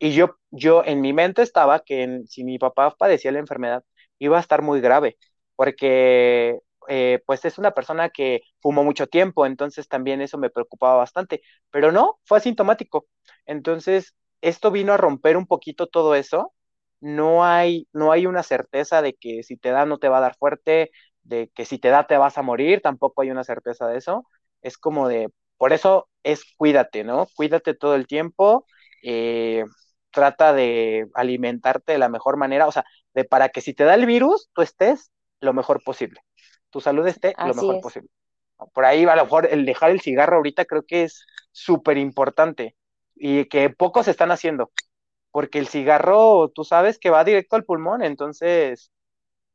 y 0.00 0.12
yo, 0.12 0.36
yo 0.50 0.82
en 0.86 1.02
mi 1.02 1.12
mente 1.12 1.42
estaba 1.42 1.80
que 1.80 2.22
si 2.26 2.44
mi 2.44 2.58
papá 2.58 2.94
padecía 2.96 3.32
la 3.32 3.40
enfermedad, 3.40 3.84
iba 4.18 4.38
a 4.38 4.40
estar 4.40 4.62
muy 4.62 4.80
grave, 4.80 5.18
porque 5.56 6.60
eh, 6.88 7.20
pues 7.26 7.44
es 7.44 7.58
una 7.58 7.72
persona 7.72 8.10
que 8.10 8.42
fumó 8.60 8.84
mucho 8.84 9.06
tiempo, 9.06 9.46
entonces 9.46 9.88
también 9.88 10.20
eso 10.20 10.38
me 10.38 10.50
preocupaba 10.50 10.96
bastante, 10.96 11.42
pero 11.70 11.92
no, 11.92 12.18
fue 12.24 12.38
asintomático. 12.38 13.06
Entonces, 13.46 14.14
esto 14.40 14.70
vino 14.70 14.92
a 14.92 14.96
romper 14.96 15.36
un 15.36 15.46
poquito 15.46 15.86
todo 15.86 16.14
eso. 16.14 16.52
No 17.00 17.44
hay, 17.44 17.88
no 17.92 18.12
hay 18.12 18.26
una 18.26 18.42
certeza 18.42 19.02
de 19.02 19.14
que 19.14 19.42
si 19.42 19.56
te 19.56 19.70
da 19.70 19.86
no 19.86 19.98
te 19.98 20.08
va 20.08 20.18
a 20.18 20.20
dar 20.20 20.36
fuerte, 20.36 20.90
de 21.22 21.48
que 21.54 21.64
si 21.64 21.78
te 21.78 21.88
da 21.88 22.06
te 22.06 22.16
vas 22.16 22.38
a 22.38 22.42
morir, 22.42 22.80
tampoco 22.82 23.22
hay 23.22 23.30
una 23.30 23.44
certeza 23.44 23.86
de 23.88 23.98
eso. 23.98 24.26
Es 24.62 24.78
como 24.78 25.08
de, 25.08 25.28
por 25.56 25.72
eso 25.72 26.08
es 26.22 26.44
cuídate, 26.56 27.04
¿no? 27.04 27.26
Cuídate 27.36 27.74
todo 27.74 27.94
el 27.96 28.06
tiempo, 28.06 28.66
eh, 29.02 29.64
trata 30.10 30.52
de 30.52 31.08
alimentarte 31.14 31.92
de 31.92 31.98
la 31.98 32.08
mejor 32.08 32.36
manera, 32.36 32.66
o 32.68 32.72
sea, 32.72 32.84
de 33.14 33.24
para 33.24 33.48
que 33.48 33.60
si 33.60 33.74
te 33.74 33.84
da 33.84 33.94
el 33.94 34.06
virus, 34.06 34.50
tú 34.52 34.62
estés 34.62 35.10
lo 35.40 35.52
mejor 35.54 35.82
posible, 35.84 36.20
tu 36.72 36.80
salud 36.80 37.06
esté 37.06 37.34
lo 37.38 37.54
mejor 37.54 37.80
posible. 37.80 38.08
Por 38.72 38.84
ahí 38.84 39.04
a 39.04 39.14
lo 39.14 39.24
mejor 39.24 39.46
el 39.46 39.64
dejar 39.64 39.90
el 39.90 40.00
cigarro 40.00 40.36
ahorita 40.36 40.64
creo 40.64 40.84
que 40.84 41.04
es 41.04 41.26
súper 41.52 41.98
importante 41.98 42.74
y 43.14 43.44
que 43.44 43.70
pocos 43.70 44.08
están 44.08 44.30
haciendo, 44.30 44.72
porque 45.30 45.58
el 45.58 45.68
cigarro, 45.68 46.48
tú 46.48 46.64
sabes 46.64 46.98
que 46.98 47.10
va 47.10 47.24
directo 47.24 47.56
al 47.56 47.64
pulmón, 47.64 48.02
entonces 48.02 48.90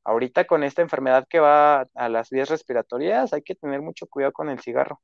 ahorita 0.03 0.45
con 0.45 0.63
esta 0.63 0.81
enfermedad 0.81 1.27
que 1.29 1.39
va 1.39 1.87
a 1.95 2.09
las 2.09 2.29
vías 2.29 2.49
respiratorias 2.49 3.33
hay 3.33 3.41
que 3.41 3.55
tener 3.55 3.81
mucho 3.81 4.07
cuidado 4.07 4.31
con 4.31 4.49
el 4.49 4.59
cigarro. 4.59 5.01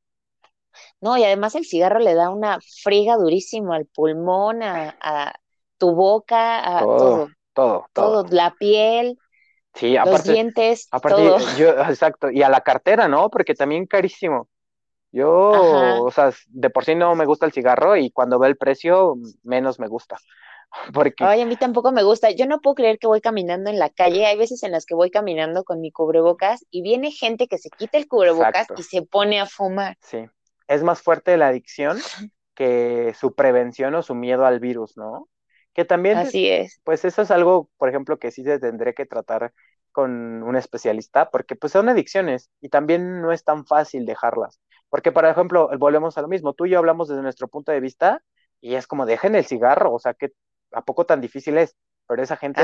No, 1.01 1.17
y 1.17 1.23
además 1.23 1.55
el 1.55 1.65
cigarro 1.65 1.99
le 1.99 2.13
da 2.13 2.29
una 2.29 2.59
friga 2.83 3.15
durísimo 3.15 3.73
al 3.73 3.85
pulmón, 3.85 4.63
a, 4.63 5.33
tu 5.77 5.93
boca, 5.93 6.77
a 6.77 6.79
todo, 6.81 7.27
todo, 7.53 7.85
todo, 7.91 8.25
la 8.29 8.55
piel. 8.57 9.17
Sí, 9.75 9.95
los 10.05 10.23
dientes, 10.23 10.87
aparte, 10.91 11.17
todo. 11.17 11.39
Yo, 11.57 11.69
exacto, 11.69 12.29
y 12.29 12.43
a 12.43 12.49
la 12.49 12.61
cartera, 12.61 13.07
¿no? 13.07 13.29
Porque 13.29 13.55
también 13.55 13.85
carísimo. 13.87 14.47
Yo, 15.11 16.03
o 16.03 16.11
sea, 16.11 16.31
de 16.47 16.69
por 16.69 16.85
sí 16.85 16.95
no 16.95 17.15
me 17.15 17.25
gusta 17.25 17.45
el 17.45 17.51
cigarro 17.51 17.95
y 17.95 18.11
cuando 18.11 18.39
ve 18.39 18.47
el 18.47 18.57
precio, 18.57 19.15
menos 19.43 19.79
me 19.79 19.87
gusta. 19.87 20.17
Porque... 20.93 21.23
Ay, 21.23 21.41
a 21.41 21.45
mí 21.45 21.55
tampoco 21.55 21.91
me 21.91 22.03
gusta. 22.03 22.31
Yo 22.31 22.47
no 22.47 22.61
puedo 22.61 22.75
creer 22.75 22.97
que 22.97 23.07
voy 23.07 23.21
caminando 23.21 23.69
en 23.69 23.77
la 23.77 23.89
calle. 23.89 24.25
Hay 24.25 24.37
veces 24.37 24.63
en 24.63 24.71
las 24.71 24.85
que 24.85 24.95
voy 24.95 25.11
caminando 25.11 25.63
con 25.63 25.81
mi 25.81 25.91
cubrebocas 25.91 26.65
y 26.71 26.81
viene 26.81 27.11
gente 27.11 27.47
que 27.47 27.59
se 27.59 27.69
quita 27.69 27.99
el 27.99 28.07
cubrebocas 28.07 28.67
y 28.75 28.83
se 28.83 29.03
pone 29.03 29.39
a 29.39 29.45
fumar. 29.45 29.97
Sí 30.01 30.27
es 30.67 30.83
más 30.83 31.01
fuerte 31.01 31.37
la 31.37 31.47
adicción 31.47 31.97
que 32.55 33.13
su 33.19 33.33
prevención 33.33 33.95
o 33.95 34.03
su 34.03 34.15
miedo 34.15 34.45
al 34.45 34.59
virus, 34.59 34.97
¿no? 34.97 35.27
Que 35.73 35.85
también, 35.85 36.17
Así 36.17 36.49
es. 36.49 36.79
pues 36.83 37.03
eso 37.05 37.23
es 37.23 37.31
algo, 37.31 37.69
por 37.77 37.89
ejemplo, 37.89 38.19
que 38.19 38.31
sí 38.31 38.43
se 38.43 38.59
tendré 38.59 38.93
que 38.93 39.05
tratar 39.05 39.53
con 39.91 40.43
un 40.43 40.55
especialista, 40.55 41.29
porque 41.29 41.55
pues 41.55 41.71
son 41.73 41.89
adicciones 41.89 42.49
y 42.61 42.69
también 42.69 43.21
no 43.21 43.31
es 43.31 43.43
tan 43.43 43.65
fácil 43.65 44.05
dejarlas. 44.05 44.59
Porque, 44.89 45.11
por 45.11 45.25
ejemplo, 45.25 45.69
volvemos 45.79 46.17
a 46.17 46.21
lo 46.21 46.27
mismo, 46.27 46.53
tú 46.53 46.65
y 46.65 46.71
yo 46.71 46.79
hablamos 46.79 47.07
desde 47.07 47.21
nuestro 47.21 47.47
punto 47.47 47.71
de 47.71 47.79
vista 47.79 48.21
y 48.61 48.75
es 48.75 48.87
como 48.87 49.05
dejen 49.05 49.35
el 49.35 49.45
cigarro, 49.45 49.93
o 49.93 49.99
sea, 49.99 50.13
que 50.13 50.31
a 50.71 50.81
poco 50.81 51.05
tan 51.05 51.21
difícil 51.21 51.57
es, 51.57 51.75
pero 52.07 52.21
esa 52.21 52.37
gente, 52.37 52.61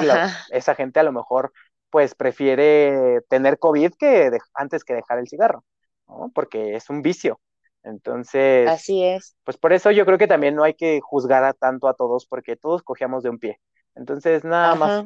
esa 0.51 0.75
gente 0.75 0.99
a 0.99 1.03
lo 1.03 1.11
mejor 1.11 1.51
pues 1.89 2.13
prefiere 2.15 3.21
tener 3.29 3.57
COVID 3.57 3.93
que 3.97 4.29
antes 4.53 4.83
que 4.83 4.93
dejar 4.93 5.19
el 5.19 5.27
cigarro, 5.27 5.63
¿no? 6.07 6.31
Porque 6.33 6.75
es 6.75 6.89
un 6.89 7.01
vicio. 7.01 7.39
Entonces, 7.83 8.67
así 8.67 9.03
es. 9.03 9.35
Pues 9.43 9.57
por 9.57 9.73
eso 9.73 9.91
yo 9.91 10.05
creo 10.05 10.17
que 10.17 10.27
también 10.27 10.55
no 10.55 10.63
hay 10.63 10.73
que 10.73 10.99
juzgar 11.01 11.43
a 11.43 11.53
tanto 11.53 11.87
a 11.87 11.93
todos, 11.93 12.25
porque 12.25 12.55
todos 12.55 12.83
cogíamos 12.83 13.23
de 13.23 13.29
un 13.29 13.39
pie. 13.39 13.59
Entonces, 13.95 14.43
nada 14.43 14.75
más. 14.75 15.05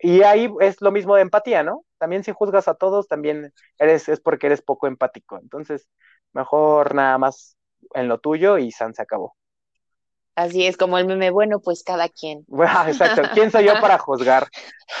Y 0.00 0.22
ahí 0.22 0.50
es 0.60 0.80
lo 0.80 0.90
mismo 0.90 1.14
de 1.16 1.22
empatía, 1.22 1.62
¿no? 1.62 1.84
También 1.98 2.24
si 2.24 2.32
juzgas 2.32 2.66
a 2.66 2.74
todos, 2.74 3.08
también 3.08 3.52
eres, 3.78 4.08
es 4.08 4.20
porque 4.20 4.46
eres 4.46 4.62
poco 4.62 4.86
empático. 4.86 5.38
Entonces, 5.38 5.88
mejor 6.32 6.94
nada 6.94 7.18
más 7.18 7.56
en 7.94 8.08
lo 8.08 8.18
tuyo 8.18 8.58
y 8.58 8.70
San 8.72 8.94
se 8.94 9.02
acabó. 9.02 9.36
Así 10.34 10.66
es, 10.66 10.78
como 10.78 10.96
el 10.96 11.06
meme, 11.06 11.30
bueno, 11.30 11.60
pues 11.60 11.82
cada 11.84 12.08
quien. 12.08 12.44
Bueno, 12.48 12.72
exacto. 12.88 13.22
¿Quién 13.34 13.50
soy 13.50 13.66
yo 13.66 13.74
para 13.80 13.98
juzgar? 13.98 14.48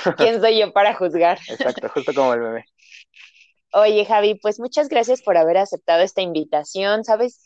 ¿Quién 0.18 0.40
soy 0.40 0.60
yo 0.60 0.72
para 0.72 0.94
juzgar? 0.94 1.38
Exacto, 1.48 1.88
justo 1.88 2.12
como 2.14 2.34
el 2.34 2.40
meme. 2.40 2.64
Oye, 3.72 4.04
Javi, 4.04 4.34
pues 4.34 4.60
muchas 4.60 4.88
gracias 4.88 5.22
por 5.22 5.36
haber 5.36 5.56
aceptado 5.56 6.02
esta 6.02 6.20
invitación. 6.20 7.04
Sabes 7.04 7.44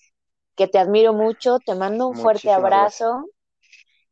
que 0.57 0.67
te 0.67 0.79
admiro 0.79 1.13
mucho, 1.13 1.59
te 1.65 1.75
mando 1.75 2.09
un 2.09 2.17
fuerte 2.17 2.51
abrazo 2.51 3.27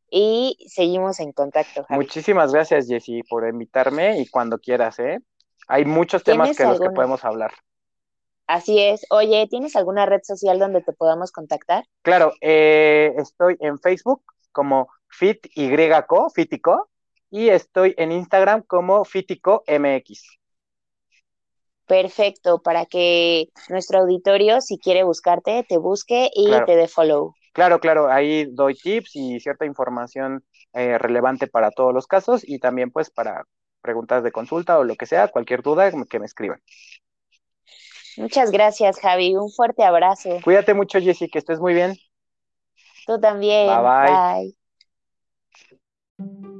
y 0.09 0.57
seguimos 0.69 1.19
en 1.19 1.33
contacto, 1.33 1.83
Javi. 1.83 2.03
Muchísimas 2.03 2.53
gracias, 2.53 2.87
Jessy, 2.87 3.23
por 3.23 3.47
invitarme 3.47 4.19
y 4.19 4.27
cuando 4.27 4.59
quieras, 4.59 4.99
¿eh? 4.99 5.19
Hay 5.67 5.83
muchos 5.83 6.23
temas 6.23 6.55
que 6.55 6.63
los 6.63 6.79
que 6.79 6.89
podemos 6.91 7.25
hablar. 7.25 7.51
Así 8.47 8.79
es. 8.79 9.05
Oye, 9.09 9.47
¿tienes 9.49 9.75
alguna 9.75 10.05
red 10.05 10.21
social 10.23 10.59
donde 10.59 10.81
te 10.81 10.93
podamos 10.93 11.31
contactar? 11.31 11.85
Claro, 12.03 12.31
eh, 12.41 13.13
estoy 13.17 13.57
en 13.59 13.79
Facebook 13.79 14.23
como 14.51 14.87
FitYco, 15.09 16.29
Fitico, 16.29 16.89
y 17.31 17.49
estoy 17.49 17.95
en 17.97 18.11
Instagram 18.11 18.61
como 18.61 19.03
Fitico 19.03 19.63
MX. 19.67 20.37
Perfecto, 21.87 22.61
para 22.61 22.85
que 22.85 23.49
nuestro 23.69 23.99
auditorio, 23.99 24.59
si 24.61 24.79
quiere 24.79 25.03
buscarte, 25.03 25.65
te 25.67 25.77
busque 25.77 26.29
y 26.33 26.51
te 26.65 26.75
dé 26.75 26.87
follow. 26.87 27.35
Claro, 27.53 27.79
claro, 27.79 28.09
ahí 28.11 28.45
doy 28.51 28.75
tips 28.75 29.15
y 29.15 29.39
cierta 29.39 29.65
información 29.65 30.43
eh, 30.73 30.97
relevante 30.97 31.47
para 31.47 31.71
todos 31.71 31.93
los 31.93 32.07
casos 32.07 32.41
y 32.43 32.59
también 32.59 32.91
pues 32.91 33.09
para 33.09 33.45
preguntas 33.81 34.23
de 34.23 34.31
consulta 34.31 34.79
o 34.79 34.83
lo 34.83 34.95
que 34.95 35.05
sea, 35.05 35.27
cualquier 35.27 35.61
duda 35.61 35.91
que 36.09 36.19
me 36.19 36.25
escriban. 36.25 36.59
Muchas 38.17 38.51
gracias, 38.51 38.99
Javi. 38.99 39.35
Un 39.35 39.51
fuerte 39.51 39.83
abrazo. 39.83 40.39
Cuídate 40.43 40.73
mucho, 40.73 40.99
Jessy, 40.99 41.29
que 41.29 41.39
estés 41.39 41.59
muy 41.59 41.73
bien. 41.73 41.95
Tú 43.05 43.19
también. 43.19 43.67
bye. 43.67 44.55
bye. 46.17 46.54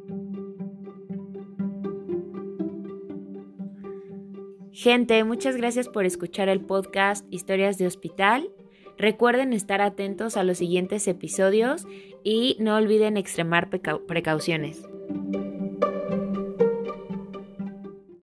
Gente, 4.86 5.24
muchas 5.24 5.58
gracias 5.58 5.90
por 5.90 6.06
escuchar 6.06 6.48
el 6.48 6.62
podcast 6.62 7.26
Historias 7.32 7.80
de 7.80 7.88
Hospital. 7.88 8.52
Recuerden 9.00 9.52
estar 9.52 9.82
atentos 9.82 10.38
a 10.38 10.44
los 10.44 10.60
siguientes 10.60 11.08
episodios 11.08 11.88
y 12.24 12.56
no 12.60 12.76
olviden 12.76 13.18
extremar 13.18 13.72
precauciones. 13.72 14.84